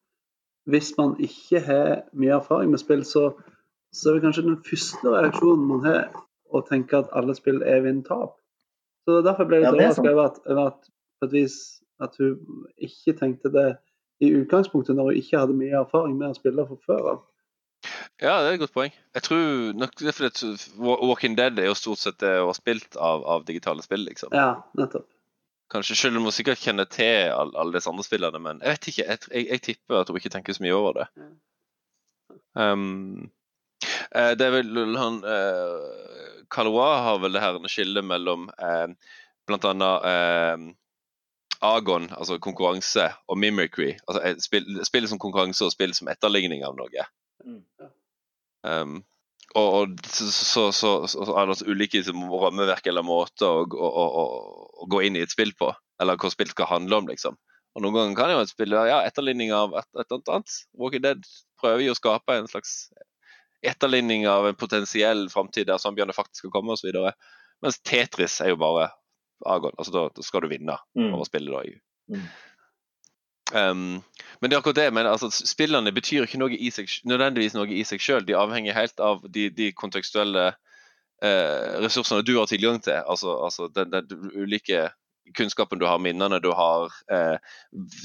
hvis 0.71 0.91
man 0.97 1.15
ikke 1.21 1.61
har 1.65 2.03
mye 2.13 2.35
erfaring 2.37 2.71
med 2.73 2.81
spill, 2.81 3.05
så, 3.07 3.31
så 3.93 4.09
er 4.09 4.17
det 4.17 4.25
kanskje 4.25 4.45
den 4.47 4.59
første 4.65 5.13
reaksjonen 5.15 5.67
man 5.69 5.85
har 5.87 6.03
å 6.51 6.61
tenke 6.67 6.99
at 6.99 7.11
alle 7.17 7.35
spill 7.37 7.61
er 7.65 7.83
vinn-tap. 7.85 8.35
Så 9.07 9.21
Derfor 9.25 9.47
ble 9.49 9.61
jeg 9.61 9.71
litt 9.73 9.79
det 9.79 9.85
er 9.85 9.91
overrasket 9.91 10.11
over 10.11 10.27
at, 10.27 10.41
over 10.45 10.67
at 10.69 10.91
på 11.21 11.29
et 11.29 11.35
vis 11.37 11.57
at 12.01 12.17
hun 12.21 12.65
ikke 12.81 13.15
tenkte 13.17 13.51
det 13.53 13.67
i 14.21 14.29
utgangspunktet, 14.37 14.95
når 14.95 15.09
hun 15.09 15.19
ikke 15.21 15.41
hadde 15.41 15.57
mye 15.57 15.81
erfaring 15.81 16.17
med 16.17 16.33
å 16.33 16.37
spille 16.37 16.65
fra 16.69 16.77
før 16.85 17.07
av. 17.13 17.21
Ja, 18.21 18.35
det 18.41 18.49
er 18.49 18.53
et 18.53 18.61
godt 18.61 18.75
poeng. 18.75 18.93
Jeg 19.15 19.25
tror 19.25 19.73
nok 19.77 19.95
det 19.99 20.11
er 20.11 20.17
fordi 20.17 20.51
Walking 20.77 21.37
Dead 21.37 21.59
er 21.59 21.71
jo 21.71 21.77
stort 21.77 22.01
sett 22.01 22.19
det 22.21 22.35
å 22.41 22.51
ha 22.51 22.55
spilt 22.57 22.97
av, 22.99 23.25
av 23.25 23.47
digitale 23.47 23.83
spill, 23.85 24.05
liksom. 24.05 24.35
Ja, 24.37 24.61
nettopp. 24.77 25.07
Kanskje 25.71 25.95
selv 25.95 26.19
om 26.19 26.27
hun 26.27 26.35
sikkert 26.35 26.59
kjenner 26.59 26.85
til 26.91 27.31
alle, 27.31 27.55
alle 27.57 27.77
disse 27.77 27.89
andre 27.89 28.03
spillene, 28.03 28.41
men 28.43 28.59
jeg 28.59 28.75
vet 28.75 28.89
ikke. 28.91 29.05
Jeg, 29.07 29.21
jeg, 29.31 29.45
jeg 29.47 29.63
tipper 29.67 30.01
at 30.01 30.11
hun 30.11 30.19
ikke 30.19 30.33
tenker 30.33 30.57
så 30.57 30.65
mye 30.65 30.75
over 30.75 30.99
det. 30.99 31.07
Um, 32.59 33.31
eh, 34.11 34.33
det 34.35 34.47
er 34.47 34.57
vel 34.57 34.97
han 34.99 35.21
uh, 35.23 36.41
Kalois 36.51 36.99
har 37.07 37.21
vel 37.23 37.37
det 37.37 37.43
her 37.43 37.59
skillet 37.71 38.03
mellom 38.03 38.49
blant 39.47 39.65
annet 39.65 40.05
eh, 40.05 40.69
Agon, 41.61 42.09
altså 42.17 42.39
konkurranse, 42.41 43.11
og 43.27 43.37
Mimicry. 43.37 43.93
Altså 44.07 44.21
eh, 44.25 44.37
spill, 44.41 44.79
spill 44.85 45.07
som 45.09 45.19
konkurranse 45.21 45.65
og 45.65 45.73
spill 45.73 45.93
som 45.97 46.09
etterligning 46.09 46.65
av 46.65 46.77
noe. 46.77 47.05
Mm. 47.45 47.61
Um, 48.63 48.97
og, 49.55 49.67
og 49.81 50.03
så, 50.07 50.27
så, 50.31 50.65
så, 50.71 50.91
så, 51.11 51.25
så 51.27 51.35
er 51.41 51.49
det 51.49 51.57
ulike 51.67 51.99
liksom, 51.99 52.23
rammeverk 52.31 52.85
eller 52.87 53.03
måter 53.03 53.47
å, 53.49 53.63
å, 53.67 53.87
å, 53.89 54.05
å, 54.21 54.25
å 54.83 54.87
gå 54.91 55.01
inn 55.07 55.17
i 55.19 55.23
et 55.25 55.33
spill 55.33 55.51
på. 55.59 55.71
Eller 56.01 56.19
hva 56.21 56.31
spill 56.31 56.49
skal 56.53 56.69
handle 56.71 57.01
om, 57.01 57.09
liksom. 57.11 57.35
Og 57.75 57.83
Noen 57.83 57.95
ganger 57.95 58.17
kan 58.19 58.31
jo 58.33 58.39
et 58.43 58.51
spill 58.51 58.73
være 58.75 58.89
ja, 58.91 58.99
etterligning 59.07 59.51
av 59.55 59.75
et, 59.79 59.87
et 59.95 60.05
eller 60.11 60.35
annet. 60.37 60.55
Walking 60.79 61.03
Dead 61.05 61.27
prøver 61.61 61.85
jo 61.85 61.93
å 61.95 61.99
skape 61.99 62.35
en 62.41 62.49
slags 62.51 62.73
etterligning 63.63 64.25
av 64.27 64.47
en 64.49 64.57
potensiell 64.57 65.27
framtid 65.31 65.67
der 65.69 65.79
zombiene 65.79 66.15
faktisk 66.15 66.43
skal 66.45 66.53
komme, 66.55 66.73
osv. 66.75 66.89
Mens 67.61 67.77
Tetris 67.85 68.39
er 68.41 68.53
jo 68.55 68.59
bare 68.61 68.89
Agon. 69.45 69.73
Altså, 69.77 69.93
da, 69.93 70.07
da 70.13 70.23
skal 70.25 70.43
du 70.45 70.51
vinne 70.51 70.75
Mm. 70.97 71.13
over 71.15 71.25
spillet. 71.25 71.51
da. 71.53 72.17
Mm. 72.17 72.25
Um, 73.51 74.01
men 74.39 74.49
det 74.49 74.55
er 74.55 74.61
akkurat 74.61 74.79
det, 74.79 74.87
men 74.95 75.09
altså, 75.09 75.29
spillene 75.29 75.93
betyr 75.93 76.25
ikke 76.25 76.39
noe 76.41 76.55
i 76.55 76.71
seg, 76.73 76.89
nødvendigvis 77.07 77.55
noe 77.57 77.69
i 77.69 77.83
seg 77.87 78.01
sjøl. 78.03 78.25
De 78.25 78.37
avhenger 78.37 78.77
helt 78.77 79.03
av 79.03 79.25
de, 79.29 79.49
de 79.53 79.69
kontekstuelle 79.77 80.47
eh, 81.21 81.67
ressursene 81.83 82.25
du 82.25 82.33
har 82.39 82.49
tilgang 82.49 82.81
til. 82.83 82.97
Altså, 83.05 83.35
altså 83.45 83.67
den, 83.75 83.93
den 83.93 84.31
ulike 84.33 84.87
kunnskapen 85.37 85.79
du 85.79 85.85
har, 85.85 85.99
minnene 86.01 86.39
du 86.41 86.49
har, 86.57 86.89
eh, 87.11 87.37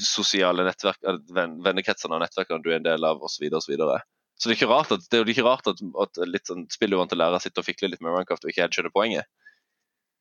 sosiale 0.03 0.65
nettverk, 0.67 0.99
eh, 1.07 1.17
venn, 1.33 1.57
vennekretsene 1.65 2.15
og 2.15 2.23
nettverkene 2.23 2.63
du 2.63 2.71
er 2.71 2.79
en 2.79 2.87
del 2.87 3.07
av, 3.07 3.23
osv. 3.23 3.49
Så, 3.57 3.71
videre. 3.71 4.01
så 4.37 4.49
det 4.49 4.55
er 4.55 4.59
ikke 4.59 4.71
rart 4.73 4.93
at, 4.95 5.09
det 5.11 5.19
er 5.19 5.33
ikke 5.33 5.47
rart 5.47 5.67
at, 5.73 5.81
at 6.03 6.21
litt 6.29 6.47
sånn 6.49 6.67
spilluvante 6.73 7.17
lærer 7.17 7.43
sitter 7.43 7.63
og 7.63 7.69
fikler 7.69 7.93
litt 7.93 8.03
med 8.03 8.13
Minecraft 8.13 8.45
og 8.45 8.53
ikke 8.53 8.67
helt 8.67 8.77
skjønner 8.77 8.93
poenget. 8.93 9.29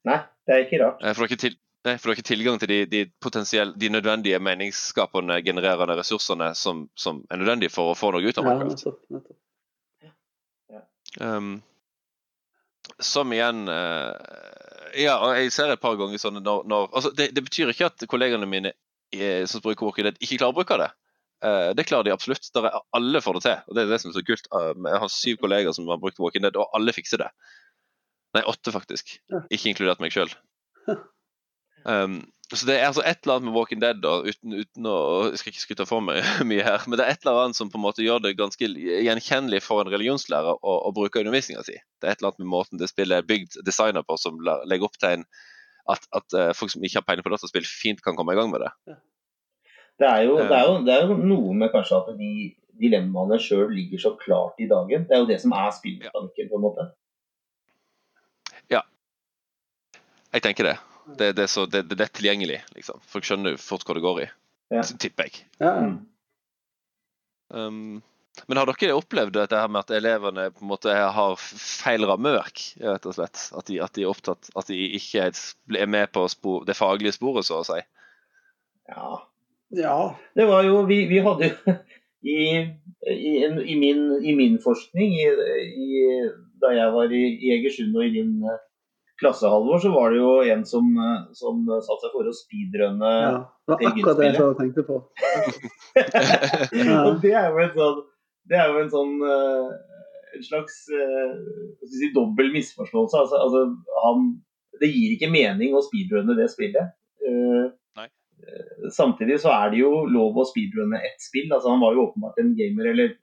Nei, 0.07 0.21
det 0.47 0.55
er 0.55 0.65
ikke 0.65 0.83
rart. 0.85 1.03
Eh, 1.03 1.17
For 1.19 1.29
ikke, 1.29 1.41
til, 1.45 1.59
nei, 1.87 1.95
for 1.97 2.09
du 2.09 2.13
har 2.13 2.19
ikke 2.19 2.29
tilgang 2.29 2.59
til 2.61 2.71
de, 2.73 2.79
de, 2.91 3.03
de 3.79 3.91
nødvendige 3.93 4.41
meningsskapende, 4.43 5.39
genererende 5.47 5.97
ressursene 5.99 6.51
som, 6.59 6.87
som 6.99 7.23
er 7.31 7.41
nødvendige 7.41 7.73
for 7.73 7.93
å 7.93 7.99
få 7.99 8.13
noe 8.15 8.27
ut 8.27 8.41
av 8.41 8.47
Ja, 8.47 8.55
Minecraft. 8.59 8.85
nettopp, 8.85 9.03
nettopp. 9.17 9.43
Um, 11.17 11.63
som 13.01 13.31
igjen 13.33 13.69
uh, 13.71 14.13
Ja, 14.97 15.15
og 15.25 15.39
jeg 15.39 15.53
ser 15.55 15.73
et 15.73 15.81
par 15.81 15.97
ganger 15.97 16.21
sånn 16.21 16.43
når, 16.43 16.67
når 16.69 16.91
altså 16.91 17.13
det, 17.17 17.31
det 17.37 17.45
betyr 17.47 17.73
ikke 17.73 17.89
at 17.89 18.05
kollegene 18.11 18.49
mine 18.49 18.75
eh, 19.15 19.47
som 19.49 19.65
bruker 19.65 20.05
Dead, 20.05 20.19
ikke 20.21 20.39
klarer 20.41 20.53
å 20.53 20.59
bruke 20.59 20.79
det. 20.81 20.91
Uh, 21.45 21.71
det 21.77 21.85
klarer 21.89 22.09
de 22.09 22.15
absolutt. 22.15 22.49
Der 22.57 22.69
er, 22.69 22.79
alle 22.97 23.21
får 23.25 23.39
det 23.39 23.43
til. 23.47 23.59
og 23.67 23.77
Det 23.77 23.83
er 23.85 23.91
det 23.93 24.01
som 24.03 24.11
er 24.13 24.17
så 24.17 24.25
kult. 24.29 24.49
Uh, 24.53 24.73
Jeg 24.73 25.03
har 25.03 25.13
syv 25.13 25.41
kolleger 25.43 25.77
som 25.77 25.89
har 25.93 26.01
brukt 26.01 26.21
Walking 26.23 26.47
Dead, 26.47 26.57
og 26.57 26.73
alle 26.77 26.95
fikser 26.97 27.21
det. 27.25 27.29
Nei, 28.37 28.45
åtte 28.49 28.73
faktisk. 28.73 29.19
Ja. 29.33 29.43
Ikke 29.53 29.73
inkludert 29.73 30.01
meg 30.03 30.15
sjøl. 30.17 30.33
Um, 31.87 32.21
så 32.55 32.67
det 32.69 32.77
er 32.77 32.87
altså 32.87 33.03
et 33.07 33.25
eller 33.25 33.39
annet 33.39 33.49
med 33.49 33.57
Walking 33.57 33.81
Dead, 33.83 33.99
da, 34.03 34.21
uten, 34.23 34.55
uten 34.55 34.87
å 34.87 34.99
Jeg 35.33 35.41
skal 35.41 35.53
ikke 35.53 35.63
skryte 35.65 35.87
for 35.89 36.03
meg 36.05 36.23
mye 36.51 36.63
her, 36.67 36.85
men 36.87 36.99
det 36.99 37.07
er 37.07 37.17
et 37.17 37.27
eller 37.27 37.43
annet 37.43 37.59
som 37.59 37.71
på 37.73 37.79
en 37.79 37.85
måte 37.85 38.05
gjør 38.05 38.23
det 38.23 38.37
ganske 38.39 38.69
gjenkjennelig 38.71 39.61
for 39.67 39.83
en 39.83 39.91
religionslærer 39.91 40.63
å, 40.63 40.77
å 40.87 40.95
bruke 40.95 41.23
undervisninga 41.23 41.65
si. 41.67 41.75
Det 41.99 42.07
er 42.07 42.15
et 42.15 42.23
eller 42.23 42.35
annet 42.35 42.45
med 42.45 42.53
måten 42.55 42.83
det 42.83 42.91
spillet 42.93 43.19
er 43.19 43.27
bygd, 43.27 43.59
designa 43.67 44.05
på, 44.07 44.19
som 44.23 44.39
legger 44.43 44.89
opp 44.89 44.99
til 45.01 45.17
en 45.17 45.27
at, 45.91 46.07
at 46.19 46.35
eh, 46.35 46.53
folk 46.59 46.73
som 46.73 46.85
ikke 46.85 46.99
har 46.99 47.07
peiling 47.07 47.27
på 47.27 47.31
dataspill, 47.31 47.67
fint 47.67 48.03
kan 48.03 48.17
komme 48.19 48.35
i 48.35 48.39
gang 48.39 48.51
med 48.51 48.65
det. 48.65 48.97
Det 50.03 50.09
er, 50.09 50.23
jo, 50.27 50.39
det, 50.43 50.53
er 50.53 50.65
jo, 50.67 50.79
det 50.85 50.95
er 50.95 51.07
jo 51.07 51.17
noe 51.17 51.55
med 51.57 51.71
kanskje 51.73 52.01
at 52.03 52.09
de 52.19 52.33
dilemmaene 52.77 53.39
sjøl 53.41 53.71
ligger 53.73 54.03
så 54.03 54.13
klart 54.21 54.59
i 54.61 54.67
dagen. 54.69 55.07
Det 55.09 55.17
er 55.17 55.23
jo 55.23 55.29
det 55.31 55.39
som 55.41 55.55
er 55.57 55.71
spillmekanikken, 55.73 56.51
på 56.51 56.59
en 56.59 56.67
måte. 56.67 56.91
Ja, 58.73 58.83
Jeg 60.35 60.45
tenker 60.45 60.69
det. 60.73 60.77
Det, 61.07 61.31
det, 61.39 61.47
er, 61.47 61.51
så, 61.51 61.67
det, 61.71 61.85
det 61.93 62.03
er 62.03 62.11
tilgjengelig, 62.11 62.59
liksom. 62.75 62.99
Folk 63.07 63.27
skjønner 63.29 63.59
fort 63.63 63.87
hva 63.87 63.95
det 63.95 64.03
går 64.03 64.21
i. 64.25 64.27
Ja. 64.75 64.83
Tipper 64.83 65.29
jeg. 65.29 65.47
Ja, 65.63 65.73
ja. 65.85 65.91
Um, 67.55 68.01
men 68.51 68.59
har 68.61 68.69
dere 68.69 68.97
opplevd 68.99 69.37
dette 69.37 69.59
her 69.59 69.71
med 69.73 69.87
at 69.87 69.93
elevene 69.97 70.49
på 70.53 70.65
en 70.65 70.71
måte 70.73 70.93
har 70.93 71.37
feil 71.41 72.05
rammeverk, 72.09 72.63
rett 72.83 73.07
og 73.09 73.17
slett? 73.17 73.47
At 73.57 73.71
de, 73.71 73.79
at 73.85 73.95
de 73.97 74.05
er 74.05 74.11
opptatt 74.11 74.51
At 74.59 74.69
de 74.69 74.77
ikke 74.99 75.31
er 75.31 75.89
med 75.89 76.11
på 76.13 76.27
spor, 76.29 76.67
det 76.69 76.77
faglige 76.77 77.15
sporet, 77.17 77.47
så 77.49 77.63
å 77.63 77.67
si? 77.67 77.79
Ja. 78.93 79.23
ja. 79.79 79.97
Det 80.37 80.49
var 80.51 80.67
jo 80.69 80.83
Vi, 80.91 81.05
vi 81.09 81.23
hadde 81.25 81.49
jo 81.53 81.77
i, 82.37 82.43
i, 83.09 83.33
i, 83.47 83.79
min, 83.81 84.05
I 84.21 84.37
min 84.37 84.61
forskning, 84.63 85.17
i, 85.17 85.27
i, 85.87 86.21
da 86.61 86.75
jeg 86.77 86.93
var 86.93 87.15
i, 87.15 87.25
i 87.39 87.57
Egersund 87.57 87.97
og 87.97 88.05
i 88.05 88.15
din 88.19 88.37
eh, 88.45 88.63
klasse, 89.21 89.49
Halvor, 89.49 89.81
så 89.83 89.91
var 89.95 90.13
det 90.13 90.21
jo 90.21 90.33
en 90.53 90.65
som, 90.69 90.89
eh, 91.01 91.21
som 91.37 91.63
satte 91.67 92.07
seg 92.07 92.15
for 92.15 92.29
å 92.29 92.35
speedrunne. 92.37 93.13
ja. 93.27 93.37
Det 93.67 93.73
var 93.73 93.85
akkurat 93.91 94.21
det 94.21 94.27
jeg 94.31 94.57
tenkte 94.61 94.87
på. 94.87 95.01
Ja. 96.87 96.99
og 97.09 97.23
det 97.23 97.33
er 97.35 97.49
jo 97.51 97.63
en 97.65 97.73
sånn, 97.75 98.03
det 98.47 98.59
er 98.61 98.69
jo 98.71 98.83
en 98.83 98.93
sånn 98.93 99.15
eh, 99.27 99.71
en 100.37 100.45
slags 100.45 100.77
eh, 100.93 101.33
hva 101.33 101.89
skal 101.89 101.97
si, 101.97 102.13
dobbel 102.15 102.53
misforståelse. 102.55 103.23
Altså, 103.23 103.41
altså, 103.41 103.63
han, 104.05 104.29
det 104.83 104.93
gir 104.93 105.17
ikke 105.17 105.33
mening 105.33 105.77
å 105.77 105.85
speedrunne 105.85 106.37
det 106.39 106.49
spillet. 106.53 106.95
Eh, 107.25 107.65
Nei. 107.99 108.09
Samtidig 108.95 109.41
så 109.43 109.53
er 109.55 109.73
det 109.73 109.81
jo 109.81 110.05
lov 110.13 110.37
å 110.39 110.47
speedrunne 110.49 111.01
ett 111.09 111.25
spill. 111.25 111.49
Altså, 111.51 111.73
han 111.73 111.83
var 111.83 111.97
jo 111.97 112.09
åpenbart 112.09 112.43
en 112.43 112.53
gamer, 112.59 112.93
eller 112.93 113.17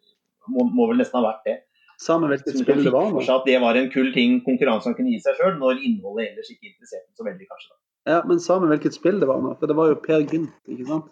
må, 0.49 0.67
må 0.73 0.89
vel 0.89 0.99
nesten 1.01 1.21
ha 1.21 1.27
vært 1.29 1.47
det. 1.47 1.57
Samme 2.01 2.27
hvilket 2.31 2.59
spill 2.59 2.83
det 2.83 2.91
var. 2.93 3.11
nå. 3.11 3.21
at 3.21 3.45
det 3.45 3.59
var 3.61 3.77
en 3.79 3.89
kul 3.93 4.13
ting 4.13 4.39
konkurransen 4.45 4.95
kunne 4.97 5.13
gi 5.13 5.19
seg 5.23 5.37
sjøl, 5.39 5.57
når 5.59 5.81
innholdet 5.85 6.31
ellers 6.31 6.49
ikke 6.51 6.71
interesserte 6.71 7.11
så 7.17 7.27
veldig, 7.27 7.47
kanskje. 7.49 7.69
da. 7.69 7.79
Ja, 8.13 8.23
men 8.27 8.39
samme 8.43 8.67
hvilket 8.71 8.97
spill 8.97 9.21
det 9.21 9.29
var 9.29 9.39
nå. 9.43 9.53
For 9.59 9.71
det 9.71 9.77
var 9.77 9.93
jo 9.93 9.99
Per 10.03 10.25
Gynt, 10.27 10.55
ikke 10.67 10.87
sant? 10.89 11.11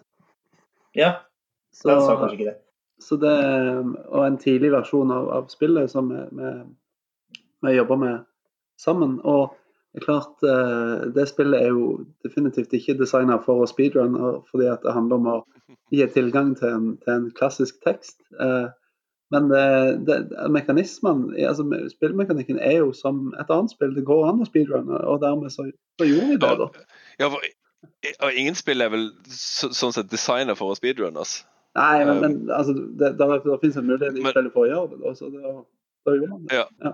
Ja, 0.98 1.14
Så, 1.72 1.88
han 1.88 2.02
sa 2.04 2.18
kanskje 2.20 2.36
ikke 2.36 2.50
det. 2.50 2.58
så 3.00 3.16
det 3.16 3.32
og 4.12 4.26
en 4.26 4.36
tidlig 4.38 4.72
versjon 4.74 5.10
av, 5.10 5.30
av 5.32 5.48
spillet 5.48 5.90
som 5.90 6.10
vi, 6.12 6.20
vi, 6.36 6.50
vi 7.64 7.72
jobber 7.78 7.96
med 7.96 8.18
sammen. 8.76 9.16
Og 9.24 9.54
det 9.92 10.02
er 10.02 10.04
klart, 10.04 10.44
eh, 10.44 11.08
det 11.16 11.28
spillet 11.28 11.62
er 11.62 11.72
jo 11.72 12.04
definitivt 12.24 12.72
ikke 12.76 12.98
designa 13.00 13.38
for 13.40 13.62
å 13.62 13.68
speedrun, 13.68 14.16
fordi 14.50 14.68
at 14.68 14.84
det 14.84 14.92
handler 14.92 15.20
om 15.20 15.32
å 15.32 15.38
gi 15.92 16.06
tilgang 16.12 16.54
til 16.56 16.68
en, 16.68 16.86
til 17.04 17.12
en 17.14 17.26
klassisk 17.36 17.80
tekst. 17.84 18.18
Eh, 18.40 18.68
Men 19.32 19.48
det, 19.48 19.62
det, 20.08 20.16
mekanismene, 20.52 21.32
altså 21.48 21.64
spillmekanikken 21.94 22.58
er 22.60 22.82
jo 22.82 22.90
som 22.96 23.30
et 23.40 23.48
annet 23.52 23.72
spill. 23.72 23.94
Det 23.96 24.04
går 24.08 24.26
an 24.28 24.42
å 24.44 24.48
speedrunne, 24.48 24.98
og 25.08 25.22
dermed 25.24 25.52
så, 25.54 25.64
så 26.00 26.08
gjorde 26.08 26.28
vi 26.34 26.40
det. 26.42 26.52
da. 26.60 26.68
Ja, 27.22 27.30
for, 27.32 27.46
og 28.26 28.36
ingen 28.38 28.58
spill 28.58 28.84
er 28.84 28.92
vel 28.92 29.08
så, 29.32 29.70
sånn 29.74 29.94
sett 29.96 30.10
designa 30.12 30.56
for 30.58 30.74
å 30.74 30.76
speedrunnes. 30.78 31.38
Nei, 31.78 32.02
men, 32.04 32.18
men 32.20 32.34
altså, 32.52 32.74
det, 32.76 33.14
der, 33.16 33.38
der 33.46 33.62
finnes 33.62 33.78
en 33.80 33.88
mulighet 33.88 34.18
i 34.20 34.26
spillet 34.26 34.52
for 34.52 34.66
å 34.66 34.68
gjøre 34.68 34.90
det. 34.92 35.00
Da, 35.06 35.14
så 35.16 35.30
det, 35.32 35.54
da 36.04 36.16
gjorde 36.18 36.34
man 36.34 36.44
det. 36.50 36.60
Ja. 36.60 36.92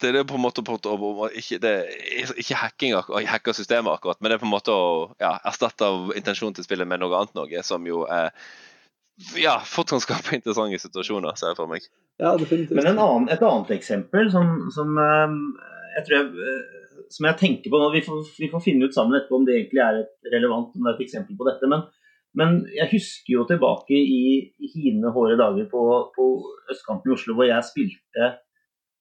Det 0.00 0.08
er 0.16 0.24
på 0.24 0.38
en 0.38 0.40
måte 0.40 0.62
på, 0.64 0.78
å- 0.80 1.28
ikke, 1.36 1.58
det 1.60 1.70
er 1.84 2.30
ikke 2.40 2.56
hacking 2.56 2.94
hacke 3.28 3.52
systemet 3.52 3.92
akkurat, 3.92 4.16
men 4.20 4.32
det 4.32 4.38
er 4.38 4.40
på 4.40 4.48
en 4.48 4.54
måte 4.54 4.72
å 4.72 4.86
ja, 5.20 5.34
erstatte 5.44 5.84
av 5.84 6.14
intensjonen 6.16 6.56
til 6.56 6.64
spillet 6.64 6.88
med 6.88 7.02
noe 7.02 7.18
annet 7.18 7.36
noe, 7.36 7.60
som 7.66 7.84
jo 7.84 8.06
er 8.08 8.32
ja, 9.40 9.58
fort 9.66 9.92
kan 9.92 10.02
skape 10.02 10.36
interessante 10.38 10.80
situasjoner, 10.80 11.36
ser 11.38 11.52
jeg 11.52 11.60
for 11.60 11.70
meg. 11.70 11.86
Ja, 12.20 12.34
definitivt. 12.40 12.76
Men 12.76 12.92
en 12.92 13.00
annen, 13.00 13.30
et 13.32 13.42
annet 13.44 13.72
eksempel 13.76 14.30
som, 14.32 14.52
som 14.74 14.96
eh, 15.00 15.34
jeg 15.96 16.06
tror 16.06 16.16
jeg 16.18 16.50
eh, 16.50 16.76
som 17.10 17.26
jeg 17.26 17.38
tenker 17.40 17.72
på 17.72 17.80
nå. 17.80 17.88
Vi 17.94 18.02
får, 18.06 18.20
vi 18.38 18.50
får, 18.52 18.62
finne 18.64 18.86
ut 18.86 18.94
sammen 18.94 19.18
etterpå 19.18 19.40
om 19.40 19.46
det 19.48 19.56
egentlig 19.56 19.82
er 19.82 20.02
et 20.04 20.30
relevant 20.34 20.76
om 20.76 20.84
det 20.84 20.92
er 20.92 20.98
et 20.98 21.06
eksempel 21.08 21.38
på 21.38 21.48
dette. 21.48 21.70
Men, 21.70 21.82
men 22.38 22.60
jeg 22.76 22.92
husker 22.92 23.34
jo 23.34 23.46
tilbake 23.48 23.98
i, 23.98 24.22
i 24.62 24.70
hine 24.76 25.10
hårde 25.14 25.40
dager 25.40 25.66
på, 25.72 25.82
på, 26.14 26.28
østkanten 26.70 27.10
i 27.10 27.16
Oslo 27.16 27.36
hvor 27.38 27.50
jeg 27.50 27.66
spilte 27.66 28.34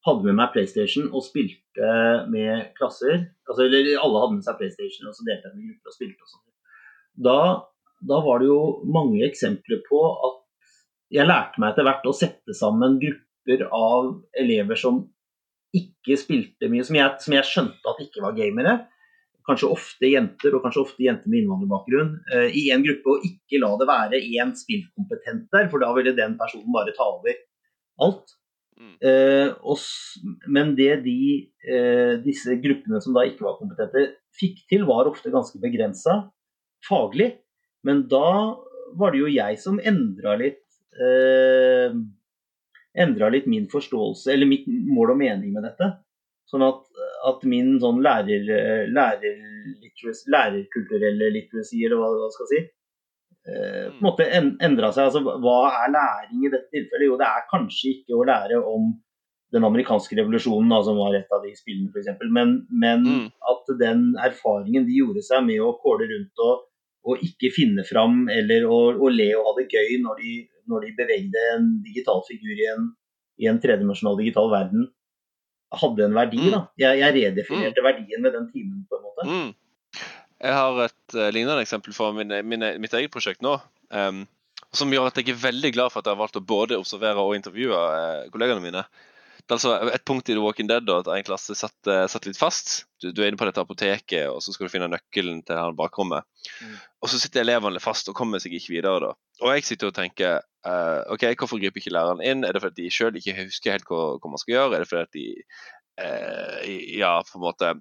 hadde 0.08 0.26
med 0.26 0.38
meg 0.40 0.54
PlayStation 0.54 1.10
og 1.12 1.26
spilte 1.26 1.90
med 2.32 2.70
klasser. 2.78 3.28
Altså, 3.50 3.68
eller 3.68 3.92
alle 4.00 4.24
hadde 4.24 4.38
med 4.38 4.46
seg 4.48 4.62
PlayStation, 4.62 5.10
og 5.12 5.18
så 5.18 5.28
delte 5.28 5.50
jeg 5.50 5.58
med 5.58 5.74
grupper 5.74 5.92
og 5.92 5.98
spilte 5.98 6.26
og 6.26 6.32
sånn. 6.32 6.46
Da, 7.28 7.40
da 8.08 8.20
var 8.24 8.42
det 8.42 8.50
jo 8.50 8.60
mange 8.88 9.24
eksempler 9.28 9.82
på 9.88 10.02
at 10.28 10.38
jeg 11.14 11.26
lærte 11.26 11.62
meg 11.62 11.74
etter 11.74 11.88
hvert 11.88 12.06
å 12.06 12.16
sette 12.16 12.56
sammen 12.58 13.00
grupper 13.02 13.66
av 13.74 14.12
elever 14.38 14.78
som 14.78 15.02
ikke 15.76 16.18
spilte 16.18 16.70
mye, 16.70 16.86
som 16.86 16.98
jeg, 16.98 17.18
som 17.24 17.36
jeg 17.36 17.48
skjønte 17.50 17.92
at 17.92 18.02
ikke 18.06 18.24
var 18.24 18.38
gamere. 18.38 18.76
Kanskje 19.50 19.70
ofte 19.74 20.10
jenter, 20.10 20.54
og 20.54 20.64
kanskje 20.66 20.84
ofte 20.84 21.06
jenter 21.06 21.30
med 21.30 21.44
innvandrerbakgrunn, 21.44 22.12
Eh, 22.34 22.58
i 22.58 22.68
en 22.74 22.86
gruppe. 22.86 23.16
Og 23.16 23.26
ikke 23.26 23.62
la 23.62 23.72
det 23.78 23.90
være 23.90 24.22
én 24.22 24.54
spillkompetent 24.58 25.48
der, 25.54 25.70
for 25.72 25.82
da 25.82 25.90
ville 25.98 26.14
den 26.18 26.38
personen 26.38 26.70
bare 26.74 26.94
ta 26.98 27.08
over 27.10 27.38
alt. 28.06 28.36
Eh, 28.80 29.50
og, 29.68 29.82
men 30.48 30.72
det 30.78 31.02
de, 31.04 31.20
eh, 31.68 32.16
disse 32.24 32.56
gruppene 32.64 33.02
som 33.04 33.18
da 33.18 33.26
ikke 33.28 33.46
var 33.48 33.58
kompetente, 33.60 34.06
fikk 34.40 34.64
til, 34.72 34.86
var 34.88 35.10
ofte 35.10 35.34
ganske 35.34 35.60
begrensa 35.62 36.22
faglig. 36.88 37.34
Men 37.88 38.08
da 38.12 38.32
var 39.00 39.14
det 39.14 39.22
jo 39.22 39.32
jeg 39.32 39.60
som 39.62 39.78
endra 39.80 40.36
litt 40.40 40.64
eh, 41.00 41.94
endra 43.00 43.30
litt 43.30 43.46
min 43.46 43.68
forståelse, 43.72 44.32
eller 44.34 44.50
mitt 44.50 44.68
mål 44.68 45.14
og 45.14 45.20
mening 45.22 45.54
med 45.56 45.66
dette. 45.68 45.92
Sånn 46.50 46.66
at, 46.66 46.82
at 47.30 47.44
min 47.48 47.76
sånn 47.82 48.02
lærer, 48.04 48.48
lærer 48.90 49.38
lærerkulturelle 50.34 51.30
literacy, 51.36 51.84
eller 51.86 52.00
hva 52.00 52.10
man 52.16 52.34
skal 52.34 52.50
si, 52.50 52.64
eh, 53.46 53.86
på 53.92 54.00
en 54.00 54.08
måte 54.08 54.26
endra 54.34 54.90
seg. 54.96 55.10
Altså, 55.10 55.22
hva 55.44 55.60
er 55.84 55.94
læring 55.94 56.48
i 56.48 56.52
dette 56.56 56.74
tilfellet? 56.74 57.06
Jo, 57.12 57.20
det 57.22 57.30
er 57.30 57.46
kanskje 57.52 57.94
ikke 57.94 58.18
å 58.18 58.26
lære 58.32 58.64
om 58.64 58.90
den 59.54 59.66
amerikanske 59.66 60.18
revolusjonen, 60.18 60.70
da, 60.70 60.82
som 60.86 60.98
var 61.02 61.16
et 61.18 61.32
av 61.34 61.46
de 61.46 61.56
spillene 61.58 61.90
f.eks., 61.90 62.26
men, 62.30 62.60
men 62.70 63.06
mm. 63.06 63.24
at 63.50 63.72
den 63.80 64.04
erfaringen 64.22 64.86
de 64.86 65.00
gjorde 65.00 65.24
seg 65.26 65.46
med 65.48 65.62
å 65.66 65.72
kåle 65.82 66.06
rundt 66.10 66.44
og, 66.46 66.68
og 67.08 67.22
ikke 67.24 67.52
finne 67.56 67.86
fram 67.88 68.26
eller 68.32 68.66
å, 68.68 68.80
å 69.00 69.12
le 69.12 69.30
og 69.38 69.46
ha 69.48 69.54
det 69.60 69.70
gøy 69.72 70.00
når 70.04 70.24
de 70.24 70.34
når 70.70 70.86
de 70.86 70.96
bevegde 70.98 71.44
en 71.56 71.70
digital 71.86 72.24
figur 72.28 72.54
i 72.54 72.68
en, 72.74 72.90
i 73.42 73.50
en 73.50 73.60
tredimensjonal 73.62 74.20
digital 74.20 74.52
verden, 74.52 74.88
hadde 75.82 76.06
en 76.06 76.18
verdi. 76.18 76.42
Mm. 76.46 76.52
da. 76.56 76.62
Jeg, 76.82 77.02
jeg 77.02 77.16
redefinerte 77.18 77.84
mm. 77.84 77.88
verdien 77.90 78.26
med 78.26 78.36
den 78.38 78.50
timen, 78.54 78.84
på 78.90 79.00
en 79.00 79.06
måte. 79.08 79.28
Mm. 79.30 80.02
Jeg 80.40 80.56
har 80.56 80.82
et 80.86 81.18
uh, 81.18 81.28
lignende 81.36 81.64
eksempel 81.66 81.96
fra 81.96 82.12
mine, 82.16 82.42
mine, 82.48 82.74
mitt 82.82 82.96
eget 82.96 83.14
prosjekt 83.14 83.44
nå. 83.46 83.58
Um, 83.92 84.24
som 84.76 84.92
gjør 84.94 85.10
at 85.10 85.18
jeg 85.18 85.34
er 85.34 85.42
veldig 85.42 85.72
glad 85.74 85.92
for 85.92 86.02
at 86.02 86.08
jeg 86.08 86.14
har 86.14 86.22
valgt 86.22 86.38
å 86.38 86.46
både 86.46 86.78
observere 86.78 87.24
og 87.26 87.36
intervjue 87.38 87.76
uh, 87.76 88.28
kollegaene 88.34 88.64
mine. 88.64 88.86
Altså 89.50 89.72
et 89.90 90.04
punkt 90.06 90.30
i 90.30 90.36
The 90.36 90.42
Walking 90.44 90.68
Dead 90.70 90.86
da, 90.86 91.00
at 91.02 91.08
en 91.10 91.26
klasse 91.26 91.56
satt, 91.58 91.78
uh, 91.90 92.04
satt 92.12 92.28
litt 92.28 92.38
fast. 92.38 92.84
Du, 93.02 93.10
du, 93.10 93.24
er 93.24 93.32
inne 93.32 93.40
på 93.40 93.48
dette 93.50 93.64
apoteket, 93.64 94.28
og 94.30 94.44
så 94.46 94.54
skal 94.54 94.68
du 94.68 94.74
finne 94.74 94.90
nøkkelen 94.92 95.42
til 95.48 95.58
han 95.58 95.78
bakrommet. 95.80 96.28
Mm. 96.62 96.76
Og 97.02 97.12
så 97.12 97.22
sitter 97.22 97.42
elevene 97.42 97.82
fast 97.82 98.12
og 98.12 98.18
kommer 98.18 98.42
seg 98.44 98.54
ikke 98.58 98.76
videre. 98.76 99.10
da. 99.10 99.12
Og 99.42 99.54
jeg 99.56 99.66
sitter 99.66 99.90
og 99.90 99.98
tenker 99.98 100.42
uh, 100.68 101.02
OK, 101.16 101.26
hvorfor 101.34 101.62
griper 101.62 101.82
ikke 101.82 101.96
læreren 101.96 102.22
inn? 102.22 102.46
Er 102.46 102.54
det 102.54 102.62
fordi 102.66 102.86
de 102.86 102.94
sjøl 102.94 103.18
ikke 103.18 103.38
husker 103.42 103.78
helt 103.78 103.90
hva, 103.90 104.06
hva, 104.20 104.34
man 104.36 104.42
skal 104.42 104.56
gjøre? 104.56 104.72
Er 104.76 104.86
det 104.86 104.92
fordi 104.92 105.08
at 105.08 105.18
de 105.18 105.28
uh, 106.06 106.98
Ja, 107.00 107.14
på 107.26 107.40
en 107.40 107.48
måte 107.48 107.74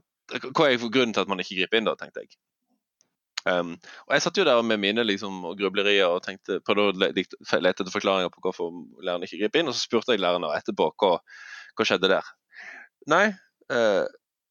Hva 0.48 0.68
er 0.68 0.80
grunnen 0.80 1.16
til 1.16 1.24
at 1.24 1.30
man 1.30 1.44
ikke 1.44 1.60
griper 1.60 1.80
inn, 1.80 1.88
da, 1.88 1.98
tenkte 2.00 2.24
jeg. 2.24 2.38
Um, 3.48 3.76
og 4.08 4.14
Jeg 4.16 4.22
satt 4.24 4.38
jo 4.40 4.44
der 4.44 4.60
med 4.66 4.80
mine 4.82 5.04
liksom, 5.06 5.40
grublerier 5.56 6.10
og 6.10 6.24
tenkte, 6.24 6.58
prøvde 6.66 6.88
å 6.90 7.12
lete 7.12 7.70
etter 7.70 7.92
forklaringer 7.92 8.32
på 8.32 8.42
hvorfor 8.44 8.72
læreren 9.04 9.24
ikke 9.24 9.40
griper 9.44 9.62
inn. 9.62 9.70
Og 9.70 9.76
så 9.76 9.84
spurte 9.84 10.16
jeg 10.16 10.24
læreren 10.24 10.48
etterpå 10.50 10.90
hva, 11.00 11.16
hva 11.78 11.86
skjedde 11.88 12.10
der. 12.10 12.32
Nei, 13.08 13.26
eh, 13.72 14.04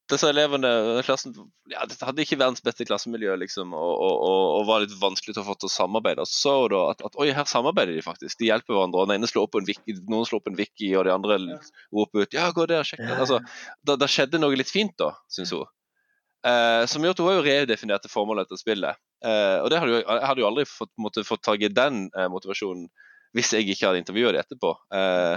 disse 0.08 0.28
elevene 0.30 0.70
klassen, 1.04 1.34
ja, 1.68 1.82
hadde 1.84 2.22
ikke 2.24 2.38
verdens 2.40 2.62
beste 2.64 2.86
klassemiljø 2.88 3.34
liksom, 3.42 3.74
og, 3.76 3.90
og, 4.00 4.20
og, 4.56 4.62
var 4.68 4.82
litt 4.84 4.94
vanskelig 5.00 5.34
til 5.36 5.42
å 5.42 5.46
få 5.50 5.56
til 5.60 5.68
å 5.68 5.74
samarbeide. 5.74 6.24
Så 6.28 6.54
da 6.72 6.84
at, 6.94 7.02
at, 7.04 7.18
oi, 7.20 7.28
her 7.36 7.48
samarbeider 7.48 7.92
de 7.92 8.04
faktisk. 8.04 8.38
De 8.40 8.48
hjelper 8.48 8.72
hverandre. 8.72 9.02
og 9.02 9.10
den 9.10 9.18
ene 9.18 9.28
slår 9.28 9.48
opp 9.48 9.58
en 9.60 9.68
wiki, 9.68 9.98
Noen 10.08 10.28
slår 10.28 10.40
opp 10.40 10.48
en 10.48 10.56
wiki, 10.58 10.88
og 10.96 11.04
de 11.04 11.12
andre 11.12 11.38
roper 11.92 12.24
ut 12.24 12.38
'ja, 12.38 12.48
gå 12.56 12.64
der, 12.70 12.88
sjekk 12.88 13.04
det'. 13.04 13.18
Altså, 13.18 13.42
da, 13.84 13.98
da, 14.00 14.08
skjedde 14.08 14.40
noe 14.40 14.56
litt 14.56 14.72
fint, 14.72 14.96
da, 14.96 15.12
syns 15.28 15.52
hun. 15.52 15.68
Eh, 16.48 16.86
som 16.88 17.04
gjør 17.04 17.16
at 17.16 17.20
hun 17.20 17.28
har 17.28 17.36
jo 17.36 17.44
redefinert 17.44 18.08
formålet 18.08 18.48
til 18.48 18.62
spillet. 18.62 18.96
Eh, 19.26 19.58
og 19.60 19.68
det 19.68 19.82
hadde 19.82 19.92
jo, 19.92 20.00
jeg 20.00 20.26
hadde 20.30 20.44
jo 20.44 20.48
aldri 20.48 20.64
fått, 20.70 20.92
måtte, 20.96 21.26
fått 21.26 21.44
tak 21.44 21.60
i 21.60 21.68
den 21.68 22.06
eh, 22.14 22.30
motivasjonen 22.32 22.88
hvis 23.36 23.50
jeg 23.52 23.66
ikke 23.68 23.90
hadde 23.90 24.00
intervjua 24.00 24.32
dem 24.32 24.40
etterpå. 24.40 24.72
Eh, 24.94 25.36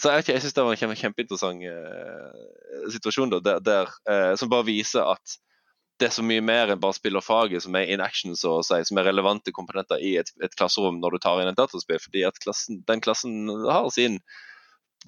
så 0.00 0.14
jeg, 0.16 0.30
jeg 0.32 0.42
syns 0.42 0.56
det 0.56 0.64
var 0.64 0.74
en 0.74 0.80
kjempe, 0.80 0.96
kjempeinteressant 0.96 1.64
uh, 1.68 2.90
situasjon 2.94 3.32
da, 3.34 3.40
der, 3.44 3.62
der 3.64 3.94
uh, 4.08 4.34
som 4.40 4.50
bare 4.52 4.68
viser 4.70 5.04
at 5.04 5.36
det 6.00 6.08
er 6.08 6.14
så 6.14 6.24
mye 6.24 6.40
mer 6.40 6.70
enn 6.72 6.80
bare 6.80 6.96
spill 6.96 7.18
og 7.20 7.24
faget 7.26 7.66
som 7.66 7.76
er 7.76 7.90
in 7.92 8.00
action, 8.00 8.32
så 8.38 8.54
å 8.56 8.62
si, 8.64 8.78
som 8.88 8.96
er 8.96 9.10
relevante 9.10 9.52
komponenter 9.52 10.00
i 10.00 10.14
et, 10.16 10.30
et 10.40 10.54
klasserom 10.56 10.96
når 11.02 11.16
du 11.16 11.20
tar 11.20 11.42
inn 11.42 11.50
et 11.50 11.58
dataspill. 11.58 12.00
Fordi 12.00 12.22
at 12.24 12.40
klassen, 12.40 12.80
den 12.88 13.02
klassen 13.04 13.50
har 13.68 13.90
sin 13.92 14.16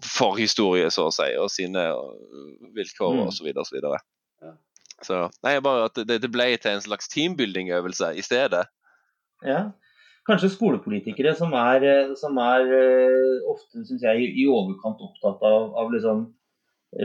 forhistorie, 0.04 0.90
så 0.92 1.08
å 1.08 1.14
si, 1.14 1.30
og 1.40 1.48
sine 1.52 1.86
vilkår 2.76 3.16
mm. 3.16 3.22
osv. 3.24 3.48
osv. 3.64 3.78
Så, 3.80 3.94
ja. 4.44 4.52
så 5.08 5.22
nei, 5.46 5.56
bare 5.64 5.88
at 5.88 6.02
det, 6.04 6.20
det 6.26 6.32
ble 6.32 6.50
til 6.60 6.76
en 6.76 6.84
slags 6.84 7.08
teambuilding-øvelse 7.14 8.12
i 8.20 8.24
stedet. 8.28 8.66
Ja, 9.48 9.62
kanskje 10.28 10.52
skolepolitikere 10.52 11.34
som 11.38 11.54
er, 11.58 11.86
eh, 11.88 12.12
som 12.18 12.38
er 12.38 12.68
eh, 12.76 13.48
ofte, 13.50 13.82
syns 13.88 14.04
jeg, 14.04 14.30
i 14.38 14.46
overkant 14.50 15.02
opptatt 15.02 15.42
av, 15.48 15.72
av 15.78 15.92
liksom 15.94 16.28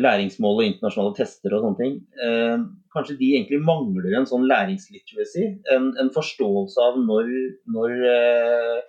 læringsmål 0.04 0.60
og 0.60 0.68
internasjonale 0.68 1.16
tester 1.16 1.56
og 1.56 1.64
sånne 1.64 1.80
ting. 1.80 1.96
Eh, 2.24 2.58
kanskje 2.94 3.18
de 3.22 3.32
egentlig 3.38 3.62
mangler 3.64 4.20
en 4.20 4.28
sånn 4.30 4.48
læringsliteracy. 4.50 5.48
En, 5.74 5.94
en 6.02 6.12
forståelse 6.14 6.88
av 6.90 7.00
når, 7.02 7.32
når 7.74 7.96
eh, 8.12 8.82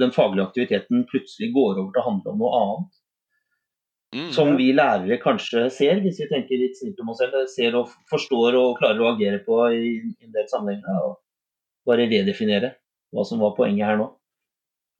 den 0.00 0.14
faglige 0.16 0.48
aktiviteten 0.48 1.06
plutselig 1.10 1.52
går 1.54 1.78
over 1.78 1.92
til 1.94 2.02
å 2.02 2.08
handle 2.08 2.34
om 2.34 2.42
noe 2.42 2.64
annet. 2.64 2.96
Mm, 4.10 4.30
som 4.34 4.56
vi 4.58 4.72
lærere 4.74 5.20
kanskje 5.22 5.68
ser, 5.70 6.00
hvis 6.02 6.18
vi 6.18 6.26
tenker 6.32 6.58
litt 6.58 6.74
snilt 6.80 6.98
om 6.98 7.12
oss 7.12 7.20
selv. 7.22 7.36
Ser 7.52 7.78
og 7.78 7.92
forstår 8.10 8.58
og 8.58 8.78
klarer 8.80 9.04
å 9.04 9.12
agere 9.14 9.38
på 9.46 9.62
i, 9.70 9.96
i 10.02 10.26
en 10.26 10.34
del 10.34 10.48
sammenhenger. 10.50 11.04
Og 11.06 11.20
bare 11.86 12.10
redefinere 12.10 12.74
hva 13.14 13.26
som 13.26 13.42
var 13.42 13.56
poenget 13.56 13.88
her 13.88 14.00
nå. 14.00 14.10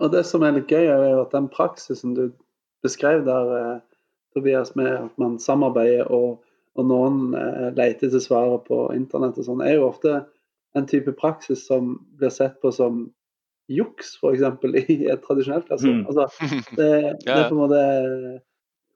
Og 0.00 0.12
Det 0.12 0.24
som 0.26 0.42
er 0.42 0.56
litt 0.56 0.70
gøy, 0.72 0.86
er 0.88 1.10
jo 1.12 1.24
at 1.24 1.34
den 1.34 1.48
praksisen 1.52 2.14
du 2.16 2.30
beskrev 2.84 3.24
der, 3.26 3.50
eh, 3.58 3.80
Tobias, 4.34 4.74
med 4.76 4.92
at 4.94 5.18
man 5.20 5.38
samarbeider 5.42 6.08
og, 6.08 6.40
og 6.78 6.86
noen 6.88 7.34
eh, 7.36 7.70
leter 7.76 8.08
til 8.08 8.22
svaret 8.22 8.64
på 8.68 8.86
internett 8.96 9.38
og 9.38 9.48
sånn, 9.48 9.64
er 9.64 9.76
jo 9.76 9.88
ofte 9.90 10.22
en 10.78 10.86
type 10.86 11.12
praksis 11.18 11.66
som 11.66 11.98
blir 12.18 12.32
sett 12.32 12.60
på 12.62 12.72
som 12.72 13.08
juks, 13.70 14.16
f.eks. 14.18 14.46
i 14.94 15.06
et 15.10 15.22
tradisjonelt 15.26 15.68
klasserom. 15.68 16.02
Mm. 16.02 16.06
Altså, 16.08 16.46
det, 16.78 16.92
det, 17.26 17.34
er 17.34 17.48
på 17.50 17.58
en 17.58 17.62
måte 17.64 17.84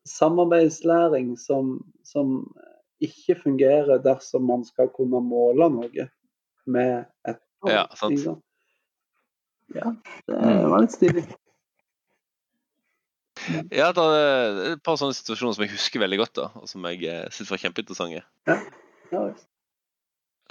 samarbeidslæring 0.08 1.34
som, 1.40 1.78
som 2.06 2.40
ikke 3.04 3.36
fungerer 3.42 4.00
dersom 4.04 4.46
man 4.48 4.64
skal 4.64 4.90
kunne 4.94 5.20
måle 5.24 5.68
noe 5.72 6.08
med 6.64 7.04
et 7.28 7.40
ja, 7.68 7.84
sant. 7.96 8.40
Ja, 9.72 9.94
det 10.28 10.68
var 10.70 10.84
litt 10.84 10.94
stilig. 10.94 11.24
Ja, 13.74 13.90
det 13.92 14.04
er 14.04 14.60
et 14.74 14.84
par 14.84 14.96
sånne 15.00 15.16
situasjoner 15.16 15.56
som 15.56 15.64
jeg 15.66 15.74
husker 15.74 16.00
veldig 16.00 16.20
godt, 16.22 16.36
da, 16.38 16.46
og 16.60 16.68
som 16.70 16.84
jeg 16.88 17.02
eh, 17.10 17.26
syns 17.34 17.50
var 17.52 17.60
kjempeinteressante. 17.60 18.22
Ja. 18.48 18.60
Ja, 19.12 19.24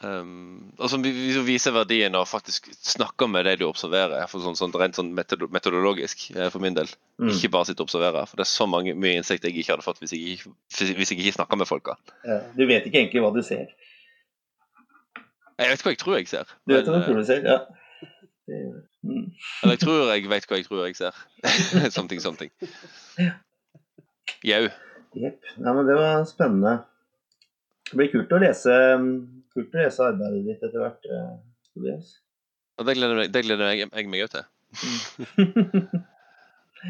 um, 0.04 0.74
og 0.78 0.90
som 0.92 1.04
viser 1.04 1.74
verdien 1.76 2.16
av 2.18 2.28
faktisk 2.30 2.70
snakke 2.76 3.28
med 3.32 3.48
det 3.48 3.56
du 3.62 3.66
observerer, 3.68 4.26
for 4.32 4.44
sånn, 4.44 4.58
sånn, 4.60 4.74
rent 4.80 4.98
sånn 4.98 5.14
metodologisk 5.16 6.30
eh, 6.36 6.50
for 6.54 6.64
min 6.64 6.78
del. 6.78 6.92
Mm. 7.22 7.32
Ikke 7.34 7.52
bare 7.54 7.70
sitte 7.70 7.84
og 7.84 7.90
observere. 7.90 8.26
For 8.30 8.40
det 8.40 8.46
er 8.46 8.52
så 8.52 8.68
mange, 8.70 8.96
mye 9.00 9.18
innsikt 9.20 9.48
jeg 9.48 9.58
ikke 9.62 9.76
hadde 9.76 9.86
fått 9.86 10.02
hvis 10.04 10.16
jeg 10.16 10.42
hvis 10.44 11.14
jeg 11.14 11.20
ikke 11.20 11.38
snakka 11.40 11.60
med 11.60 11.70
folka. 11.70 11.98
Ja, 12.28 12.42
du 12.58 12.66
vet 12.70 12.88
ikke 12.90 13.04
egentlig 13.04 13.24
hva 13.26 13.34
du 13.36 13.42
ser? 13.46 13.74
Jeg 15.62 15.70
vet 15.70 15.86
hva 15.86 15.94
jeg 15.94 16.02
tror 16.02 16.18
jeg 16.20 16.32
ser. 16.32 16.58
Du 16.68 16.76
vet 16.76 16.90
hva 16.90 17.00
du 17.00 17.08
tror 17.08 17.22
du 17.22 17.28
ser, 17.28 17.46
ja. 17.48 17.62
Mm. 19.04 19.28
Eller 19.64 19.76
jeg 19.76 19.82
tror 19.84 20.14
jeg 20.14 20.30
vet 20.32 20.48
hva 20.48 20.60
jeg 20.60 20.68
tror 20.70 20.86
jeg 20.88 20.98
ser. 21.00 21.20
something, 21.98 22.22
something. 22.24 22.52
Jau. 24.48 24.64
Jepp. 25.20 25.52
Ja, 25.58 25.74
men 25.74 25.86
det 25.88 25.98
var 26.00 26.24
spennende. 26.30 26.78
Det 27.90 28.00
blir 28.00 28.10
kult 28.14 28.32
å 28.34 28.40
lese, 28.42 28.74
kult 29.54 29.76
å 29.76 29.84
lese 29.84 30.08
arbeidet 30.08 30.46
ditt 30.48 30.64
etter 30.66 30.80
hvert, 30.82 31.12
eh, 31.12 31.34
Tobias. 31.74 32.16
Og 32.80 32.88
det 32.88 32.96
gleder, 32.98 33.20
meg, 33.20 33.30
det 33.34 33.44
gleder 33.46 33.70
jeg, 33.70 33.92
jeg 33.92 34.10
meg 34.10 34.26
òg 34.26 34.34
til. 34.34 34.48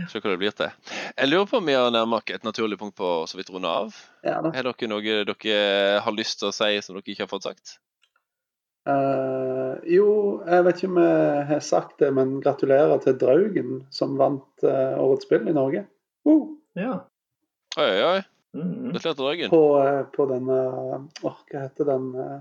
Se 0.10 0.18
hva 0.18 0.32
det 0.32 0.40
blir 0.42 0.54
til. 0.58 0.72
Jeg 1.20 1.30
lurer 1.30 1.50
på 1.50 1.60
om 1.60 1.68
vi 1.70 1.76
har 1.78 1.92
nærmere 1.94 2.24
oss 2.24 2.34
et 2.34 2.46
naturlig 2.48 2.80
punkt 2.82 2.96
på 2.98 3.10
så 3.30 3.38
vidt 3.38 3.52
runde 3.54 3.70
av. 3.70 3.98
Ja, 4.26 4.40
da. 4.42 4.54
er 4.56 4.66
dere 4.66 4.90
noe 4.90 5.18
dere 5.28 6.00
har 6.02 6.16
lyst 6.16 6.40
til 6.42 6.50
å 6.50 6.56
si 6.56 6.72
som 6.82 6.98
dere 6.98 7.14
ikke 7.14 7.28
har 7.28 7.34
fått 7.34 7.46
sagt? 7.50 7.76
Eh, 8.90 9.53
jo, 9.88 10.08
jeg 10.48 10.64
vet 10.66 10.80
ikke 10.82 10.90
om 10.92 10.98
jeg 11.04 11.46
har 11.50 11.60
sagt 11.66 12.00
det, 12.04 12.10
men 12.14 12.36
gratulerer 12.44 13.00
til 13.04 13.18
Draugen, 13.22 13.86
som 13.94 14.16
vant 14.20 14.64
uh, 14.68 14.96
årets 15.04 15.26
spill 15.28 15.48
i 15.50 15.56
Norge. 15.56 15.86
Uh, 16.28 16.50
Ja. 16.76 16.96
Oi, 17.78 17.86
oi, 17.90 18.02
oi. 18.08 18.22
Mm. 18.54 18.92
Gratulerer 18.94 19.14
til 19.16 19.24
Draugen. 19.24 19.50
på, 19.50 19.62
uh, 19.78 20.04
på 20.14 20.26
denne 20.30 20.58
Åh, 21.26 21.38
hva 21.52 21.62
heter 21.68 21.88
den 21.90 22.10
eh? 22.22 22.36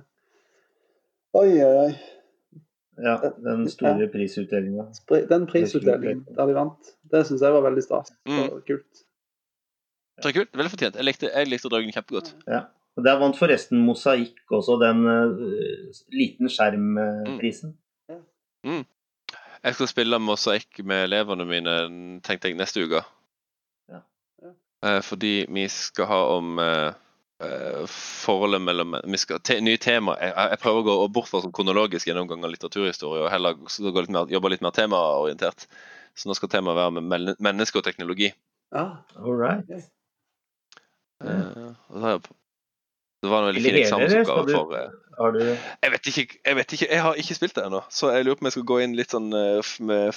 Oi, 1.41 1.49
oi, 1.65 1.87
oi. 1.87 1.93
ja. 3.03 3.15
Den 3.45 3.65
store 3.73 4.09
prisutdelinga. 4.13 4.85
Den 5.31 5.47
prisutdelingen 5.49 6.27
der 6.37 6.47
de 6.51 6.55
vant, 6.57 6.91
det 7.13 7.23
syns 7.29 7.41
jeg 7.45 7.53
var 7.57 7.65
veldig 7.69 7.83
stas 7.87 8.13
Mm. 8.29 8.61
kult. 8.69 9.03
Det 10.23 10.29
er 10.29 10.37
kult. 10.37 10.53
Veldig 10.57 10.71
fortjent. 10.71 10.97
Jeg 11.01 11.05
likte, 11.09 11.31
jeg 11.33 11.49
likte 11.49 11.69
Draugen 11.73 11.93
kjempegodt. 11.97 12.35
Ja. 12.47 12.67
Og 12.97 13.05
Der 13.07 13.21
vant 13.21 13.39
forresten 13.39 13.81
Mosaikk 13.87 14.53
også 14.53 14.77
den 14.83 15.07
uh, 15.09 15.39
liten 16.13 16.51
skjermprisen. 16.53 17.73
Mm. 17.73 17.79
Mm. 18.67 18.85
Jeg 19.63 19.77
skal 19.77 19.91
spille 19.91 20.19
mosaikk 20.19 20.83
med 20.87 21.07
elevene 21.07 21.47
mine, 21.47 21.77
tenkte 22.27 22.51
jeg, 22.51 22.59
neste 22.59 22.83
uke. 22.83 23.03
Ja. 23.91 24.01
Ja. 24.43 24.51
Eh, 24.89 24.99
fordi 25.07 25.47
vi 25.55 25.69
skal 25.71 26.09
ha 26.11 26.19
om 26.35 26.59
eh, 26.59 26.89
eh, 27.47 27.85
forholdet 27.87 28.63
mellom 28.67 28.97
Vi 29.07 29.21
skal 29.23 29.39
te, 29.39 29.61
nye 29.63 29.79
tema. 29.79 30.17
Jeg, 30.19 30.35
jeg 30.35 30.63
prøver 30.65 30.83
å 30.83 30.89
gå 30.89 31.09
bort 31.15 31.31
fra 31.31 31.45
sånn 31.45 31.55
kronologisk 31.55 32.11
gjennomgang 32.11 32.43
av 32.43 32.51
litteraturhistorie, 32.55 33.23
og 33.23 33.31
heller 33.31 33.55
gå 33.63 33.95
litt 34.01 34.15
mer, 34.19 34.35
jobbe 34.35 34.51
litt 34.51 34.67
mer 34.67 34.75
temaorientert. 34.75 35.69
Så 36.19 36.29
nå 36.29 36.35
skal 36.37 36.51
temaet 36.51 36.81
være 36.81 36.99
med 36.99 37.39
menneske 37.39 37.79
og 37.79 37.87
teknologi. 37.87 38.33
Ja, 38.75 38.89
All 39.23 39.39
right. 39.39 39.71
Eh, 41.23 41.71
og 41.93 42.03
da, 42.03 42.17
det 43.23 43.31
var 43.31 43.45
en 43.45 43.49
veldig 43.53 43.63
fin 43.63 43.79
eksamensoppgave 43.79 44.55
for 44.57 44.75
eh, 44.75 44.95
Har 45.19 45.35
du 45.37 45.43
Jeg 45.45 45.91
vet 45.93 46.09
ikke, 46.11 46.39
jeg 46.43 46.59
vet 46.59 46.73
ikke, 46.75 46.89
jeg 46.91 47.03
har 47.05 47.21
ikke 47.23 47.37
spilt 47.39 47.55
det 47.55 47.67
ennå. 47.69 47.83
Så 47.93 48.11
jeg 48.11 48.25
lurer 48.27 48.39
på 48.39 48.43
om 48.43 48.49
jeg 48.49 48.57
skal 48.57 48.69
gå 48.71 48.79
inn 48.83 48.97
litt 48.99 49.15
sånn 49.15 49.29
eh, 49.37 49.75
med 49.87 50.17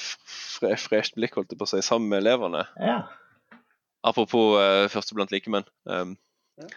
fresht 0.88 1.18
blikk, 1.20 1.38
holdt 1.38 1.54
jeg 1.54 1.60
på 1.60 1.68
å 1.68 1.70
si, 1.70 1.84
sammen 1.86 2.10
med 2.10 2.24
elevene. 2.24 2.64
Ja. 2.82 3.04
Apropos 4.06 4.56
uh, 4.58 4.86
første 4.94 5.18
blant 5.18 5.34
likemenn. 5.34 5.68
Um, 5.90 6.16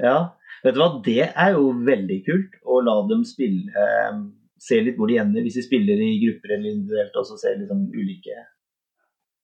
ja. 0.00 0.34
Vet 0.64 0.76
du 0.76 0.82
hva, 0.82 0.90
det 1.04 1.30
er 1.30 1.56
jo 1.56 1.72
veldig 1.86 2.20
kult 2.26 2.60
å 2.66 2.80
la 2.82 2.96
dem 3.08 3.24
spille 3.28 3.88
um, 4.10 4.24
Se 4.58 4.80
litt 4.82 4.96
hvor 4.98 5.06
de 5.06 5.20
ender, 5.22 5.44
hvis 5.46 5.54
de 5.54 5.62
spiller 5.62 6.00
i 6.02 6.16
grupper 6.18 6.56
eller 6.56 6.72
individuelt, 6.72 7.14
og 7.14 7.28
så 7.28 7.36
se 7.38 7.52
liksom 7.60 7.84
ulike 7.94 8.40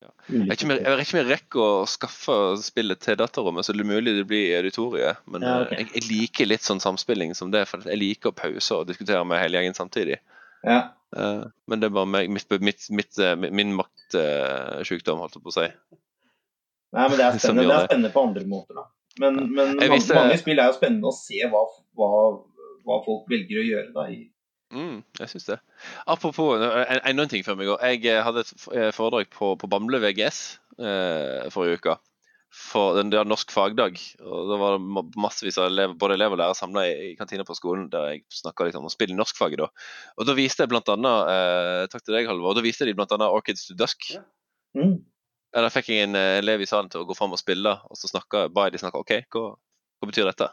Ja. 0.03 0.09
jeg 0.27 0.47
vet 0.49 0.57
ikke 0.59 0.65
om 0.67 0.71
jeg, 0.75 0.83
vet 0.85 1.01
ikke 1.07 1.15
om 1.15 1.19
jeg 1.21 1.29
rekker 1.31 1.61
å 1.63 1.85
skaffe 1.89 2.35
spillet 2.61 2.99
til 3.01 3.15
datterrommet, 3.17 3.65
så 3.65 3.73
det 3.73 3.81
er 3.85 3.89
mulig 3.89 4.13
det 4.17 4.25
blir 4.29 4.49
i 4.51 4.57
auditoriet. 4.59 5.21
Men 5.31 5.45
Ja, 5.47 5.55
okay. 5.63 5.79
jeg, 5.83 5.91
jeg 5.95 6.07
liker 6.11 6.49
litt 6.51 6.65
sånn 6.67 6.83
samspilling 6.83 7.33
som 7.37 7.53
det, 7.53 7.63
for 7.69 7.85
jeg 7.87 8.01
liker 8.01 8.31
å 8.33 8.37
pause 8.37 8.81
og 8.81 8.89
diskutere 8.91 9.23
med 9.25 9.41
hele 9.41 9.57
gjengen 9.61 9.77
samtidig. 9.77 10.19
Ja. 10.65 10.81
Uh, 11.15 11.45
men 11.69 11.79
det 11.79 11.87
er 11.89 11.95
bare 11.95 12.09
meg, 12.11 12.29
mitt, 12.33 12.49
mitt, 12.59 12.89
mitt, 12.91 13.21
min 13.39 13.55
min 13.55 13.73
maktsjukdom, 13.77 15.21
holdt 15.23 15.37
jeg 15.39 15.45
på 15.45 15.53
å 15.53 15.57
si. 15.61 15.67
Nei, 16.95 17.07
men 17.07 17.17
det 17.19 17.25
er 17.25 17.37
spennende, 17.39 17.69
det 17.71 17.79
er 17.79 17.89
spennende 17.89 18.13
på 18.13 18.25
andre 18.27 18.45
måter, 18.51 18.81
da. 18.81 18.87
Men, 19.23 19.37
men 19.47 19.77
mange, 19.77 19.91
visste- 19.95 20.15
mange 20.17 20.37
spill 20.41 20.59
er 20.59 20.67
jo 20.73 20.75
spennende 20.75 21.07
å 21.07 21.15
se 21.15 21.39
hva, 21.47 21.61
hva, 21.95 22.09
hva 22.83 22.97
folk 23.05 23.29
velger 23.31 23.61
å 23.61 23.67
gjøre 23.69 23.91
da. 23.95 24.09
i 24.11 24.25
Mm, 24.75 24.97
jeg 25.21 25.31
syns 25.31 25.45
det. 25.47 25.59
Apropos 26.11 26.57
en, 26.59 26.65
en- 26.83 27.05
annen 27.11 27.31
ting 27.31 27.45
før 27.47 27.55
vi 27.59 27.67
går. 27.69 27.79
Jeg 27.93 28.03
eh, 28.11 28.23
hadde 28.25 28.43
et 28.43 28.51
eh, 28.75 28.91
foredrag 28.95 29.29
på, 29.31 29.53
på 29.61 29.69
Bamble 29.71 30.01
VGS 30.03 30.41
eh, 30.83 31.47
forrige 31.53 31.79
uke. 31.79 31.95
For 32.55 32.95
den, 32.95 33.09
der 33.11 33.27
norsk 33.27 33.51
fagdag. 33.51 33.97
og 34.23 34.49
Da 34.51 34.57
var 34.59 34.77
det 34.77 35.07
massevis 35.19 35.57
av 35.59 35.67
elever, 35.67 35.95
både 35.99 36.15
elever 36.15 36.37
og 36.37 36.39
lærere 36.39 36.55
samla 36.59 36.85
i, 36.87 36.93
i 37.09 37.15
kantina 37.19 37.43
på 37.47 37.55
skolen 37.57 37.89
der 37.91 38.13
jeg 38.13 38.23
snakka 38.31 38.67
litt 38.67 38.77
om 38.79 38.87
å 38.87 38.93
spille 38.93 39.17
norskfaget. 39.17 39.59
da. 39.63 39.67
Og 40.19 40.29
da 40.29 40.35
viste 40.37 40.63
jeg 40.63 40.71
blant 40.71 40.91
annet, 40.93 41.31
eh, 41.33 41.81
takk 41.91 42.05
til 42.05 42.15
deg, 42.15 42.29
Halvor, 42.31 42.55
da 42.55 42.63
viste 42.63 42.87
de 42.87 42.95
annet 42.95 43.27
Orchids 43.27 43.67
to 43.67 43.75
Dusk. 43.79 44.07
Ja. 44.15 44.23
Mm. 44.75 44.97
Da 45.55 45.67
fikk 45.71 45.91
jeg 45.91 46.07
en 46.09 46.19
eh, 46.19 46.37
elev 46.41 46.63
i 46.63 46.67
salen 46.69 46.91
til 46.91 47.03
å 47.03 47.07
gå 47.07 47.15
fram 47.15 47.35
og 47.35 47.39
spille, 47.39 47.75
og 47.87 47.99
så 47.99 48.11
snakka, 48.11 48.47
de 48.51 48.79
snakke 48.81 49.03
OK, 49.03 49.13
hva, 49.35 49.43
hva 49.55 50.09
betyr 50.11 50.27
dette? 50.31 50.49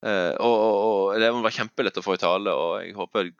Eh, 0.00 0.34
og, 0.40 0.54
og, 0.54 0.76
og 0.82 1.16
eleven 1.16 1.42
var 1.44 1.54
kjempelett 1.54 1.98
å 2.00 2.04
få 2.04 2.16
i 2.16 2.22
tale, 2.22 2.54
og 2.56 2.84
jeg 2.84 2.94
håper 2.96 3.32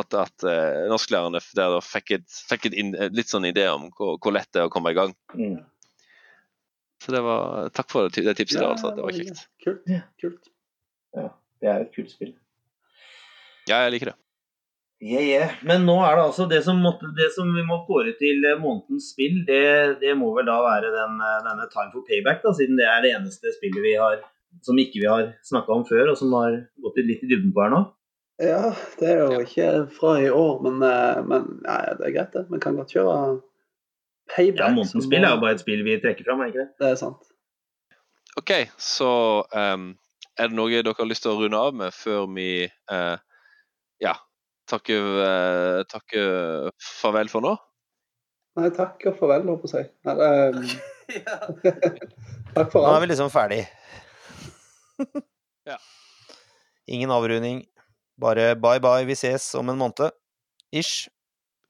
at, 0.00 0.16
at 0.16 0.46
uh, 0.46 0.86
norsklærerne 0.90 1.40
der 1.54 1.76
da 1.76 1.80
fikk, 1.84 2.16
et, 2.16 2.26
fikk 2.48 2.70
et 2.70 2.76
in, 2.80 2.94
litt 3.14 3.30
sånn 3.30 3.46
idé 3.46 3.66
om 3.70 3.90
hvor, 3.94 4.16
hvor 4.22 4.34
lett 4.34 4.48
det 4.54 4.62
er 4.62 4.70
å 4.70 4.72
komme 4.72 4.94
i 4.94 4.98
gang. 4.98 5.12
Mm. 5.36 5.58
Så 7.04 7.12
det 7.12 7.20
var 7.26 7.68
Takk 7.76 7.90
for 7.92 8.08
det, 8.08 8.24
det 8.24 8.36
tipset. 8.38 8.62
der, 8.62 8.70
altså. 8.72 8.94
Det 8.96 9.04
var 9.04 9.16
kjekt. 9.18 9.46
Kult. 9.62 9.82
Ja. 9.90 10.02
kult. 10.22 10.50
Det 11.60 11.70
er 11.70 11.84
et 11.84 11.94
kult 11.94 12.12
spill. 12.12 12.32
Ja, 13.68 13.84
jeg 13.84 13.94
liker 13.94 14.12
det. 14.12 14.18
Yeah, 15.04 15.24
yeah. 15.24 15.56
Men 15.66 15.84
nå 15.84 15.98
er 16.06 16.16
det 16.16 16.24
altså 16.30 16.46
det 16.48 16.62
som, 16.64 16.78
måtte, 16.80 17.10
det 17.16 17.28
som 17.34 17.50
vi 17.52 17.64
må 17.66 17.82
kåre 17.84 18.14
til 18.16 18.44
eh, 18.46 18.56
månedens 18.60 19.10
spill, 19.12 19.42
det, 19.44 19.98
det 20.00 20.14
må 20.16 20.30
vel 20.36 20.48
da 20.48 20.54
være 20.64 20.92
den, 20.94 21.18
denne 21.44 21.66
Time 21.72 21.92
for 21.92 22.06
Payback, 22.08 22.40
da, 22.44 22.54
siden 22.56 22.78
det 22.80 22.86
er 22.88 23.04
det 23.04 23.12
eneste 23.18 23.52
spillet 23.56 23.84
vi 23.84 23.96
har 24.00 24.22
som 24.62 24.78
ikke 24.78 25.02
vi 25.02 25.10
har 25.10 25.32
snakka 25.46 25.74
om 25.74 25.84
før, 25.88 26.12
og 26.12 26.18
som 26.20 26.32
har 26.36 26.60
gått 26.84 27.02
litt 27.02 27.24
i 27.24 27.30
dybden 27.30 27.52
på 27.54 27.64
her 27.64 27.74
nå. 27.74 27.82
Ja, 28.42 28.72
det 28.98 29.10
er 29.12 29.20
jo 29.22 29.42
ikke 29.44 29.66
fra 29.94 30.16
i 30.18 30.30
år, 30.30 30.56
men, 30.64 30.80
eh, 30.82 31.20
men 31.22 31.60
ja, 31.62 31.94
det 31.98 32.08
er 32.08 32.14
greit, 32.16 32.32
det. 32.34 32.46
Vi 32.50 32.58
kan 32.62 32.78
godt 32.78 32.94
kjøre 32.96 33.18
payback. 34.32 34.64
Ja, 34.64 34.72
Månedens 34.74 35.06
spill 35.06 35.22
er 35.22 35.36
jo 35.36 35.42
bare 35.44 35.54
et 35.54 35.62
spill 35.62 35.84
vi 35.86 36.00
trekker 36.02 36.26
fram, 36.26 36.42
er 36.42 36.50
ikke 36.50 36.64
det? 36.64 36.70
Det 36.82 36.88
er 36.88 36.98
sant. 36.98 37.30
OK, 38.40 38.50
så 38.82 39.10
um, 39.54 39.92
er 40.34 40.50
det 40.50 40.58
noe 40.58 40.72
dere 40.72 40.96
har 40.98 41.06
lyst 41.06 41.22
til 41.22 41.34
å 41.34 41.38
runde 41.38 41.60
av 41.60 41.76
med 41.78 41.94
før 41.94 42.26
vi 42.34 42.48
uh, 42.90 43.14
ja, 44.02 44.16
takker, 44.70 45.06
uh, 45.22 45.84
takker 45.86 46.72
farvel 46.82 47.30
for 47.30 47.46
nå? 47.46 47.54
Nei, 48.58 48.72
takk 48.74 49.06
og 49.10 49.16
farvel, 49.20 49.46
holdt 49.46 49.62
på 49.62 49.70
å 49.70 49.74
si. 49.76 49.84
Nei, 50.10 50.18
det, 51.62 51.76
takk 52.56 52.74
for 52.74 52.82
Nå 52.82 52.96
er 52.96 53.04
vi 53.04 53.12
liksom 53.12 53.30
ferdig. 53.30 53.62
Ja. 55.64 55.78
Ingen 56.92 57.08
avrunding. 57.10 57.62
Bare 58.20 58.50
bye 58.60 58.82
bye, 58.84 59.06
vi 59.08 59.16
ses 59.16 59.46
om 59.56 59.70
en 59.72 59.78
måned. 59.80 60.12
Ish. 60.76 61.08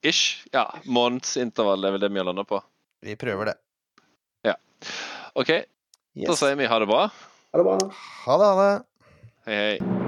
Ish. 0.03 0.43
Ja, 0.51 0.67
månedsintervall 0.83 1.87
er 1.87 1.95
vel 1.95 2.03
det 2.03 2.09
vi 2.11 2.19
har 2.19 2.27
landa 2.27 2.43
på. 2.43 2.59
Vi 3.05 3.15
prøver 3.15 3.53
det. 3.53 3.55
OK, 5.35 5.49
da 6.15 6.35
sier 6.39 6.55
vi 6.55 6.69
ha 6.71 6.79
det 6.79 6.87
bra. 6.87 7.09
Ha 7.51 7.59
det 7.59 7.67
bra. 7.67 7.77
Ha 8.25 8.39
det, 8.39 8.47
ha 8.47 8.55
det. 8.63 8.73
Hei, 9.45 9.61
hei. 9.61 10.04